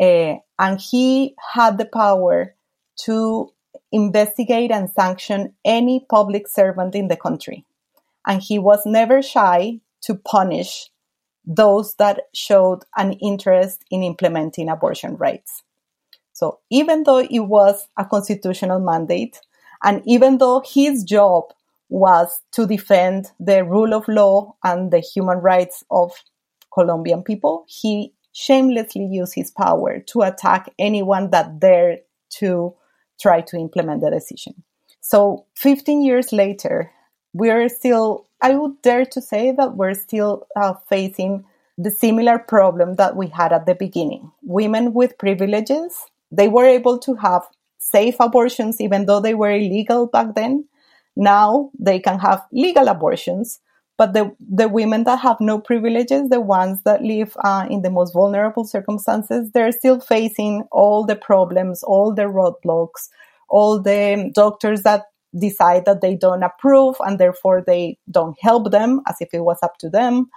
uh, 0.00 0.36
and 0.58 0.80
he 0.80 1.34
had 1.52 1.76
the 1.76 1.84
power 1.84 2.54
to 3.04 3.52
investigate 3.92 4.70
and 4.70 4.90
sanction 4.90 5.54
any 5.64 6.06
public 6.08 6.48
servant 6.48 6.94
in 6.94 7.08
the 7.08 7.16
country. 7.16 7.64
And 8.26 8.42
he 8.42 8.58
was 8.58 8.82
never 8.86 9.22
shy 9.22 9.80
to 10.02 10.14
punish 10.14 10.90
those 11.44 11.94
that 11.94 12.22
showed 12.34 12.80
an 12.96 13.12
interest 13.14 13.82
in 13.90 14.02
implementing 14.02 14.68
abortion 14.68 15.16
rights. 15.16 15.62
So 16.32 16.60
even 16.70 17.02
though 17.04 17.18
it 17.18 17.40
was 17.40 17.88
a 17.98 18.04
constitutional 18.04 18.80
mandate, 18.80 19.40
and 19.82 20.02
even 20.06 20.38
though 20.38 20.62
his 20.64 21.04
job 21.04 21.44
was 21.88 22.40
to 22.52 22.66
defend 22.66 23.32
the 23.40 23.64
rule 23.64 23.94
of 23.94 24.06
law 24.06 24.54
and 24.62 24.90
the 24.90 25.00
human 25.00 25.38
rights 25.38 25.82
of 25.90 26.12
Colombian 26.72 27.22
people, 27.22 27.64
he 27.66 28.12
shamelessly 28.32 29.04
used 29.04 29.34
his 29.34 29.50
power 29.50 30.00
to 30.00 30.22
attack 30.22 30.70
anyone 30.78 31.30
that 31.30 31.58
dared 31.58 31.98
to 32.30 32.74
try 33.20 33.40
to 33.42 33.56
implement 33.56 34.00
the 34.00 34.10
decision. 34.10 34.62
So 35.00 35.46
15 35.56 36.02
years 36.02 36.32
later, 36.32 36.90
we're 37.32 37.68
still, 37.68 38.26
I 38.40 38.54
would 38.54 38.80
dare 38.82 39.04
to 39.06 39.20
say 39.20 39.52
that 39.52 39.76
we're 39.76 39.94
still 39.94 40.46
uh, 40.56 40.74
facing 40.88 41.44
the 41.78 41.90
similar 41.90 42.38
problem 42.38 42.96
that 42.96 43.16
we 43.16 43.28
had 43.28 43.52
at 43.52 43.66
the 43.66 43.74
beginning. 43.74 44.30
Women 44.42 44.92
with 44.92 45.18
privileges, 45.18 45.96
they 46.30 46.48
were 46.48 46.66
able 46.66 46.98
to 46.98 47.14
have 47.14 47.42
safe 47.78 48.16
abortions 48.20 48.80
even 48.80 49.06
though 49.06 49.20
they 49.20 49.34
were 49.34 49.50
illegal 49.50 50.06
back 50.06 50.34
then. 50.34 50.66
Now 51.16 51.70
they 51.78 51.98
can 51.98 52.18
have 52.18 52.44
legal 52.52 52.88
abortions, 52.88 53.60
but 54.00 54.14
the, 54.14 54.34
the 54.40 54.66
women 54.66 55.04
that 55.04 55.18
have 55.18 55.36
no 55.40 55.60
privileges, 55.60 56.30
the 56.30 56.40
ones 56.40 56.80
that 56.84 57.02
live 57.02 57.36
uh, 57.44 57.66
in 57.68 57.82
the 57.82 57.90
most 57.90 58.14
vulnerable 58.14 58.64
circumstances, 58.64 59.50
they're 59.52 59.72
still 59.72 60.00
facing 60.00 60.62
all 60.72 61.04
the 61.04 61.16
problems, 61.16 61.82
all 61.82 62.14
the 62.14 62.22
roadblocks, 62.22 63.10
all 63.50 63.78
the 63.78 64.32
doctors 64.34 64.84
that 64.84 65.04
decide 65.38 65.84
that 65.84 66.00
they 66.00 66.16
don't 66.16 66.42
approve 66.42 66.96
and 67.00 67.18
therefore 67.18 67.62
they 67.66 67.98
don't 68.10 68.38
help 68.40 68.70
them 68.70 69.02
as 69.06 69.16
if 69.20 69.34
it 69.34 69.40
was 69.40 69.58
up 69.62 69.76
to 69.76 69.90
them. 69.90 70.30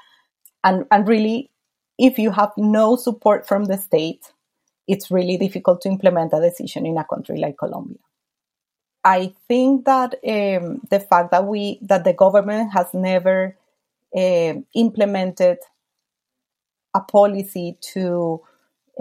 And, 0.66 0.84
and 0.92 1.08
really, 1.08 1.50
if 1.98 2.20
you 2.20 2.32
have 2.32 2.52
no 2.58 2.98
support 2.98 3.48
from 3.48 3.64
the 3.64 3.78
state, 3.78 4.34
it's 4.90 5.10
really 5.10 5.38
difficult 5.38 5.80
to 5.84 5.88
implement 5.88 6.34
a 6.34 6.42
decision 6.42 6.86
in 6.86 6.98
a 6.98 7.06
country 7.06 7.38
like 7.38 7.58
Colombia. 7.58 7.96
I 9.04 9.34
think 9.48 9.86
that 9.86 10.16
um, 10.28 10.82
the 10.90 11.00
fact 11.00 11.32
that 11.32 11.46
we 11.46 11.80
that 11.82 12.04
the 12.06 12.14
government 12.14 12.72
has 12.74 12.88
never 12.94 13.58
uh, 14.16 14.54
implemented 14.76 15.58
a 16.94 17.02
policy 17.02 17.78
to 17.94 18.42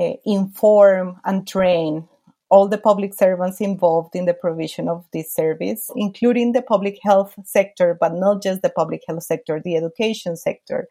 uh, 0.00 0.14
inform 0.24 1.20
and 1.24 1.46
train 1.46 2.08
all 2.50 2.68
the 2.68 2.78
public 2.78 3.14
servants 3.14 3.60
involved 3.60 4.14
in 4.14 4.26
the 4.26 4.34
provision 4.34 4.88
of 4.88 5.06
this 5.12 5.32
service, 5.32 5.88
including 5.96 6.52
the 6.52 6.60
public 6.60 6.98
health 7.02 7.34
sector, 7.44 7.96
but 7.98 8.12
not 8.12 8.42
just 8.42 8.60
the 8.60 8.68
public 8.70 9.02
health 9.08 9.22
sector, 9.22 9.60
the 9.64 9.76
education 9.76 10.36
sector, 10.36 10.86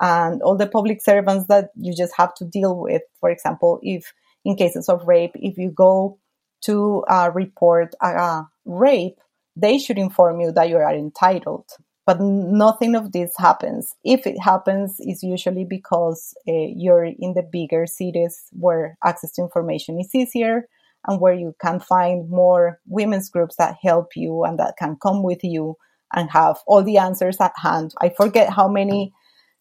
and 0.00 0.40
all 0.42 0.56
the 0.56 0.68
public 0.68 1.02
servants 1.02 1.46
that 1.48 1.70
you 1.74 1.94
just 1.96 2.14
have 2.16 2.32
to 2.34 2.44
deal 2.44 2.76
with. 2.76 3.02
For 3.18 3.30
example, 3.30 3.80
if 3.82 4.12
in 4.44 4.54
cases 4.56 4.88
of 4.88 5.06
rape, 5.06 5.32
if 5.34 5.58
you 5.58 5.70
go 5.70 6.18
to 6.62 7.04
uh, 7.08 7.30
report 7.34 7.94
a 8.02 8.46
rape, 8.64 9.18
they 9.56 9.78
should 9.78 9.98
inform 9.98 10.40
you 10.40 10.52
that 10.52 10.68
you 10.68 10.76
are 10.76 10.94
entitled. 10.94 11.66
But 12.06 12.20
nothing 12.20 12.96
of 12.96 13.12
this 13.12 13.32
happens. 13.38 13.94
If 14.04 14.26
it 14.26 14.38
happens, 14.40 14.96
it's 14.98 15.22
usually 15.22 15.64
because 15.64 16.34
uh, 16.48 16.52
you're 16.74 17.04
in 17.04 17.34
the 17.34 17.42
bigger 17.42 17.86
cities 17.86 18.46
where 18.52 18.96
access 19.04 19.32
to 19.32 19.42
information 19.42 20.00
is 20.00 20.14
easier 20.14 20.66
and 21.06 21.20
where 21.20 21.34
you 21.34 21.54
can 21.60 21.80
find 21.80 22.28
more 22.28 22.80
women's 22.86 23.30
groups 23.30 23.56
that 23.56 23.76
help 23.82 24.16
you 24.16 24.44
and 24.44 24.58
that 24.58 24.74
can 24.78 24.96
come 25.00 25.22
with 25.22 25.44
you 25.44 25.76
and 26.12 26.30
have 26.30 26.58
all 26.66 26.82
the 26.82 26.98
answers 26.98 27.36
at 27.40 27.52
hand. 27.56 27.94
I 28.00 28.08
forget 28.08 28.52
how 28.52 28.68
many, 28.68 29.12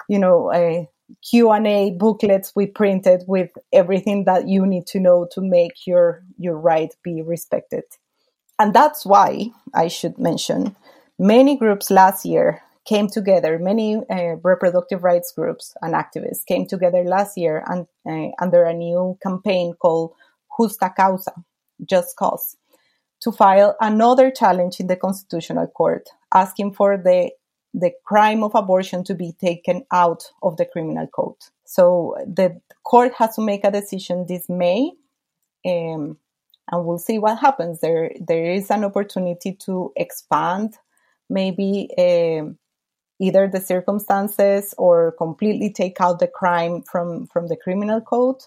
you 0.08 0.20
know, 0.20 0.52
uh, 0.52 0.86
Q&A 1.28 1.92
booklets 1.92 2.54
we 2.56 2.68
printed 2.68 3.24
with 3.28 3.50
everything 3.74 4.26
that 4.26 4.48
you 4.48 4.66
need 4.66 4.86
to 4.88 5.00
know 5.00 5.28
to 5.32 5.42
make 5.42 5.88
your 5.88 6.24
your 6.38 6.58
right 6.58 6.94
be 7.04 7.22
respected. 7.22 7.84
And 8.60 8.74
that's 8.74 9.06
why 9.06 9.52
I 9.74 9.88
should 9.88 10.20
mention 10.20 10.76
many 11.18 11.56
groups 11.58 11.90
last 11.90 12.26
year 12.26 12.62
came 12.86 13.08
together, 13.08 13.58
many 13.60 13.98
uh, 14.10 14.36
reproductive 14.44 15.04
rights 15.04 15.32
groups 15.32 15.76
and 15.82 15.94
activists 15.94 16.46
came 16.46 16.66
together 16.66 17.04
last 17.04 17.38
year 17.38 17.64
and, 17.68 17.88
uh, 18.10 18.32
under 18.42 18.64
a 18.64 18.74
new 18.74 19.18
campaign 19.24 19.74
called 19.74 20.14
Justa 20.58 20.92
Causa, 20.96 21.34
Just 21.86 22.16
Cause, 22.18 22.58
to 23.22 23.32
file 23.32 23.76
another 23.80 24.32
challenge 24.32 24.80
in 24.80 24.88
the 24.88 24.96
Constitutional 24.96 25.68
Court 25.68 26.10
asking 26.34 26.74
for 26.74 26.98
the 26.98 27.32
the 27.74 27.92
crime 28.04 28.44
of 28.44 28.56
abortion 28.56 29.04
to 29.04 29.14
be 29.14 29.32
taken 29.40 29.86
out 29.92 30.24
of 30.42 30.58
the 30.58 30.66
criminal 30.66 31.06
code. 31.06 31.36
So 31.66 32.16
the 32.26 32.60
court 32.84 33.14
has 33.20 33.36
to 33.36 33.42
make 33.42 33.64
a 33.64 33.70
decision 33.72 34.26
this 34.28 34.50
May, 34.50 34.94
um, 35.68 36.18
and 36.72 36.86
we'll 36.86 37.00
see 37.00 37.20
what 37.20 37.40
happens. 37.40 37.80
There, 37.80 38.12
there 38.20 38.52
is 38.52 38.70
an 38.70 38.84
opportunity 38.84 39.54
to 39.66 39.92
expand, 39.96 40.76
maybe 41.30 41.90
um, 41.98 42.58
either 43.20 43.48
the 43.48 43.60
circumstances 43.60 44.74
or 44.78 45.14
completely 45.14 45.72
take 45.72 46.00
out 46.00 46.20
the 46.20 46.28
crime 46.28 46.82
from 46.84 47.28
from 47.28 47.48
the 47.48 47.58
criminal 47.58 48.02
code. 48.02 48.42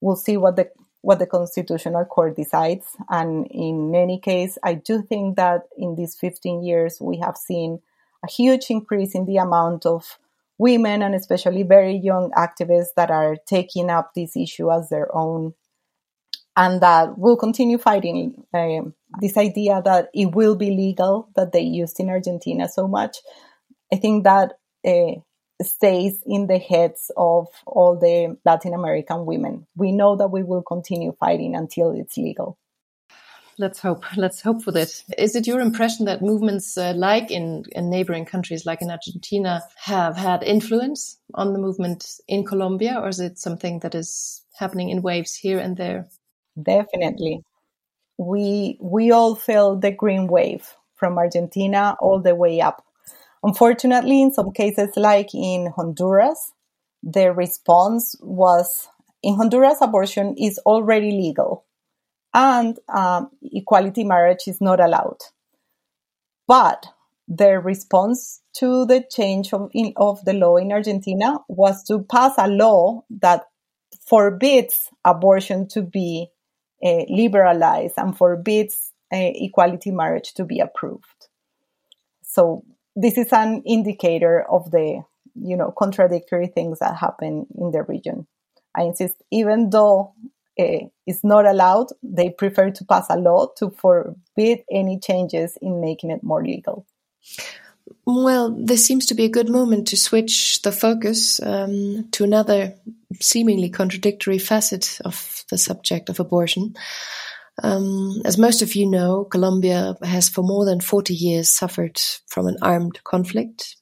We'll 0.00 0.16
see 0.16 0.36
what 0.36 0.56
the 0.56 0.70
what 1.02 1.18
the 1.18 1.26
constitutional 1.26 2.04
court 2.04 2.36
decides. 2.36 2.86
And 3.08 3.46
in 3.50 3.94
any 3.94 4.20
case, 4.20 4.56
I 4.62 4.74
do 4.74 5.02
think 5.02 5.36
that 5.36 5.62
in 5.76 5.96
these 5.96 6.14
15 6.14 6.62
years 6.62 6.98
we 7.00 7.18
have 7.18 7.36
seen 7.36 7.80
a 8.24 8.30
huge 8.30 8.66
increase 8.70 9.14
in 9.14 9.26
the 9.26 9.38
amount 9.38 9.84
of 9.84 10.18
women 10.58 11.02
and 11.02 11.14
especially 11.14 11.64
very 11.64 11.96
young 11.96 12.30
activists 12.36 12.94
that 12.96 13.10
are 13.10 13.36
taking 13.46 13.90
up 13.90 14.14
this 14.14 14.36
issue 14.36 14.70
as 14.70 14.88
their 14.90 15.12
own 15.14 15.54
and 16.56 16.80
that 16.80 17.18
we 17.18 17.30
will 17.30 17.36
continue 17.36 17.78
fighting 17.78 18.44
um, 18.54 18.94
this 19.20 19.36
idea 19.36 19.80
that 19.84 20.08
it 20.14 20.34
will 20.34 20.54
be 20.54 20.70
legal 20.70 21.28
that 21.36 21.52
they 21.52 21.60
used 21.60 21.98
in 22.00 22.08
Argentina 22.08 22.68
so 22.68 22.86
much. 22.86 23.18
I 23.92 23.96
think 23.96 24.24
that 24.24 24.58
uh, 24.84 25.20
stays 25.62 26.22
in 26.26 26.46
the 26.46 26.58
heads 26.58 27.10
of 27.16 27.48
all 27.66 27.98
the 27.98 28.36
Latin 28.44 28.74
American 28.74 29.26
women. 29.26 29.66
We 29.76 29.92
know 29.92 30.16
that 30.16 30.28
we 30.28 30.42
will 30.42 30.62
continue 30.62 31.12
fighting 31.18 31.54
until 31.54 31.92
it's 31.92 32.16
legal 32.16 32.58
let's 33.58 33.80
hope. 33.80 34.04
Let's 34.16 34.40
hope 34.40 34.62
for 34.62 34.72
this. 34.72 35.04
Is 35.18 35.36
it 35.36 35.46
your 35.46 35.60
impression 35.60 36.06
that 36.06 36.22
movements 36.22 36.76
uh, 36.76 36.92
like 36.94 37.30
in, 37.30 37.64
in 37.72 37.90
neighboring 37.90 38.24
countries, 38.24 38.66
like 38.66 38.82
in 38.82 38.90
Argentina, 38.90 39.62
have 39.76 40.16
had 40.16 40.42
influence 40.42 41.18
on 41.34 41.52
the 41.52 41.58
movement 41.58 42.20
in 42.28 42.44
Colombia, 42.44 42.98
or 43.00 43.08
is 43.08 43.20
it 43.20 43.38
something 43.38 43.78
that 43.80 43.94
is 43.94 44.42
happening 44.58 44.90
in 44.90 45.02
waves 45.02 45.34
here 45.34 45.58
and 45.58 45.76
there? 45.76 46.08
Definitely. 46.60 47.42
We 48.18 48.78
we 48.80 49.10
all 49.10 49.34
felt 49.34 49.80
the 49.80 49.90
green 49.90 50.26
wave 50.26 50.74
from 50.94 51.18
Argentina 51.18 51.96
all 52.00 52.20
the 52.20 52.34
way 52.34 52.60
up. 52.60 52.84
Unfortunately, 53.42 54.22
in 54.22 54.32
some 54.32 54.52
cases, 54.52 54.90
like 54.96 55.34
in 55.34 55.72
Honduras, 55.74 56.52
the 57.02 57.32
response 57.32 58.16
was 58.20 58.88
in 59.22 59.36
Honduras, 59.36 59.78
abortion 59.80 60.36
is 60.36 60.58
already 60.58 61.10
legal 61.10 61.64
and 62.34 62.78
um, 62.88 63.30
equality 63.42 64.04
marriage 64.04 64.46
is 64.46 64.60
not 64.60 64.80
allowed. 64.80 65.18
But 66.46 66.86
the 67.28 67.58
response 67.58 68.42
to 68.54 68.84
the 68.86 69.04
change 69.10 69.52
of, 69.52 69.70
in, 69.72 69.92
of 69.96 70.24
the 70.24 70.32
law 70.34 70.56
in 70.56 70.72
Argentina 70.72 71.38
was 71.48 71.82
to 71.84 72.00
pass 72.00 72.34
a 72.38 72.48
law 72.48 73.04
that 73.10 73.44
forbids 74.06 74.88
abortion 75.04 75.68
to 75.68 75.82
be 75.82 76.28
uh, 76.84 77.04
liberalized 77.08 77.94
and 77.96 78.16
forbids 78.16 78.92
uh, 79.12 79.30
equality 79.34 79.90
marriage 79.90 80.34
to 80.34 80.44
be 80.44 80.60
approved. 80.60 81.28
So 82.22 82.64
this 82.96 83.16
is 83.18 83.32
an 83.32 83.62
indicator 83.66 84.42
of 84.50 84.70
the 84.70 85.02
you 85.34 85.56
know 85.56 85.72
contradictory 85.78 86.46
things 86.46 86.78
that 86.80 86.96
happen 86.96 87.46
in 87.56 87.70
the 87.70 87.82
region. 87.82 88.26
I 88.74 88.82
insist, 88.82 89.16
even 89.30 89.70
though 89.70 90.14
uh, 90.58 90.86
is 91.06 91.24
not 91.24 91.46
allowed. 91.46 91.88
They 92.02 92.30
prefer 92.30 92.70
to 92.70 92.84
pass 92.84 93.06
a 93.10 93.16
law 93.16 93.48
to 93.56 93.70
forbid 93.70 94.60
any 94.70 94.98
changes 94.98 95.56
in 95.60 95.80
making 95.80 96.10
it 96.10 96.22
more 96.22 96.44
legal. 96.44 96.86
Well, 98.06 98.56
this 98.58 98.84
seems 98.84 99.06
to 99.06 99.14
be 99.14 99.24
a 99.24 99.30
good 99.30 99.48
moment 99.48 99.88
to 99.88 99.96
switch 99.96 100.62
the 100.62 100.72
focus 100.72 101.40
um, 101.42 102.08
to 102.12 102.24
another 102.24 102.74
seemingly 103.20 103.70
contradictory 103.70 104.38
facet 104.38 104.98
of 105.04 105.44
the 105.50 105.58
subject 105.58 106.08
of 106.08 106.20
abortion. 106.20 106.74
Um, 107.62 108.22
as 108.24 108.38
most 108.38 108.62
of 108.62 108.74
you 108.74 108.88
know, 108.88 109.24
Colombia 109.24 109.96
has 110.02 110.28
for 110.28 110.42
more 110.42 110.64
than 110.64 110.80
40 110.80 111.14
years 111.14 111.50
suffered 111.50 112.00
from 112.28 112.46
an 112.46 112.56
armed 112.62 113.02
conflict 113.04 113.76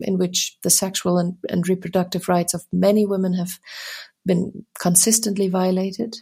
in 0.00 0.18
which 0.18 0.56
the 0.62 0.70
sexual 0.70 1.18
and, 1.18 1.36
and 1.48 1.68
reproductive 1.68 2.28
rights 2.28 2.54
of 2.54 2.64
many 2.72 3.06
women 3.06 3.34
have 3.34 3.58
been 4.24 4.64
consistently 4.78 5.48
violated. 5.48 6.16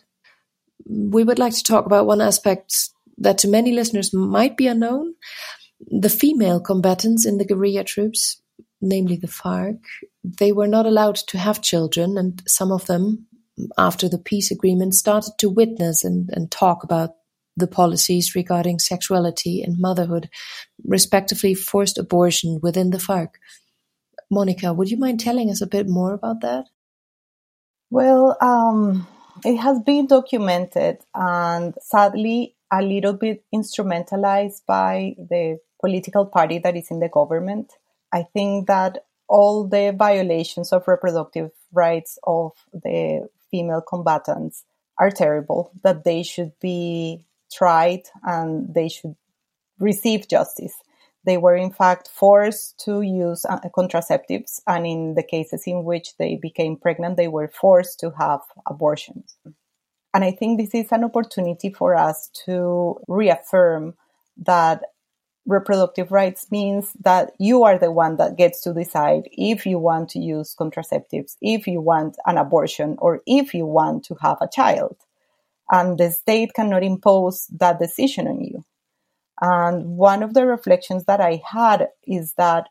We 0.86 1.24
would 1.24 1.38
like 1.38 1.54
to 1.54 1.62
talk 1.62 1.86
about 1.86 2.06
one 2.06 2.20
aspect 2.20 2.90
that 3.18 3.38
to 3.38 3.48
many 3.48 3.72
listeners 3.72 4.12
might 4.12 4.56
be 4.56 4.66
unknown. 4.66 5.14
The 5.80 6.08
female 6.08 6.60
combatants 6.60 7.26
in 7.26 7.38
the 7.38 7.44
guerrilla 7.44 7.84
troops, 7.84 8.40
namely 8.80 9.16
the 9.16 9.28
FARC, 9.28 9.78
they 10.22 10.52
were 10.52 10.68
not 10.68 10.86
allowed 10.86 11.16
to 11.16 11.38
have 11.38 11.62
children, 11.62 12.16
and 12.16 12.42
some 12.46 12.72
of 12.72 12.86
them, 12.86 13.26
after 13.78 14.08
the 14.08 14.18
peace 14.18 14.50
agreement, 14.50 14.94
started 14.94 15.32
to 15.38 15.50
witness 15.50 16.04
and, 16.04 16.30
and 16.32 16.50
talk 16.50 16.84
about 16.84 17.10
the 17.56 17.66
policies 17.66 18.34
regarding 18.34 18.78
sexuality 18.78 19.62
and 19.62 19.78
motherhood, 19.78 20.28
respectively 20.84 21.54
forced 21.54 21.98
abortion 21.98 22.58
within 22.62 22.90
the 22.90 22.98
FARC. 22.98 23.34
Monica, 24.30 24.72
would 24.72 24.90
you 24.90 24.96
mind 24.96 25.20
telling 25.20 25.50
us 25.50 25.60
a 25.60 25.66
bit 25.66 25.88
more 25.88 26.12
about 26.14 26.40
that? 26.40 26.66
Well, 27.90 28.36
um, 28.40 29.06
it 29.44 29.56
has 29.56 29.80
been 29.80 30.06
documented 30.06 30.98
and 31.14 31.74
sadly 31.80 32.56
a 32.78 32.82
little 32.82 33.12
bit 33.12 33.44
instrumentalized 33.54 34.62
by 34.66 35.14
the 35.18 35.58
political 35.80 36.26
party 36.26 36.58
that 36.58 36.76
is 36.76 36.90
in 36.90 37.00
the 37.00 37.08
government. 37.08 37.72
I 38.12 38.24
think 38.32 38.66
that 38.66 39.04
all 39.28 39.66
the 39.66 39.94
violations 39.96 40.72
of 40.72 40.88
reproductive 40.88 41.50
rights 41.72 42.18
of 42.24 42.52
the 42.72 43.28
female 43.50 43.80
combatants 43.80 44.64
are 44.98 45.10
terrible, 45.10 45.72
that 45.82 46.04
they 46.04 46.22
should 46.22 46.52
be 46.60 47.24
tried 47.52 48.02
and 48.22 48.74
they 48.74 48.88
should 48.88 49.16
receive 49.78 50.28
justice. 50.28 50.74
They 51.24 51.36
were 51.38 51.56
in 51.56 51.72
fact 51.72 52.08
forced 52.08 52.78
to 52.84 53.00
use 53.00 53.44
uh, 53.44 53.60
contraceptives, 53.76 54.60
and 54.66 54.86
in 54.86 55.14
the 55.14 55.22
cases 55.22 55.62
in 55.66 55.84
which 55.84 56.16
they 56.18 56.36
became 56.40 56.76
pregnant, 56.76 57.16
they 57.16 57.28
were 57.28 57.48
forced 57.48 57.98
to 58.00 58.10
have 58.18 58.40
abortions. 58.68 59.36
And 60.14 60.22
I 60.22 60.30
think 60.30 60.60
this 60.60 60.74
is 60.74 60.92
an 60.92 61.02
opportunity 61.02 61.70
for 61.70 61.96
us 61.96 62.30
to 62.46 63.00
reaffirm 63.08 63.94
that 64.38 64.82
reproductive 65.44 66.12
rights 66.12 66.50
means 66.50 66.92
that 67.00 67.32
you 67.38 67.64
are 67.64 67.78
the 67.78 67.90
one 67.90 68.16
that 68.16 68.36
gets 68.36 68.62
to 68.62 68.72
decide 68.72 69.28
if 69.32 69.66
you 69.66 69.78
want 69.78 70.08
to 70.10 70.20
use 70.20 70.54
contraceptives, 70.58 71.36
if 71.42 71.66
you 71.66 71.80
want 71.80 72.16
an 72.26 72.38
abortion, 72.38 72.96
or 72.98 73.20
if 73.26 73.52
you 73.52 73.66
want 73.66 74.04
to 74.04 74.14
have 74.20 74.38
a 74.40 74.48
child. 74.48 74.96
And 75.70 75.98
the 75.98 76.10
state 76.10 76.54
cannot 76.54 76.84
impose 76.84 77.46
that 77.58 77.80
decision 77.80 78.28
on 78.28 78.40
you. 78.40 78.64
And 79.40 79.96
one 79.96 80.22
of 80.22 80.32
the 80.32 80.46
reflections 80.46 81.04
that 81.06 81.20
I 81.20 81.42
had 81.44 81.88
is 82.06 82.34
that 82.34 82.68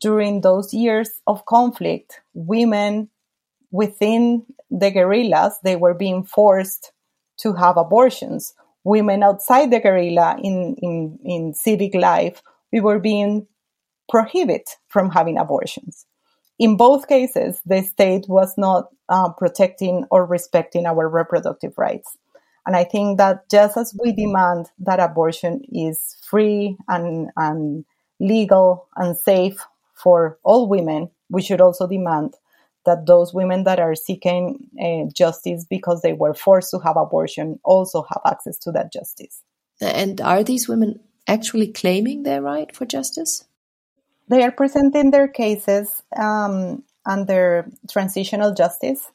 during 0.00 0.40
those 0.40 0.72
years 0.72 1.10
of 1.26 1.44
conflict, 1.44 2.20
women 2.34 3.10
within 3.76 4.46
the 4.70 4.90
guerrillas, 4.90 5.58
they 5.62 5.76
were 5.76 5.94
being 5.94 6.24
forced 6.24 6.92
to 7.38 7.52
have 7.52 7.76
abortions. 7.76 8.54
Women 8.84 9.22
outside 9.22 9.70
the 9.70 9.80
guerrilla 9.80 10.38
in, 10.42 10.76
in, 10.80 11.18
in 11.24 11.54
civic 11.54 11.94
life, 11.94 12.42
we 12.72 12.80
were 12.80 12.98
being 12.98 13.46
prohibited 14.08 14.66
from 14.88 15.10
having 15.10 15.36
abortions. 15.36 16.06
In 16.58 16.78
both 16.78 17.06
cases, 17.06 17.60
the 17.66 17.82
state 17.82 18.24
was 18.28 18.54
not 18.56 18.88
uh, 19.10 19.30
protecting 19.32 20.06
or 20.10 20.24
respecting 20.24 20.86
our 20.86 21.06
reproductive 21.08 21.76
rights. 21.76 22.16
And 22.64 22.74
I 22.74 22.84
think 22.84 23.18
that 23.18 23.50
just 23.50 23.76
as 23.76 23.94
we 24.02 24.12
demand 24.12 24.70
that 24.78 25.00
abortion 25.00 25.60
is 25.70 26.16
free 26.22 26.76
and, 26.88 27.30
and 27.36 27.84
legal 28.18 28.88
and 28.96 29.16
safe 29.16 29.64
for 29.94 30.38
all 30.42 30.66
women, 30.68 31.10
we 31.28 31.42
should 31.42 31.60
also 31.60 31.86
demand 31.86 32.34
that 32.86 33.06
those 33.06 33.34
women 33.34 33.64
that 33.64 33.78
are 33.78 33.94
seeking 33.94 34.68
uh, 34.80 35.10
justice 35.14 35.66
because 35.68 36.00
they 36.02 36.12
were 36.12 36.34
forced 36.34 36.70
to 36.70 36.78
have 36.78 36.96
abortion 36.96 37.60
also 37.62 38.04
have 38.08 38.22
access 38.24 38.58
to 38.58 38.72
that 38.72 38.92
justice. 38.92 39.42
And 39.80 40.20
are 40.20 40.42
these 40.42 40.68
women 40.68 41.00
actually 41.26 41.72
claiming 41.72 42.22
their 42.22 42.40
right 42.40 42.74
for 42.74 42.86
justice? 42.86 43.44
They 44.28 44.42
are 44.42 44.50
presenting 44.50 45.10
their 45.10 45.28
cases 45.28 46.02
um, 46.16 46.82
under 47.04 47.70
transitional 47.90 48.54
justice. 48.54 49.10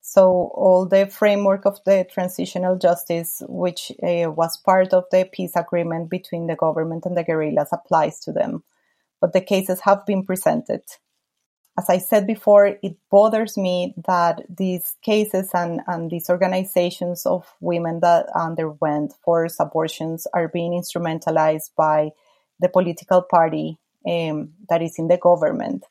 So 0.00 0.50
all 0.54 0.86
the 0.86 1.06
framework 1.06 1.66
of 1.66 1.80
the 1.84 2.06
transitional 2.10 2.78
justice, 2.78 3.42
which 3.46 3.92
uh, 4.02 4.30
was 4.30 4.56
part 4.56 4.94
of 4.94 5.04
the 5.10 5.28
peace 5.30 5.52
agreement 5.54 6.08
between 6.08 6.46
the 6.46 6.56
government 6.56 7.04
and 7.04 7.14
the 7.14 7.24
guerrillas, 7.24 7.68
applies 7.72 8.20
to 8.20 8.32
them. 8.32 8.62
But 9.20 9.32
the 9.32 9.42
cases 9.42 9.80
have 9.80 10.06
been 10.06 10.24
presented. 10.24 10.82
As 11.78 11.88
I 11.88 11.98
said 11.98 12.26
before, 12.26 12.76
it 12.82 12.96
bothers 13.08 13.56
me 13.56 13.94
that 14.08 14.42
these 14.48 14.96
cases 15.00 15.50
and, 15.54 15.80
and 15.86 16.10
these 16.10 16.28
organizations 16.28 17.24
of 17.24 17.46
women 17.60 18.00
that 18.00 18.26
underwent 18.34 19.14
forced 19.24 19.60
abortions 19.60 20.26
are 20.34 20.48
being 20.48 20.72
instrumentalized 20.72 21.70
by 21.76 22.10
the 22.58 22.68
political 22.68 23.22
party 23.22 23.78
um, 24.08 24.54
that 24.68 24.82
is 24.82 24.98
in 24.98 25.06
the 25.06 25.18
government 25.18 25.84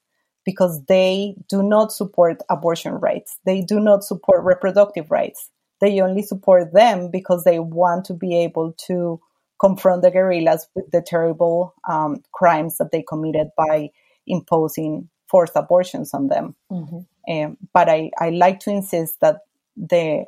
because 0.44 0.84
they 0.88 1.36
do 1.48 1.64
not 1.64 1.94
support 1.94 2.42
abortion 2.50 2.96
rights. 2.96 3.40
They 3.46 3.62
do 3.62 3.80
not 3.80 4.04
support 4.04 4.44
reproductive 4.44 5.10
rights. 5.10 5.50
They 5.80 6.02
only 6.02 6.24
support 6.24 6.74
them 6.74 7.12
because 7.12 7.46
they 7.46 7.60
want 7.60 8.04
to 8.06 8.14
be 8.14 8.38
able 8.40 8.74
to 8.88 9.22
confront 9.58 10.02
the 10.02 10.12
guerrillas 10.12 10.68
with 10.76 10.92
the 10.92 11.02
terrible 11.02 11.74
um, 11.90 12.24
crimes 12.34 12.78
that 12.78 12.92
they 12.92 13.06
committed 13.08 13.48
by 13.58 13.92
imposing 14.26 15.10
forced 15.30 15.56
abortions 15.56 16.14
on 16.14 16.28
them. 16.28 16.56
Mm-hmm. 16.72 17.00
Um, 17.30 17.58
but 17.74 17.90
I, 17.90 18.12
I 18.20 18.30
like 18.30 18.60
to 18.62 18.72
insist 18.72 19.20
that 19.22 19.42
the 19.76 20.26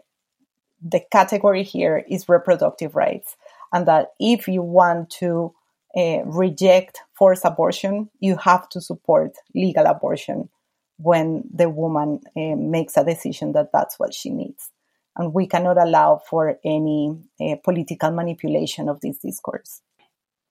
the 0.81 1.01
category 1.11 1.63
here 1.63 2.05
is 2.07 2.29
reproductive 2.29 2.95
rights, 2.95 3.35
and 3.73 3.85
that 3.87 4.11
if 4.19 4.47
you 4.47 4.61
want 4.61 5.09
to 5.09 5.53
uh, 5.95 6.21
reject 6.23 7.01
forced 7.13 7.43
abortion, 7.43 8.09
you 8.19 8.37
have 8.37 8.69
to 8.69 8.79
support 8.79 9.35
legal 9.53 9.85
abortion 9.85 10.49
when 10.97 11.43
the 11.53 11.69
woman 11.69 12.21
uh, 12.35 12.55
makes 12.55 12.97
a 12.97 13.03
decision 13.03 13.53
that 13.53 13.71
that's 13.73 13.99
what 13.99 14.13
she 14.13 14.29
needs. 14.29 14.69
And 15.15 15.33
we 15.33 15.47
cannot 15.47 15.77
allow 15.77 16.21
for 16.29 16.59
any 16.63 17.17
uh, 17.41 17.55
political 17.63 18.11
manipulation 18.11 18.87
of 18.87 19.01
this 19.01 19.17
discourse. 19.17 19.81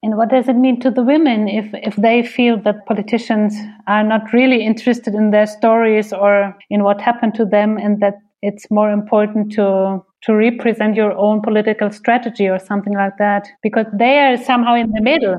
And 0.03 0.17
what 0.17 0.31
does 0.31 0.49
it 0.49 0.55
mean 0.55 0.79
to 0.81 0.91
the 0.91 1.03
women 1.03 1.49
if, 1.49 1.67
if 1.75 1.97
they 1.97 2.23
feel 2.23 2.57
that 2.63 2.87
politicians 2.87 3.55
are 3.89 4.05
not 4.05 4.33
really 4.33 4.65
interested 4.65 5.15
in 5.15 5.33
their 5.33 5.47
stories 5.47 6.13
or 6.13 6.57
in 6.71 6.85
what 6.85 7.01
happened 7.01 7.35
to 7.35 7.45
them 7.45 7.77
and 7.79 8.01
that 8.01 8.15
it's 8.43 8.71
more 8.71 8.91
important 8.91 9.53
to 9.53 10.05
to 10.23 10.35
represent 10.35 10.97
your 10.97 11.17
own 11.17 11.41
political 11.41 11.93
strategy 11.93 12.49
or 12.49 12.59
something 12.59 12.95
like 12.95 13.17
that? 13.19 13.49
Because 13.63 13.87
they 13.93 14.19
are 14.19 14.37
somehow 14.37 14.75
in 14.75 14.91
the 14.91 15.01
middle. 15.01 15.39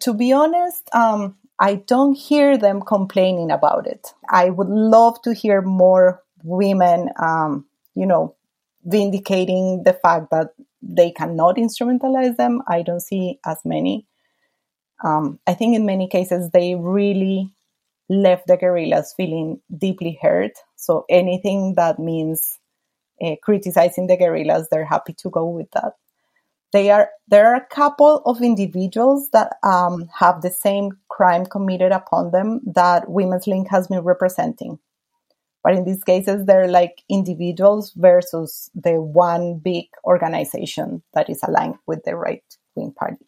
To 0.00 0.14
be 0.14 0.32
honest 0.32 0.88
um, 0.92 1.36
i 1.58 1.74
don't 1.86 2.14
hear 2.14 2.56
them 2.56 2.80
complaining 2.80 3.50
about 3.50 3.86
it. 3.86 4.12
I 4.28 4.50
would 4.50 4.68
love 4.68 5.22
to 5.22 5.32
hear 5.34 5.62
more 5.62 6.22
women 6.42 7.10
um, 7.18 7.66
you 7.94 8.06
know 8.06 8.34
vindicating 8.84 9.82
the 9.84 9.92
fact 9.92 10.30
that 10.30 10.48
they 10.82 11.10
cannot 11.10 11.56
instrumentalize 11.56 12.36
them. 12.36 12.62
I 12.68 12.82
don't 12.82 13.00
see 13.00 13.38
as 13.44 13.58
many. 13.64 14.06
Um, 15.02 15.38
i 15.46 15.54
think 15.54 15.74
in 15.74 15.86
many 15.86 16.06
cases 16.08 16.50
they 16.50 16.74
really 16.74 17.54
left 18.10 18.48
the 18.48 18.56
guerrillas 18.56 19.14
feeling 19.16 19.60
deeply 19.78 20.18
hurt. 20.20 20.52
So 20.76 21.04
anything 21.08 21.74
that 21.76 21.98
means 21.98 22.58
uh, 23.22 23.36
criticizing 23.42 24.08
the 24.08 24.16
guerrillas, 24.16 24.68
they're 24.70 24.84
happy 24.84 25.14
to 25.18 25.30
go 25.30 25.48
with 25.48 25.70
that. 25.72 25.92
They 26.72 26.90
are 26.90 27.10
there 27.28 27.46
are 27.46 27.56
a 27.56 27.66
couple 27.66 28.22
of 28.26 28.42
individuals 28.42 29.28
that 29.32 29.56
um, 29.62 30.08
have 30.18 30.42
the 30.42 30.50
same 30.50 30.90
crime 31.08 31.46
committed 31.46 31.92
upon 31.92 32.30
them 32.30 32.60
that 32.74 33.08
Women's 33.08 33.46
Link 33.46 33.68
has 33.70 33.88
been 33.88 34.00
representing, 34.00 34.78
but 35.62 35.74
in 35.74 35.84
these 35.84 36.04
cases 36.04 36.46
they're 36.46 36.68
like 36.68 37.02
individuals 37.08 37.92
versus 37.96 38.70
the 38.74 39.00
one 39.00 39.58
big 39.58 39.86
organization 40.04 41.02
that 41.14 41.28
is 41.28 41.40
aligned 41.46 41.76
with 41.86 42.02
the 42.04 42.16
right 42.16 42.44
wing 42.74 42.92
party. 42.92 43.26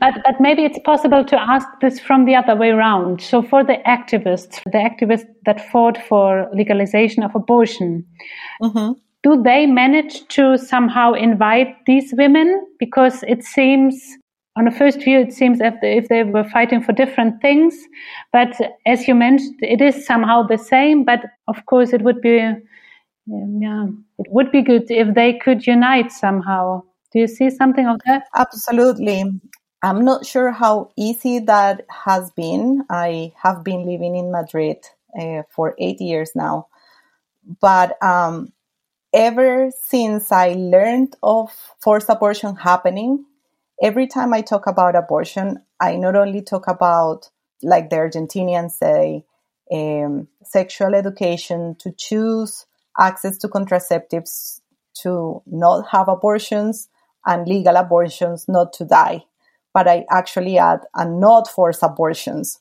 But, 0.00 0.14
but 0.24 0.40
maybe 0.40 0.64
it's 0.64 0.78
possible 0.84 1.24
to 1.24 1.40
ask 1.40 1.66
this 1.80 2.00
from 2.00 2.24
the 2.24 2.34
other 2.34 2.56
way 2.56 2.70
around. 2.70 3.20
So, 3.20 3.42
for 3.42 3.62
the 3.62 3.76
activists, 3.86 4.62
the 4.64 4.78
activists 4.78 5.26
that 5.44 5.70
fought 5.70 5.98
for 6.08 6.48
legalization 6.52 7.22
of 7.22 7.34
abortion, 7.34 8.04
mm-hmm. 8.62 8.92
do 9.22 9.42
they 9.42 9.66
manage 9.66 10.26
to 10.28 10.56
somehow 10.58 11.12
invite 11.12 11.68
these 11.86 12.12
women? 12.16 12.66
Because 12.78 13.22
it 13.28 13.44
seems, 13.44 14.02
on 14.56 14.66
a 14.66 14.70
first 14.72 15.02
view, 15.02 15.20
it 15.20 15.32
seems 15.32 15.58
if 15.60 16.08
they 16.08 16.24
were 16.24 16.44
fighting 16.44 16.82
for 16.82 16.92
different 16.92 17.42
things. 17.42 17.74
But 18.32 18.58
as 18.86 19.06
you 19.06 19.14
mentioned, 19.14 19.58
it 19.60 19.82
is 19.82 20.06
somehow 20.06 20.44
the 20.44 20.56
same. 20.56 21.04
But 21.04 21.20
of 21.46 21.66
course, 21.66 21.92
it 21.92 22.02
would 22.02 22.22
be, 22.22 22.38
yeah, 23.26 23.86
it 24.18 24.26
would 24.30 24.50
be 24.50 24.62
good 24.62 24.90
if 24.90 25.14
they 25.14 25.34
could 25.34 25.66
unite 25.66 26.10
somehow. 26.10 26.82
Do 27.12 27.18
you 27.18 27.28
see 27.28 27.50
something 27.50 27.86
of 27.86 28.00
that? 28.06 28.24
Absolutely. 28.34 29.24
I'm 29.82 30.04
not 30.04 30.24
sure 30.24 30.50
how 30.50 30.90
easy 30.96 31.38
that 31.40 31.84
has 31.90 32.30
been. 32.30 32.84
I 32.88 33.32
have 33.42 33.62
been 33.62 33.84
living 33.84 34.16
in 34.16 34.32
Madrid 34.32 34.78
uh, 35.20 35.42
for 35.50 35.74
eight 35.78 36.00
years 36.00 36.30
now. 36.34 36.68
But 37.60 38.02
um, 38.02 38.52
ever 39.12 39.70
since 39.82 40.32
I 40.32 40.54
learned 40.54 41.14
of 41.22 41.50
forced 41.80 42.08
abortion 42.08 42.56
happening, 42.56 43.24
every 43.82 44.06
time 44.06 44.32
I 44.32 44.40
talk 44.40 44.66
about 44.66 44.96
abortion, 44.96 45.62
I 45.80 45.96
not 45.96 46.16
only 46.16 46.42
talk 46.42 46.68
about, 46.68 47.30
like 47.62 47.90
the 47.90 47.96
Argentinians 47.96 48.72
say, 48.72 49.24
um, 49.72 50.28
sexual 50.44 50.94
education 50.94 51.76
to 51.80 51.92
choose 51.92 52.66
access 52.98 53.36
to 53.38 53.48
contraceptives 53.48 54.60
to 55.02 55.42
not 55.46 55.88
have 55.88 56.08
abortions 56.08 56.88
and 57.26 57.46
legal 57.46 57.76
abortions 57.76 58.46
not 58.48 58.72
to 58.74 58.84
die, 58.84 59.24
but 59.74 59.88
I 59.88 60.06
actually 60.10 60.58
add 60.58 60.80
a 60.94 61.06
not 61.06 61.48
forced 61.48 61.82
abortions 61.82 62.60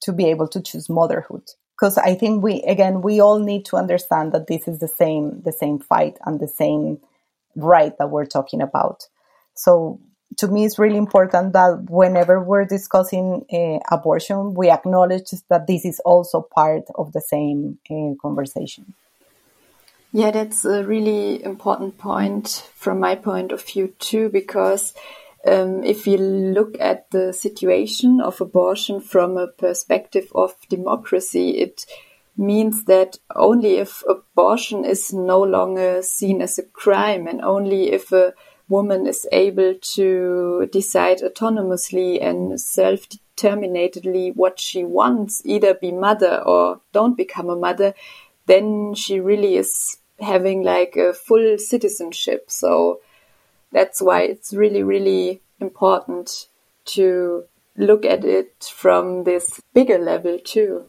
to 0.00 0.12
be 0.12 0.26
able 0.26 0.48
to 0.48 0.62
choose 0.62 0.88
motherhood. 0.88 1.44
Because 1.76 1.98
I 1.98 2.14
think 2.14 2.42
we 2.42 2.62
again 2.62 3.02
we 3.02 3.20
all 3.20 3.38
need 3.38 3.64
to 3.66 3.76
understand 3.76 4.32
that 4.32 4.48
this 4.48 4.66
is 4.66 4.80
the 4.80 4.88
same 4.88 5.42
the 5.44 5.52
same 5.52 5.78
fight 5.78 6.18
and 6.26 6.40
the 6.40 6.48
same 6.48 6.98
right 7.54 7.96
that 7.98 8.10
we're 8.10 8.26
talking 8.26 8.60
about. 8.60 9.06
So 9.54 10.00
to 10.36 10.48
me, 10.48 10.64
it's 10.64 10.78
really 10.78 10.96
important 10.96 11.52
that 11.54 11.86
whenever 11.88 12.40
we're 12.40 12.64
discussing 12.64 13.44
uh, 13.52 13.78
abortion, 13.94 14.54
we 14.54 14.70
acknowledge 14.70 15.30
that 15.48 15.66
this 15.66 15.84
is 15.84 16.00
also 16.04 16.42
part 16.42 16.84
of 16.94 17.12
the 17.12 17.20
same 17.20 17.78
uh, 17.90 18.14
conversation. 18.20 18.94
Yeah, 20.12 20.30
that's 20.30 20.64
a 20.64 20.84
really 20.84 21.42
important 21.44 21.98
point 21.98 22.68
from 22.74 23.00
my 23.00 23.14
point 23.14 23.52
of 23.52 23.62
view 23.62 23.94
too, 23.98 24.28
because 24.30 24.94
um, 25.46 25.82
if 25.84 26.06
we 26.06 26.16
look 26.16 26.76
at 26.80 27.10
the 27.10 27.32
situation 27.32 28.20
of 28.20 28.40
abortion 28.40 29.00
from 29.00 29.36
a 29.36 29.48
perspective 29.48 30.30
of 30.34 30.54
democracy, 30.68 31.58
it 31.58 31.84
means 32.36 32.84
that 32.84 33.18
only 33.34 33.76
if 33.76 34.02
abortion 34.08 34.84
is 34.84 35.12
no 35.12 35.42
longer 35.42 36.02
seen 36.02 36.40
as 36.40 36.58
a 36.58 36.62
crime 36.62 37.26
and 37.26 37.42
only 37.42 37.92
if 37.92 38.12
a 38.12 38.32
woman 38.68 39.06
is 39.06 39.26
able 39.32 39.74
to 39.74 40.68
decide 40.72 41.18
autonomously 41.18 42.22
and 42.22 42.60
self-determinately 42.60 44.32
what 44.32 44.60
she 44.60 44.84
wants, 44.84 45.42
either 45.44 45.74
be 45.74 45.92
mother 45.92 46.42
or 46.44 46.80
don't 46.92 47.16
become 47.16 47.48
a 47.48 47.56
mother, 47.56 47.94
then 48.46 48.94
she 48.94 49.20
really 49.20 49.56
is 49.56 49.98
having 50.20 50.62
like 50.62 50.96
a 50.96 51.12
full 51.12 51.56
citizenship. 51.58 52.50
So 52.50 53.00
that's 53.72 54.02
why 54.02 54.22
it's 54.22 54.52
really, 54.52 54.82
really 54.82 55.40
important 55.60 56.48
to 56.86 57.44
look 57.76 58.04
at 58.04 58.24
it 58.24 58.70
from 58.74 59.24
this 59.24 59.60
bigger 59.72 59.98
level 59.98 60.38
too. 60.44 60.84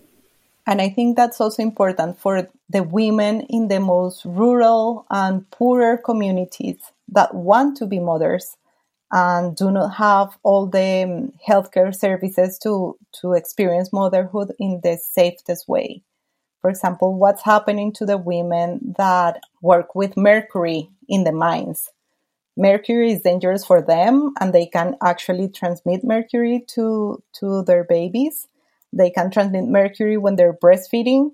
And 0.65 0.81
I 0.81 0.89
think 0.89 1.15
that's 1.15 1.41
also 1.41 1.63
important 1.63 2.19
for 2.19 2.47
the 2.69 2.83
women 2.83 3.41
in 3.41 3.69
the 3.69 3.79
most 3.79 4.23
rural 4.25 5.05
and 5.09 5.49
poorer 5.49 5.97
communities 5.97 6.77
that 7.11 7.33
want 7.33 7.77
to 7.77 7.85
be 7.85 7.99
mothers 7.99 8.55
and 9.11 9.55
do 9.55 9.71
not 9.71 9.95
have 9.95 10.37
all 10.43 10.67
the 10.67 11.03
um, 11.03 11.33
healthcare 11.47 11.95
services 11.95 12.59
to, 12.59 12.97
to 13.21 13.33
experience 13.33 13.91
motherhood 13.91 14.53
in 14.59 14.81
the 14.83 14.97
safest 14.97 15.67
way. 15.67 16.03
For 16.61 16.69
example, 16.69 17.17
what's 17.17 17.43
happening 17.43 17.93
to 17.93 18.05
the 18.05 18.17
women 18.17 18.93
that 18.97 19.41
work 19.61 19.95
with 19.95 20.17
mercury 20.17 20.89
in 21.07 21.23
the 21.23 21.31
mines. 21.31 21.89
Mercury 22.57 23.13
is 23.13 23.21
dangerous 23.21 23.65
for 23.65 23.81
them 23.81 24.33
and 24.39 24.53
they 24.53 24.65
can 24.65 24.95
actually 25.01 25.47
transmit 25.47 26.03
mercury 26.03 26.65
to, 26.75 27.23
to 27.39 27.63
their 27.63 27.85
babies. 27.85 28.47
They 28.91 29.09
can 29.09 29.31
transmit 29.31 29.65
mercury 29.65 30.17
when 30.17 30.35
they're 30.35 30.57
breastfeeding 30.57 31.31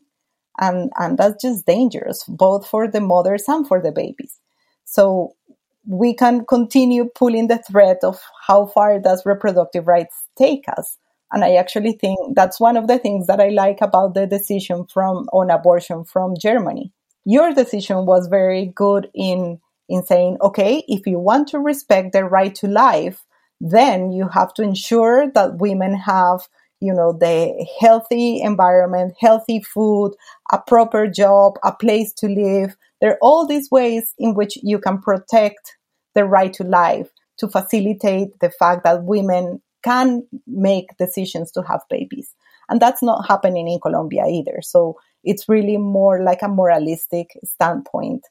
and, 0.59 0.91
and 0.97 1.17
that's 1.17 1.41
just 1.41 1.65
dangerous, 1.65 2.23
both 2.27 2.67
for 2.67 2.88
the 2.88 3.01
mothers 3.01 3.45
and 3.47 3.67
for 3.67 3.81
the 3.81 3.91
babies. 3.91 4.39
So 4.85 5.35
we 5.88 6.13
can 6.13 6.45
continue 6.45 7.06
pulling 7.15 7.48
the 7.48 7.58
thread 7.60 7.98
of 8.04 8.19
how 8.48 8.65
far 8.67 9.00
does 9.00 9.26
reproductive 9.26 9.88
rights 9.88 10.28
take 10.38 10.65
us. 10.78 10.98
And 11.32 11.43
I 11.43 11.56
actually 11.56 11.93
think 11.93 12.36
that's 12.36 12.60
one 12.60 12.78
of 12.78 12.88
the 12.88 12.98
things 12.98 13.28
that 13.28 13.39
I 13.39 13.50
like 13.50 13.82
about 13.82 14.13
the 14.13 14.28
decision 14.28 14.86
from 14.86 15.28
on 15.34 15.50
abortion 15.50 16.04
from 16.06 16.36
Germany. 16.39 16.93
Your 17.26 17.54
decision 17.54 18.06
was 18.06 18.28
very 18.28 18.67
good 18.67 19.10
in 19.13 19.60
in 19.88 20.04
saying, 20.04 20.38
okay, 20.41 20.84
if 20.88 21.06
you 21.06 21.19
want 21.19 21.48
to 21.50 21.60
respect 21.60 22.13
the 22.13 22.24
right 22.24 22.56
to 22.56 22.67
life, 22.67 23.24
then 23.62 24.12
you 24.12 24.28
have 24.28 24.54
to 24.56 24.63
ensure 24.63 25.30
that 25.32 25.60
women 25.60 25.93
have, 25.93 26.48
you 26.80 26.93
know, 26.93 27.13
the 27.13 27.67
healthy 27.80 28.41
environment, 28.41 29.13
healthy 29.19 29.62
food, 29.62 30.13
a 30.52 30.60
proper 30.60 31.08
job, 31.08 31.60
a 31.63 31.71
place 31.71 32.13
to 32.13 32.28
live. 32.28 32.76
There 33.00 33.12
are 33.12 33.19
all 33.21 33.45
these 33.45 33.69
ways 33.69 34.13
in 34.17 34.34
which 34.34 34.58
you 34.63 34.80
can 34.80 35.00
protect 35.00 35.74
the 36.15 36.25
right 36.25 36.54
to 36.54 36.63
life 36.63 37.10
to 37.38 37.47
facilitate 37.47 38.39
the 38.39 38.49
fact 38.49 38.84
that 38.84 39.04
women 39.04 39.62
can 39.84 40.28
make 40.47 40.97
decisions 40.97 41.51
to 41.51 41.62
have 41.62 41.82
babies. 41.89 42.34
And 42.69 42.82
that's 42.82 43.04
not 43.04 43.28
happening 43.28 43.67
in 43.67 43.80
Colombia 43.80 44.25
either. 44.28 44.60
So 44.62 44.97
it's 45.23 45.47
really 45.47 45.78
more 45.78 46.23
like 46.23 46.41
a 46.41 46.47
moralistic 46.47 47.38
standpoint 47.43 48.25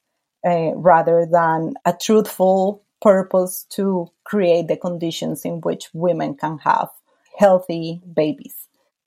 uh, 0.44 0.75
rather 0.75 1.27
than 1.31 1.75
a 1.85 1.92
truthful 1.92 2.83
purpose 3.01 3.66
to 3.70 4.09
create 4.25 4.66
the 4.66 4.77
conditions 4.77 5.44
in 5.44 5.61
which 5.61 5.90
women 5.92 6.35
can 6.35 6.59
have 6.59 6.88
healthy 7.38 8.01
babies. 8.12 8.55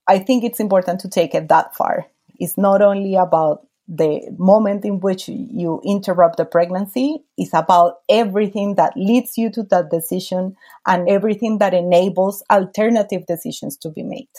I 0.08 0.20
think 0.20 0.44
it's 0.44 0.60
important 0.60 1.02
to 1.02 1.10
take 1.10 1.36
it 1.36 1.50
that 1.50 1.76
far. 1.76 2.06
It's 2.40 2.58
not 2.58 2.82
only 2.82 3.16
about 3.16 3.67
the 3.88 4.36
moment 4.38 4.84
in 4.84 5.00
which 5.00 5.30
you 5.30 5.82
interrupt 5.86 6.38
the 6.38 6.46
pregnancy 6.46 7.24
is 7.38 7.52
about 7.54 7.96
everything 8.10 8.76
that 8.76 8.94
leads 8.98 9.38
you 9.38 9.50
to 9.52 9.64
that 9.64 9.90
decision 9.90 10.56
and 10.86 11.08
everything 11.08 11.60
that 11.60 11.74
enables 11.74 12.44
alternative 12.52 13.26
decisions 13.26 13.78
to 13.78 13.90
be 13.90 14.04
made. 14.04 14.30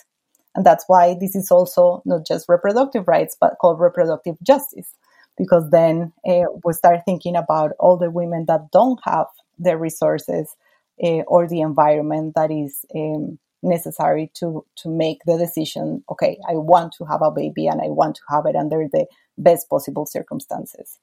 And 0.54 0.66
that's 0.66 0.84
why 0.86 1.16
this 1.18 1.34
is 1.34 1.50
also 1.50 2.02
not 2.04 2.26
just 2.26 2.48
reproductive 2.48 3.08
rights, 3.08 3.36
but 3.40 3.56
called 3.60 3.80
reproductive 3.80 4.36
justice. 4.42 4.94
Because 5.36 5.70
then 5.70 6.12
uh, 6.28 6.50
we 6.64 6.72
start 6.72 7.00
thinking 7.04 7.36
about 7.36 7.70
all 7.78 7.96
the 7.96 8.10
women 8.10 8.44
that 8.48 8.70
don't 8.72 8.98
have 9.04 9.26
the 9.58 9.76
resources 9.78 10.54
uh, 11.02 11.22
or 11.28 11.46
the 11.46 11.60
environment 11.60 12.32
that 12.34 12.50
is 12.50 12.84
um, 12.94 13.38
necessary 13.62 14.30
to 14.34 14.64
to 14.76 14.88
make 14.88 15.18
the 15.26 15.36
decision 15.36 16.02
okay 16.10 16.38
i 16.48 16.52
want 16.52 16.92
to 16.92 17.04
have 17.04 17.22
a 17.22 17.30
baby 17.30 17.66
and 17.66 17.80
i 17.80 17.88
want 17.88 18.14
to 18.14 18.22
have 18.28 18.46
it 18.46 18.54
under 18.54 18.86
the 18.92 19.06
best 19.38 19.68
possible 19.70 20.04
circumstances. 20.04 20.98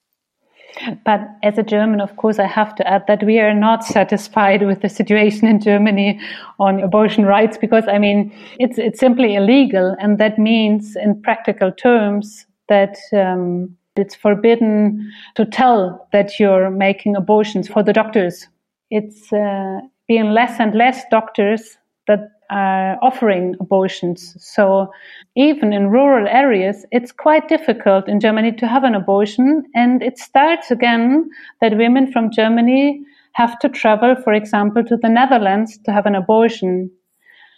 But 1.06 1.20
as 1.42 1.56
a 1.56 1.62
German, 1.62 2.00
of 2.00 2.16
course, 2.16 2.38
I 2.38 2.46
have 2.46 2.74
to 2.74 2.86
add 2.86 3.06
that 3.06 3.22
we 3.22 3.40
are 3.40 3.54
not 3.54 3.82
satisfied 3.82 4.66
with 4.66 4.82
the 4.82 4.90
situation 4.90 5.48
in 5.48 5.60
Germany 5.60 6.20
on 6.58 6.80
abortion 6.82 7.24
rights 7.24 7.56
because, 7.56 7.84
I 7.88 7.98
mean, 7.98 8.30
it's, 8.58 8.76
it's 8.76 9.00
simply 9.00 9.36
illegal. 9.36 9.96
And 9.98 10.18
that 10.18 10.38
means, 10.38 10.94
in 10.96 11.22
practical 11.22 11.72
terms, 11.72 12.44
that 12.68 12.98
um, 13.14 13.74
it's 13.94 14.14
forbidden 14.14 15.10
to 15.36 15.46
tell 15.46 16.06
that 16.12 16.38
you're 16.38 16.68
making 16.68 17.16
abortions 17.16 17.68
for 17.68 17.82
the 17.82 17.94
doctors. 17.94 18.46
It's 18.90 19.32
uh, 19.32 19.78
being 20.08 20.30
less 20.32 20.60
and 20.60 20.74
less 20.74 21.04
doctors 21.10 21.78
that 22.06 22.30
are 22.50 22.96
offering 23.02 23.54
abortions. 23.60 24.36
So 24.38 24.90
even 25.34 25.72
in 25.72 25.88
rural 25.88 26.28
areas, 26.28 26.84
it's 26.92 27.12
quite 27.12 27.48
difficult 27.48 28.08
in 28.08 28.20
Germany 28.20 28.52
to 28.52 28.66
have 28.66 28.84
an 28.84 28.94
abortion. 28.94 29.64
And 29.74 30.02
it 30.02 30.18
starts 30.18 30.70
again 30.70 31.28
that 31.60 31.76
women 31.76 32.12
from 32.12 32.30
Germany 32.30 33.02
have 33.32 33.58
to 33.60 33.68
travel, 33.68 34.16
for 34.22 34.32
example, 34.32 34.84
to 34.84 34.96
the 34.96 35.08
Netherlands 35.08 35.78
to 35.84 35.92
have 35.92 36.06
an 36.06 36.14
abortion. 36.14 36.90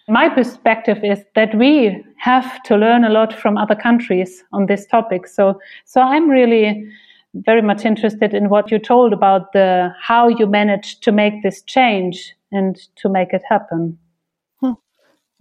My 0.09 0.29
perspective 0.29 0.99
is 1.03 1.23
that 1.35 1.55
we 1.55 2.03
have 2.19 2.63
to 2.65 2.77
learn 2.77 3.05
a 3.05 3.11
lot 3.11 3.33
from 3.33 3.59
other 3.59 3.75
countries 3.75 4.43
on 4.53 4.67
this 4.67 4.87
topic. 4.87 5.27
So, 5.27 5.61
so 5.85 6.01
I'm 6.01 6.29
really 6.31 6.91
very 7.35 7.63
much 7.63 7.85
interested 7.85 8.33
in 8.33 8.49
what 8.49 8.71
you 8.71 8.79
told 8.79 9.13
about 9.13 9.53
the 9.53 9.91
how 10.01 10.29
you 10.29 10.47
managed 10.47 11.03
to 11.03 11.13
make 11.13 11.43
this 11.43 11.63
change 11.63 12.35
and 12.51 12.77
to 12.97 13.09
make 13.09 13.35
it 13.35 13.43
happen. 13.49 13.99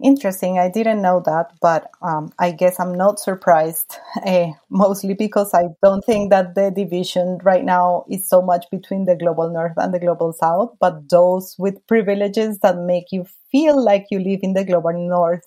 Interesting. 0.02 0.60
I 0.60 0.68
didn't 0.70 1.02
know 1.02 1.20
that, 1.26 1.54
but 1.60 1.90
um, 2.02 2.30
I 2.38 2.52
guess 2.52 2.78
I'm 2.78 2.94
not 2.94 3.18
surprised, 3.18 3.96
uh, 4.24 4.52
mostly 4.70 5.14
because 5.14 5.52
I 5.52 5.64
don't 5.82 6.04
think 6.04 6.30
that 6.30 6.54
the 6.54 6.70
division 6.70 7.38
right 7.42 7.64
now 7.64 8.04
is 8.08 8.28
so 8.28 8.40
much 8.40 8.66
between 8.70 9.06
the 9.06 9.16
global 9.16 9.50
north 9.50 9.72
and 9.76 9.92
the 9.92 9.98
global 9.98 10.32
south, 10.32 10.76
but 10.78 11.08
those 11.10 11.56
with 11.58 11.84
privileges 11.88 12.60
that 12.60 12.78
make 12.78 13.06
you 13.10 13.26
feel 13.50 13.82
like 13.82 14.06
you 14.10 14.20
live 14.20 14.40
in 14.42 14.52
the 14.54 14.64
global 14.64 14.92
north 14.92 15.42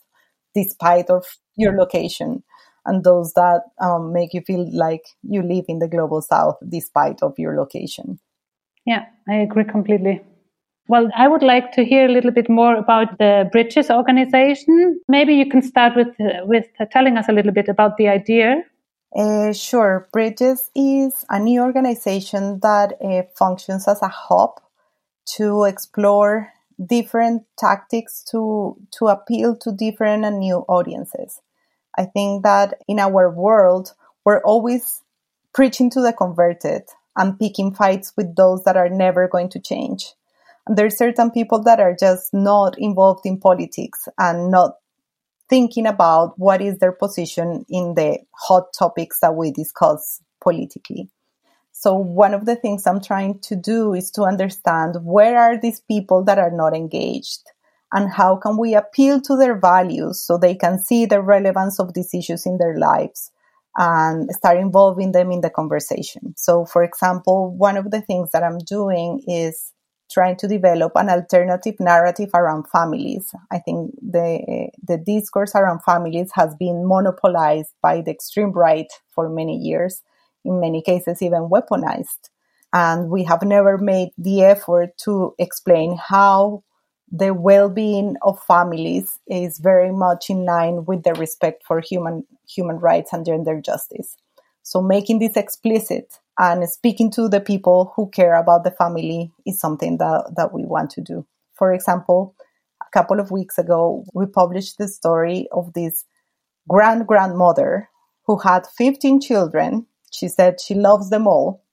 despite 0.54 1.10
of 1.10 1.26
your 1.56 1.78
location, 1.78 2.44
and 2.86 3.06
those 3.06 3.32
that 3.34 3.62
um, 3.82 4.12
make 4.12 4.34
you 4.34 4.42
feel 4.42 4.68
like 4.78 5.04
you 5.24 5.42
live 5.44 5.64
in 5.70 5.80
the 5.80 5.88
global 5.88 6.22
south 6.22 6.58
despite 6.68 7.24
of 7.24 7.34
your 7.38 7.56
location. 7.56 8.20
Yeah, 8.86 9.06
I 9.28 9.36
agree 9.36 9.64
completely. 9.64 10.22
Well, 10.88 11.10
I 11.16 11.28
would 11.28 11.44
like 11.44 11.72
to 11.74 11.86
hear 11.86 12.06
a 12.06 12.12
little 12.12 12.32
bit 12.32 12.50
more 12.50 12.76
about 12.76 13.18
the 13.18 13.48
Bridges 13.52 13.90
organization. 13.90 15.00
Maybe 15.08 15.36
you 15.36 15.50
can 15.50 15.62
start 15.62 15.96
with 15.96 16.16
with 16.44 16.66
telling 16.92 17.18
us 17.18 17.30
a 17.30 17.34
little 17.34 17.54
bit 17.54 17.70
about 17.70 17.98
the 17.98 18.10
idea. 18.10 18.64
Uh, 19.16 19.54
sure. 19.54 20.10
Bridges 20.12 20.70
is 20.76 21.26
a 21.30 21.40
new 21.40 21.62
organization 21.62 22.60
that 22.62 22.94
uh, 23.02 23.24
functions 23.38 23.88
as 23.88 24.02
a 24.02 24.08
hub 24.08 24.62
to 25.38 25.64
explore 25.66 26.52
different 26.84 27.44
tactics 27.58 28.24
to 28.32 28.76
to 28.98 29.08
appeal 29.08 29.56
to 29.58 29.72
different 29.72 30.26
and 30.26 30.40
new 30.40 30.66
audiences. 30.68 31.42
I 31.98 32.06
think 32.06 32.44
that 32.44 32.82
in 32.88 33.00
our 33.00 33.30
world, 33.30 33.94
we're 34.26 34.42
always 34.44 35.04
preaching 35.54 35.90
to 35.92 36.02
the 36.02 36.14
converted 36.14 36.84
and 37.16 37.38
picking 37.38 37.74
fights 37.74 38.14
with 38.18 38.36
those 38.36 38.64
that 38.64 38.78
are 38.78 38.90
never 38.90 39.28
going 39.28 39.50
to 39.50 39.60
change 39.60 40.14
there's 40.68 40.98
certain 40.98 41.32
people 41.32 41.64
that 41.64 41.80
are 41.80 41.96
just 42.00 42.34
not 42.34 42.78
involved 42.78 43.26
in 43.26 43.40
politics 43.40 44.08
and 44.18 44.52
not 44.52 44.76
thinking 45.50 45.86
about 45.86 46.38
what 46.38 46.62
is 46.62 46.78
their 46.80 46.92
position 46.92 47.66
in 47.70 47.96
the 47.96 48.20
hot 48.34 48.68
topics 48.78 49.20
that 49.20 49.36
we 49.36 49.52
discuss 49.52 50.22
politically. 50.42 51.10
So 51.72 51.96
one 51.96 52.34
of 52.34 52.46
the 52.46 52.56
things 52.56 52.86
I'm 52.86 53.02
trying 53.02 53.40
to 53.40 53.56
do 53.56 53.94
is 53.94 54.12
to 54.12 54.24
understand 54.24 54.96
where 55.04 55.40
are 55.40 55.60
these 55.60 55.80
people 55.82 56.24
that 56.26 56.38
are 56.38 56.52
not 56.52 56.76
engaged 56.76 57.42
and 57.92 58.10
how 58.10 58.36
can 58.36 58.58
we 58.58 58.76
appeal 58.76 59.20
to 59.22 59.36
their 59.36 59.58
values 59.58 60.22
so 60.22 60.38
they 60.38 60.56
can 60.56 60.80
see 60.80 61.06
the 61.06 61.22
relevance 61.22 61.80
of 61.80 61.94
these 61.94 62.14
issues 62.14 62.46
in 62.46 62.58
their 62.58 62.78
lives 62.78 63.32
and 63.78 64.30
start 64.32 64.58
involving 64.58 65.12
them 65.12 65.32
in 65.32 65.42
the 65.42 65.50
conversation. 65.50 66.34
So 66.38 66.66
for 66.66 66.84
example, 66.84 67.54
one 67.56 67.78
of 67.78 67.92
the 67.92 68.02
things 68.02 68.32
that 68.32 68.44
I'm 68.44 68.60
doing 68.60 69.24
is 69.28 69.74
trying 70.12 70.36
to 70.38 70.48
develop 70.48 70.92
an 70.96 71.10
alternative 71.10 71.76
narrative 71.80 72.30
around 72.34 72.68
families. 72.70 73.34
I 73.52 73.60
think 73.60 73.92
the 74.02 74.70
the 74.86 74.98
discourse 74.98 75.56
around 75.56 75.84
families 75.84 76.32
has 76.34 76.56
been 76.56 76.88
monopolized 76.88 77.74
by 77.82 78.02
the 78.02 78.12
extreme 78.12 78.52
right 78.52 78.92
for 79.10 79.30
many 79.30 79.58
years, 79.58 80.02
in 80.44 80.60
many 80.60 80.82
cases 80.82 81.22
even 81.22 81.50
weaponized. 81.50 82.30
And 82.74 83.10
we 83.10 83.24
have 83.26 83.44
never 83.44 83.78
made 83.78 84.10
the 84.18 84.44
effort 84.44 84.98
to 85.00 85.36
explain 85.38 85.98
how 85.98 86.64
the 87.12 87.34
well-being 87.34 88.16
of 88.22 88.42
families 88.44 89.20
is 89.28 89.60
very 89.60 89.92
much 89.92 90.30
in 90.30 90.46
line 90.46 90.86
with 90.86 91.04
the 91.04 91.14
respect 91.16 91.64
for 91.68 91.82
human 91.82 92.26
human 92.48 92.78
rights 92.78 93.12
and 93.12 93.26
gender 93.26 93.60
justice. 93.60 94.16
So 94.64 94.82
making 94.82 95.20
this 95.20 95.36
explicit 95.36 96.21
and 96.38 96.68
speaking 96.70 97.12
to 97.12 97.28
the 97.28 97.42
people 97.42 97.94
who 97.96 98.10
care 98.10 98.36
about 98.36 98.64
the 98.64 98.72
family 98.72 99.32
is 99.46 99.60
something 99.60 99.98
that, 99.98 100.34
that 100.36 100.54
we 100.54 100.64
want 100.66 100.92
to 100.92 101.02
do. 101.02 101.26
For 101.54 101.74
example, 101.74 102.36
a 102.82 102.90
couple 102.92 103.20
of 103.20 103.32
weeks 103.32 103.58
ago, 103.58 104.06
we 104.14 104.26
published 104.26 104.78
the 104.78 104.88
story 104.88 105.48
of 105.52 105.74
this 105.74 106.06
grand 106.68 107.08
grandmother 107.08 107.90
who 108.26 108.38
had 108.38 108.66
15 108.78 109.22
children. 109.22 109.86
She 110.12 110.28
said 110.28 110.62
she 110.62 110.74
loves 110.74 111.10
them 111.10 111.28
all. 111.28 111.64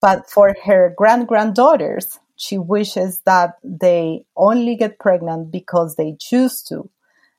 But 0.00 0.28
for 0.28 0.54
her 0.64 0.94
grand 0.96 1.28
granddaughters, 1.28 2.18
she 2.36 2.58
wishes 2.58 3.20
that 3.24 3.54
they 3.62 4.26
only 4.36 4.76
get 4.76 4.98
pregnant 4.98 5.52
because 5.52 5.94
they 5.96 6.16
choose 6.20 6.62
to 6.64 6.90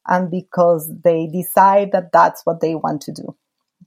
and 0.07 0.31
because 0.31 0.91
they 1.03 1.27
decide 1.27 1.91
that 1.91 2.11
that's 2.11 2.45
what 2.45 2.61
they 2.61 2.75
want 2.75 3.01
to 3.03 3.11
do. 3.11 3.35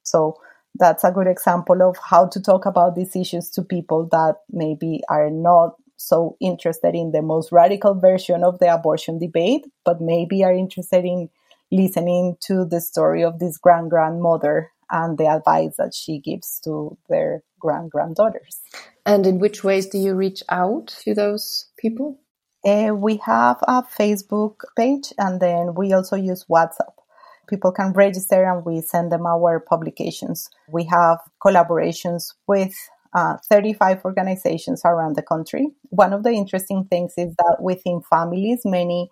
So 0.02 0.38
that's 0.78 1.04
a 1.04 1.10
good 1.10 1.26
example 1.26 1.82
of 1.82 1.96
how 1.98 2.26
to 2.28 2.40
talk 2.40 2.66
about 2.66 2.94
these 2.94 3.14
issues 3.16 3.50
to 3.50 3.62
people 3.62 4.08
that 4.12 4.36
maybe 4.50 5.02
are 5.08 5.30
not 5.30 5.74
so 5.96 6.36
interested 6.40 6.94
in 6.94 7.12
the 7.12 7.22
most 7.22 7.52
radical 7.52 7.94
version 7.94 8.44
of 8.44 8.58
the 8.58 8.72
abortion 8.72 9.18
debate, 9.18 9.66
but 9.84 10.00
maybe 10.00 10.44
are 10.44 10.52
interested 10.52 11.04
in 11.04 11.28
listening 11.72 12.36
to 12.40 12.64
the 12.64 12.80
story 12.80 13.24
of 13.24 13.38
this 13.38 13.58
grand 13.58 13.90
grandmother 13.90 14.70
and 14.90 15.18
the 15.18 15.26
advice 15.26 15.74
that 15.78 15.94
she 15.94 16.20
gives 16.20 16.60
to 16.60 16.96
their 17.08 17.42
grand 17.58 17.90
granddaughters. 17.90 18.60
And 19.04 19.26
in 19.26 19.38
which 19.38 19.64
ways 19.64 19.86
do 19.86 19.98
you 19.98 20.14
reach 20.14 20.42
out 20.48 20.88
to 21.04 21.14
those 21.14 21.66
people? 21.78 22.20
Uh, 22.64 22.92
we 22.94 23.20
have 23.24 23.58
a 23.62 23.82
Facebook 23.82 24.60
page 24.76 25.12
and 25.18 25.40
then 25.40 25.74
we 25.74 25.92
also 25.92 26.16
use 26.16 26.44
WhatsApp 26.50 26.95
people 27.46 27.72
can 27.72 27.92
register 27.92 28.44
and 28.44 28.64
we 28.64 28.80
send 28.80 29.12
them 29.12 29.26
our 29.26 29.60
publications. 29.60 30.50
We 30.68 30.84
have 30.84 31.18
collaborations 31.44 32.34
with 32.46 32.74
uh, 33.14 33.36
35 33.48 34.04
organizations 34.04 34.82
around 34.84 35.16
the 35.16 35.22
country. 35.22 35.68
One 35.90 36.12
of 36.12 36.22
the 36.22 36.32
interesting 36.32 36.84
things 36.84 37.14
is 37.16 37.34
that 37.36 37.56
within 37.60 38.02
families, 38.02 38.60
many 38.64 39.10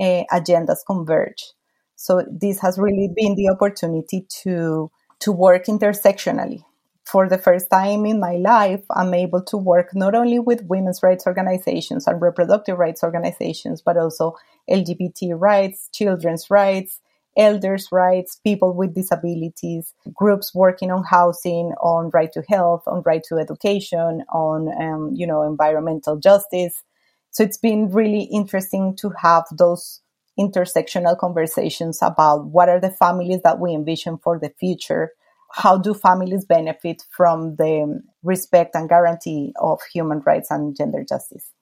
uh, 0.00 0.24
agendas 0.32 0.78
converge. 0.86 1.52
So 1.96 2.24
this 2.30 2.60
has 2.60 2.78
really 2.78 3.08
been 3.14 3.36
the 3.36 3.50
opportunity 3.50 4.26
to 4.42 4.90
to 5.20 5.32
work 5.32 5.66
intersectionally. 5.66 6.64
For 7.04 7.28
the 7.28 7.38
first 7.38 7.70
time 7.70 8.06
in 8.06 8.18
my 8.18 8.36
life, 8.36 8.82
I'm 8.90 9.14
able 9.14 9.42
to 9.44 9.56
work 9.56 9.94
not 9.94 10.14
only 10.14 10.38
with 10.38 10.64
women's 10.64 11.02
rights 11.02 11.26
organizations 11.26 12.06
and 12.06 12.20
reproductive 12.20 12.78
rights 12.78 13.02
organizations, 13.02 13.82
but 13.82 13.96
also 13.96 14.34
LGBT 14.68 15.38
rights, 15.38 15.88
children's 15.92 16.50
rights, 16.50 17.00
elders' 17.36 17.88
rights, 17.92 18.40
people 18.44 18.74
with 18.74 18.94
disabilities, 18.94 19.92
groups 20.14 20.54
working 20.54 20.90
on 20.90 21.04
housing, 21.04 21.72
on 21.82 22.10
right 22.12 22.32
to 22.32 22.42
health, 22.48 22.82
on 22.86 23.02
right 23.04 23.22
to 23.28 23.36
education, 23.38 24.22
on 24.32 24.68
um, 24.82 25.10
you 25.14 25.26
know 25.26 25.42
environmental 25.42 26.16
justice. 26.18 26.82
So 27.30 27.42
it's 27.44 27.58
been 27.58 27.90
really 27.90 28.22
interesting 28.24 28.96
to 29.00 29.10
have 29.20 29.44
those 29.56 30.00
intersectional 30.38 31.18
conversations 31.18 31.98
about 32.02 32.46
what 32.46 32.68
are 32.68 32.80
the 32.80 32.90
families 32.90 33.40
that 33.44 33.58
we 33.60 33.74
envision 33.74 34.18
for 34.18 34.38
the 34.38 34.50
future. 34.58 35.10
How 35.52 35.78
do 35.78 35.94
families 35.94 36.44
benefit 36.44 37.02
from 37.10 37.56
the 37.56 38.02
respect 38.22 38.74
and 38.74 38.88
guarantee 38.88 39.52
of 39.60 39.80
human 39.92 40.20
rights 40.20 40.50
and 40.50 40.76
gender 40.76 41.04
justice? 41.08 41.53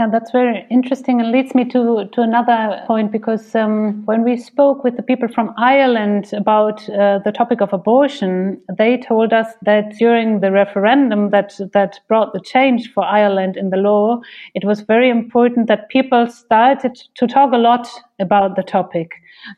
Yeah, 0.00 0.08
that's 0.10 0.30
very 0.30 0.66
interesting 0.70 1.20
and 1.20 1.30
leads 1.30 1.54
me 1.54 1.66
to, 1.66 2.08
to 2.12 2.22
another 2.22 2.82
point 2.86 3.12
because 3.12 3.54
um, 3.54 4.02
when 4.06 4.24
we 4.24 4.38
spoke 4.38 4.82
with 4.82 4.96
the 4.96 5.02
people 5.02 5.28
from 5.28 5.52
Ireland 5.58 6.32
about 6.32 6.88
uh, 6.88 7.18
the 7.22 7.30
topic 7.30 7.60
of 7.60 7.74
abortion, 7.74 8.62
they 8.78 8.96
told 8.96 9.34
us 9.34 9.48
that 9.60 9.92
during 9.98 10.40
the 10.40 10.52
referendum 10.52 11.28
that, 11.32 11.52
that 11.74 12.00
brought 12.08 12.32
the 12.32 12.40
change 12.40 12.90
for 12.94 13.04
Ireland 13.04 13.58
in 13.58 13.68
the 13.68 13.76
law, 13.76 14.22
it 14.54 14.64
was 14.64 14.80
very 14.80 15.10
important 15.10 15.66
that 15.66 15.90
people 15.90 16.28
started 16.28 16.98
to 17.16 17.26
talk 17.26 17.52
a 17.52 17.58
lot 17.58 17.86
about 18.18 18.56
the 18.56 18.62
topic. 18.62 19.10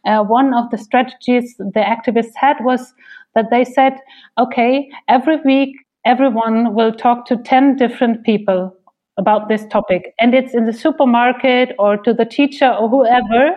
Uh, 0.05 0.25
one 0.25 0.55
of 0.55 0.69
the 0.73 0.79
strategies 0.79 1.55
the 1.57 1.87
activists 1.87 2.35
had 2.35 2.57
was 2.65 2.93
that 3.37 3.51
they 3.53 3.65
said, 3.65 3.93
okay, 4.39 4.91
every 5.07 5.37
week 5.45 5.77
everyone 6.05 6.75
will 6.75 6.93
talk 6.93 7.27
to 7.27 7.37
10 7.37 7.77
different 7.77 8.25
people 8.25 8.77
about 9.19 9.49
this 9.49 9.67
topic. 9.67 10.15
And 10.19 10.35
it's 10.35 10.55
in 10.55 10.65
the 10.65 10.73
supermarket 10.73 11.75
or 11.79 11.97
to 11.99 12.15
the 12.15 12.25
teacher 12.25 12.71
or 12.71 12.89
whoever 12.89 13.51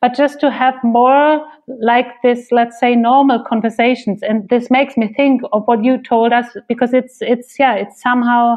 but 0.00 0.14
just 0.14 0.40
to 0.40 0.50
have 0.50 0.74
more 0.82 1.40
like 1.80 2.06
this 2.22 2.48
let's 2.50 2.78
say 2.80 2.94
normal 2.94 3.44
conversations. 3.44 4.22
And 4.22 4.48
this 4.48 4.70
makes 4.70 4.96
me 4.96 5.12
think 5.12 5.42
of 5.52 5.64
what 5.66 5.84
you 5.84 6.02
told 6.02 6.32
us 6.32 6.46
because 6.68 6.94
it's 6.94 7.18
it's 7.20 7.58
yeah 7.58 7.74
it's 7.74 8.00
somehow 8.00 8.56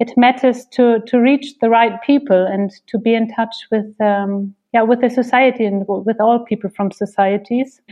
it 0.00 0.12
matters 0.16 0.64
to 0.72 1.00
to 1.06 1.18
reach 1.20 1.58
the 1.60 1.68
right 1.68 2.00
people 2.02 2.46
and 2.46 2.70
to 2.86 2.98
be 2.98 3.14
in 3.14 3.28
touch 3.28 3.54
with 3.70 4.00
um, 4.00 4.54
yeah 4.72 4.82
with 4.82 5.02
the 5.02 5.10
society 5.10 5.66
and 5.66 5.84
with 5.86 6.18
all 6.20 6.38
people 6.44 6.70
from 6.70 6.90
societies. 6.90 7.82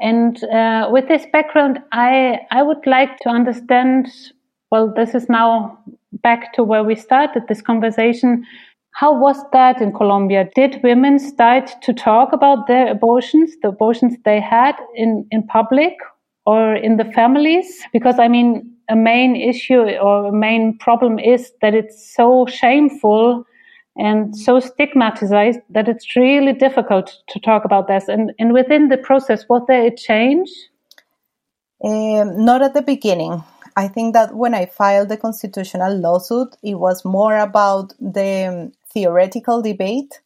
And 0.00 0.42
uh, 0.44 0.88
with 0.90 1.08
this 1.08 1.26
background 1.30 1.78
i 1.92 2.40
i 2.50 2.62
would 2.62 2.86
like 2.86 3.18
to 3.18 3.28
understand 3.28 4.08
well 4.70 4.92
this 4.96 5.14
is 5.14 5.28
now 5.28 5.78
back 6.22 6.52
to 6.54 6.64
where 6.64 6.84
we 6.84 6.94
started 6.94 7.44
this 7.48 7.62
conversation. 7.62 8.44
How 8.92 9.16
was 9.16 9.36
that 9.52 9.80
in 9.80 9.92
Colombia? 9.92 10.48
Did 10.54 10.80
women 10.82 11.18
start 11.18 11.70
to 11.82 11.92
talk 11.92 12.32
about 12.32 12.66
their 12.66 12.90
abortions, 12.90 13.52
the 13.62 13.68
abortions 13.68 14.16
they 14.24 14.40
had 14.40 14.74
in, 14.94 15.26
in 15.30 15.46
public 15.46 15.94
or 16.46 16.74
in 16.74 16.96
the 16.96 17.04
families? 17.04 17.82
Because 17.92 18.18
I 18.18 18.28
mean, 18.28 18.70
a 18.88 18.96
main 18.96 19.36
issue 19.36 19.80
or 19.80 20.26
a 20.26 20.32
main 20.32 20.76
problem 20.78 21.18
is 21.18 21.52
that 21.62 21.74
it's 21.74 22.14
so 22.14 22.46
shameful 22.46 23.44
and 23.96 24.36
so 24.36 24.60
stigmatized 24.60 25.60
that 25.70 25.88
it's 25.88 26.16
really 26.16 26.52
difficult 26.52 27.16
to 27.28 27.40
talk 27.40 27.64
about 27.64 27.86
this. 27.86 28.08
And, 28.08 28.32
and 28.38 28.52
within 28.52 28.88
the 28.88 28.96
process, 28.96 29.44
was 29.48 29.62
there 29.68 29.86
a 29.86 29.94
change? 29.94 30.50
Um, 31.84 32.44
not 32.44 32.62
at 32.62 32.74
the 32.74 32.82
beginning. 32.82 33.42
I 33.76 33.88
think 33.88 34.14
that 34.14 34.34
when 34.34 34.54
I 34.54 34.66
filed 34.66 35.08
the 35.08 35.16
constitutional 35.16 35.96
lawsuit, 35.96 36.56
it 36.62 36.74
was 36.74 37.04
more 37.04 37.38
about 37.38 37.94
the 38.00 38.46
um, 38.46 38.72
theoretical 38.92 39.62
debate 39.62 40.20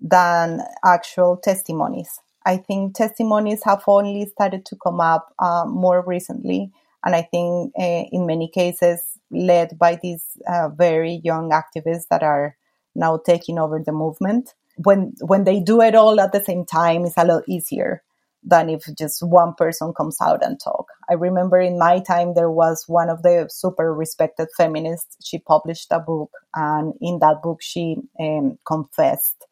than 0.00 0.60
actual 0.84 1.36
testimonies. 1.36 2.20
I 2.44 2.56
think 2.56 2.94
testimonies 2.94 3.62
have 3.64 3.84
only 3.86 4.26
started 4.26 4.66
to 4.66 4.76
come 4.76 5.00
up 5.00 5.32
uh, 5.38 5.64
more 5.66 6.04
recently, 6.04 6.72
and 7.04 7.14
I 7.14 7.22
think 7.22 7.72
uh, 7.78 8.04
in 8.10 8.26
many 8.26 8.48
cases 8.48 9.00
led 9.30 9.78
by 9.78 9.98
these 10.02 10.24
uh, 10.46 10.68
very 10.68 11.20
young 11.24 11.50
activists 11.50 12.08
that 12.10 12.22
are 12.22 12.56
now 12.94 13.16
taking 13.16 13.58
over 13.58 13.78
the 13.78 13.92
movement. 13.92 14.54
When 14.76 15.14
when 15.20 15.44
they 15.44 15.60
do 15.60 15.80
it 15.80 15.94
all 15.94 16.20
at 16.20 16.32
the 16.32 16.42
same 16.42 16.64
time, 16.64 17.04
it's 17.04 17.16
a 17.16 17.24
lot 17.24 17.44
easier 17.46 18.02
than 18.44 18.68
if 18.68 18.84
just 18.98 19.22
one 19.22 19.54
person 19.54 19.92
comes 19.94 20.16
out 20.20 20.44
and 20.44 20.58
talk. 20.58 20.86
I 21.08 21.14
remember 21.14 21.60
in 21.60 21.78
my 21.78 22.00
time 22.00 22.34
there 22.34 22.50
was 22.50 22.84
one 22.86 23.08
of 23.08 23.22
the 23.22 23.48
super 23.50 23.94
respected 23.94 24.48
feminists. 24.56 25.16
She 25.24 25.38
published 25.38 25.88
a 25.90 26.00
book, 26.00 26.30
and 26.54 26.94
in 27.00 27.18
that 27.20 27.42
book 27.42 27.60
she 27.62 27.96
um, 28.20 28.58
confessed 28.66 29.46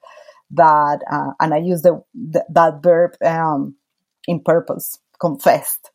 that, 0.53 1.01
uh, 1.11 1.33
and 1.41 1.55
I 1.55 1.59
use 1.59 1.83
the, 1.83 2.03
the 2.15 2.45
that 2.51 2.83
verb 2.83 3.13
um, 3.25 3.77
in 4.27 4.41
purpose, 4.41 4.99
confessed 5.21 5.91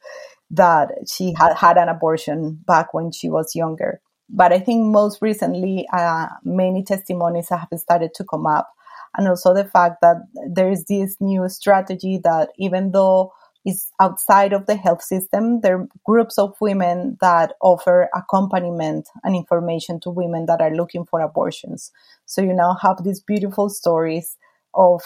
that 0.52 0.92
she 1.08 1.34
had 1.38 1.56
had 1.56 1.78
an 1.78 1.90
abortion 1.90 2.60
back 2.66 2.94
when 2.94 3.12
she 3.12 3.30
was 3.30 3.56
younger. 3.56 4.02
But 4.30 4.54
I 4.54 4.60
think 4.60 4.86
most 4.86 5.22
recently, 5.22 5.88
uh, 5.92 6.28
many 6.44 6.84
testimonies 6.84 7.50
have 7.50 7.68
started 7.76 8.14
to 8.16 8.24
come 8.24 8.48
up. 8.48 8.72
And 9.18 9.28
also 9.28 9.54
the 9.54 9.66
fact 9.66 10.02
that 10.02 10.18
there 10.50 10.70
is 10.70 10.86
this 10.86 11.18
new 11.20 11.48
strategy 11.50 12.20
that 12.24 12.50
even 12.58 12.92
though 12.92 13.34
it's 13.66 13.92
outside 14.00 14.54
of 14.54 14.68
the 14.68 14.76
health 14.76 15.02
system, 15.02 15.62
there 15.62 15.80
are 15.80 15.88
groups 16.06 16.38
of 16.38 16.56
women 16.62 17.18
that 17.20 17.54
offer 17.62 18.10
accompaniment 18.16 19.10
and 19.24 19.36
information 19.36 20.00
to 20.02 20.12
women 20.12 20.46
that 20.46 20.62
are 20.62 20.76
looking 20.76 21.06
for 21.06 21.20
abortions. 21.20 21.92
So 22.26 22.42
you 22.42 22.54
now 22.54 22.78
have 22.82 23.04
these 23.04 23.20
beautiful 23.20 23.70
stories 23.70 24.38
of 24.76 25.02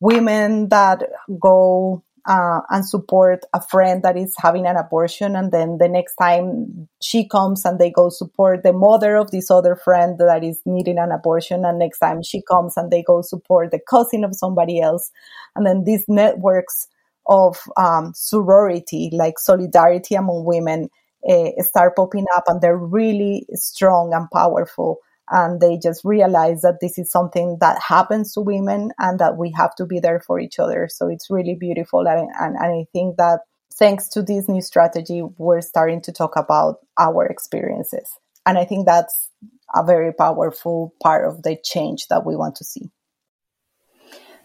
women 0.00 0.70
that 0.70 1.04
go 1.38 2.02
uh, 2.26 2.60
and 2.70 2.86
support 2.86 3.44
a 3.52 3.60
friend 3.60 4.02
that 4.02 4.16
is 4.16 4.34
having 4.38 4.66
an 4.66 4.76
abortion. 4.76 5.36
And 5.36 5.52
then 5.52 5.78
the 5.78 5.88
next 5.88 6.14
time 6.16 6.88
she 7.00 7.28
comes 7.28 7.64
and 7.64 7.78
they 7.78 7.90
go 7.90 8.08
support 8.08 8.62
the 8.62 8.72
mother 8.72 9.16
of 9.16 9.30
this 9.30 9.50
other 9.50 9.76
friend 9.76 10.18
that 10.18 10.44
is 10.44 10.60
needing 10.64 10.98
an 10.98 11.12
abortion. 11.12 11.64
And 11.64 11.78
next 11.78 11.98
time 11.98 12.22
she 12.22 12.42
comes 12.42 12.76
and 12.76 12.90
they 12.90 13.02
go 13.02 13.22
support 13.22 13.70
the 13.70 13.80
cousin 13.88 14.24
of 14.24 14.34
somebody 14.34 14.80
else. 14.80 15.10
And 15.56 15.66
then 15.66 15.84
these 15.84 16.04
networks 16.08 16.86
of 17.26 17.58
um, 17.76 18.12
sorority, 18.14 19.10
like 19.12 19.38
solidarity 19.38 20.14
among 20.14 20.44
women, 20.44 20.88
uh, 21.28 21.50
start 21.58 21.96
popping 21.96 22.26
up 22.34 22.44
and 22.46 22.60
they're 22.60 22.76
really 22.76 23.46
strong 23.54 24.12
and 24.14 24.30
powerful 24.30 24.98
and 25.30 25.60
they 25.60 25.78
just 25.78 26.02
realize 26.04 26.62
that 26.62 26.78
this 26.80 26.98
is 26.98 27.10
something 27.10 27.58
that 27.60 27.80
happens 27.80 28.34
to 28.34 28.40
women 28.40 28.90
and 28.98 29.18
that 29.20 29.36
we 29.36 29.52
have 29.56 29.74
to 29.76 29.86
be 29.86 30.00
there 30.00 30.20
for 30.20 30.40
each 30.40 30.58
other. 30.58 30.88
So 30.90 31.08
it's 31.08 31.30
really 31.30 31.56
beautiful. 31.58 32.06
And, 32.06 32.28
and, 32.38 32.56
and 32.56 32.72
I 32.80 32.86
think 32.92 33.16
that 33.16 33.40
thanks 33.74 34.08
to 34.10 34.22
this 34.22 34.48
new 34.48 34.60
strategy, 34.60 35.22
we're 35.38 35.60
starting 35.60 36.02
to 36.02 36.12
talk 36.12 36.36
about 36.36 36.78
our 36.98 37.26
experiences. 37.26 38.08
And 38.44 38.58
I 38.58 38.64
think 38.64 38.86
that's 38.86 39.30
a 39.74 39.84
very 39.84 40.12
powerful 40.12 40.94
part 41.02 41.28
of 41.28 41.42
the 41.42 41.56
change 41.62 42.08
that 42.08 42.26
we 42.26 42.34
want 42.34 42.56
to 42.56 42.64
see. 42.64 42.90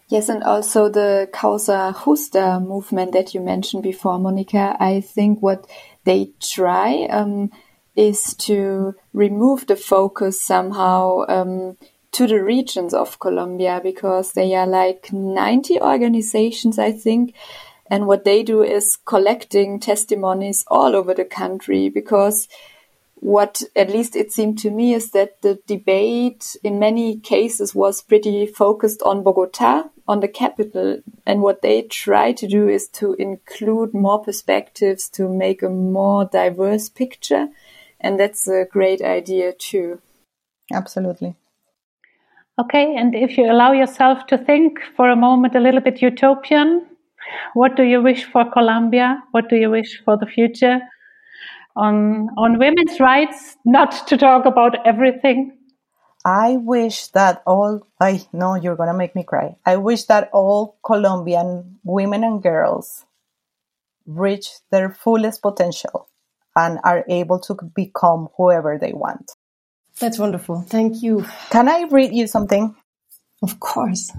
Yes, 0.07 0.29
and 0.29 0.43
also 0.43 0.87
the 0.87 1.27
Causa 1.33 1.95
Justa 2.05 2.59
movement 2.59 3.13
that 3.13 3.33
you 3.33 3.41
mentioned 3.41 3.81
before, 3.81 4.19
Monica. 4.19 4.77
I 4.79 5.01
think 5.01 5.41
what 5.41 5.65
they 6.03 6.33
try 6.39 7.07
um, 7.09 7.49
is 7.95 8.33
to 8.35 8.95
remove 9.13 9.67
the 9.67 9.75
focus 9.75 10.41
somehow 10.41 11.25
um, 11.27 11.77
to 12.11 12.27
the 12.27 12.43
regions 12.43 12.93
of 12.93 13.19
Colombia 13.19 13.79
because 13.83 14.33
they 14.33 14.55
are 14.55 14.67
like 14.67 15.11
90 15.11 15.81
organizations, 15.81 16.79
I 16.79 16.91
think. 16.91 17.33
And 17.87 18.07
what 18.07 18.23
they 18.23 18.41
do 18.41 18.63
is 18.63 18.97
collecting 19.05 19.79
testimonies 19.79 20.65
all 20.67 20.95
over 20.95 21.13
the 21.13 21.25
country 21.25 21.89
because 21.89 22.47
what 23.15 23.61
at 23.75 23.89
least 23.89 24.15
it 24.15 24.31
seemed 24.31 24.59
to 24.59 24.69
me 24.69 24.93
is 24.93 25.11
that 25.11 25.41
the 25.41 25.59
debate 25.67 26.55
in 26.63 26.79
many 26.79 27.17
cases 27.17 27.73
was 27.73 28.01
pretty 28.01 28.45
focused 28.45 29.01
on 29.03 29.23
Bogota, 29.23 29.89
on 30.07 30.19
the 30.19 30.27
capital. 30.27 30.99
And 31.25 31.41
what 31.41 31.61
they 31.61 31.81
try 31.83 32.33
to 32.33 32.47
do 32.47 32.67
is 32.67 32.87
to 32.89 33.13
include 33.13 33.93
more 33.93 34.23
perspectives 34.23 35.09
to 35.09 35.27
make 35.27 35.63
a 35.63 35.69
more 35.69 36.25
diverse 36.25 36.89
picture 36.89 37.49
and 37.99 38.19
that's 38.19 38.47
a 38.47 38.65
great 38.69 39.01
idea 39.01 39.53
too. 39.53 40.01
Absolutely. 40.71 41.35
Okay, 42.57 42.95
and 42.95 43.13
if 43.13 43.37
you 43.37 43.51
allow 43.51 43.73
yourself 43.73 44.27
to 44.27 44.37
think 44.37 44.79
for 44.95 45.09
a 45.09 45.15
moment 45.15 45.55
a 45.55 45.59
little 45.59 45.81
bit 45.81 46.01
utopian, 46.01 46.87
what 47.53 47.75
do 47.75 47.83
you 47.83 48.01
wish 48.01 48.23
for 48.23 48.49
Colombia? 48.49 49.21
What 49.31 49.49
do 49.49 49.57
you 49.57 49.69
wish 49.69 50.01
for 50.05 50.17
the 50.17 50.25
future? 50.25 50.79
On 51.75 52.29
on 52.37 52.57
women's 52.57 52.99
rights, 52.99 53.57
not 53.65 54.07
to 54.07 54.17
talk 54.17 54.45
about 54.45 54.87
everything. 54.87 55.57
I 56.25 56.55
wish 56.57 57.07
that 57.07 57.43
all 57.45 57.81
I 57.99 58.25
know 58.31 58.55
you're 58.55 58.77
gonna 58.77 58.97
make 58.97 59.15
me 59.15 59.23
cry. 59.23 59.57
I 59.65 59.75
wish 59.75 60.05
that 60.05 60.29
all 60.31 60.77
Colombian 60.83 61.79
women 61.83 62.23
and 62.23 62.41
girls 62.41 63.05
reach 64.07 64.47
their 64.71 64.89
fullest 64.89 65.41
potential 65.41 66.07
and 66.55 66.79
are 66.83 67.03
able 67.09 67.39
to 67.39 67.55
become 67.75 68.29
whoever 68.37 68.77
they 68.79 68.93
want. 68.93 69.31
That's 69.99 70.19
wonderful. 70.19 70.61
Thank 70.61 71.01
you. 71.01 71.25
Can 71.49 71.69
I 71.69 71.87
read 71.89 72.13
you 72.13 72.27
something? 72.27 72.75
Of 73.41 73.59
course. 73.59 74.11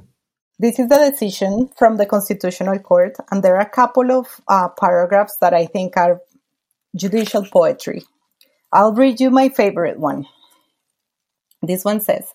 This 0.58 0.78
is 0.78 0.88
the 0.88 1.10
decision 1.10 1.68
from 1.76 1.98
the 1.98 2.06
Constitutional 2.06 2.78
Court, 2.78 3.14
and 3.30 3.42
there 3.42 3.56
are 3.56 3.60
a 3.60 3.68
couple 3.68 4.10
of 4.10 4.40
uh, 4.48 4.68
paragraphs 4.68 5.36
that 5.42 5.52
I 5.52 5.66
think 5.66 5.96
are 5.98 6.22
judicial 6.96 7.44
poetry. 7.44 8.02
I'll 8.72 8.94
read 8.94 9.20
you 9.20 9.30
my 9.30 9.50
favorite 9.50 9.98
one. 9.98 10.26
This 11.62 11.84
one 11.84 12.00
says 12.00 12.34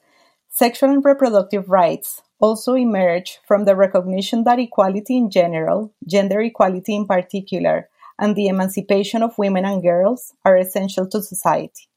Sexual 0.50 0.90
and 0.92 1.06
reproductive 1.06 1.70
rights 1.70 2.22
also 2.40 2.76
emerge 2.76 3.40
from 3.48 3.66
the 3.66 3.76
recognition 3.76 4.44
that 4.44 4.60
equality 4.60 5.18
in 5.18 5.32
general, 5.32 5.94
gender 6.06 6.42
equality 6.42 6.96
in 6.96 7.08
particular, 7.08 7.90
and 8.22 8.36
the 8.36 8.48
emancipation 8.48 9.24
of 9.24 9.38
women 9.38 9.66
and 9.66 9.82
girls 9.82 10.34
are 10.46 10.56
essential 10.56 11.08
to 11.10 11.22
society. 11.22 11.90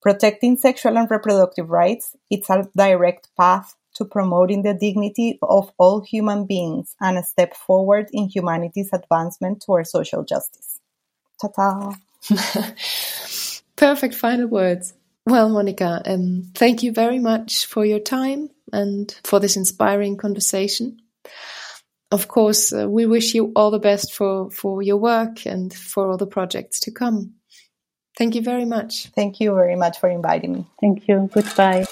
Protecting 0.00 0.56
sexual 0.56 0.96
and 0.96 1.10
reproductive 1.10 1.68
rights 1.68 2.16
is 2.30 2.48
a 2.48 2.66
direct 2.74 3.28
path 3.36 3.74
to 3.94 4.04
promoting 4.04 4.62
the 4.62 4.74
dignity 4.74 5.38
of 5.42 5.70
all 5.76 6.00
human 6.00 6.46
beings 6.46 6.96
and 7.00 7.18
a 7.18 7.22
step 7.22 7.54
forward 7.54 8.08
in 8.12 8.28
humanity's 8.28 8.90
advancement 8.92 9.60
towards 9.60 9.90
social 9.90 10.24
justice. 10.24 10.80
Ta-ta! 11.40 11.96
Perfect 13.76 14.14
final 14.14 14.46
words. 14.46 14.94
Well, 15.26 15.50
Monica, 15.50 16.00
um, 16.06 16.50
thank 16.54 16.82
you 16.82 16.92
very 16.92 17.18
much 17.18 17.66
for 17.66 17.84
your 17.84 18.00
time 18.00 18.50
and 18.72 19.14
for 19.24 19.38
this 19.38 19.56
inspiring 19.56 20.16
conversation 20.16 21.02
of 22.10 22.28
course, 22.28 22.72
uh, 22.72 22.88
we 22.88 23.06
wish 23.06 23.34
you 23.34 23.52
all 23.54 23.70
the 23.70 23.78
best 23.78 24.12
for, 24.12 24.50
for 24.50 24.82
your 24.82 24.96
work 24.96 25.46
and 25.46 25.72
for 25.72 26.10
all 26.10 26.16
the 26.16 26.26
projects 26.26 26.80
to 26.80 26.90
come. 26.90 27.34
Thank 28.16 28.34
you 28.34 28.42
very 28.42 28.64
much. 28.64 29.08
Thank 29.14 29.40
you 29.40 29.54
very 29.54 29.76
much 29.76 30.00
for 30.00 30.08
inviting 30.08 30.52
me. 30.52 30.66
Thank 30.80 31.06
you. 31.06 31.30
Goodbye. 31.32 31.86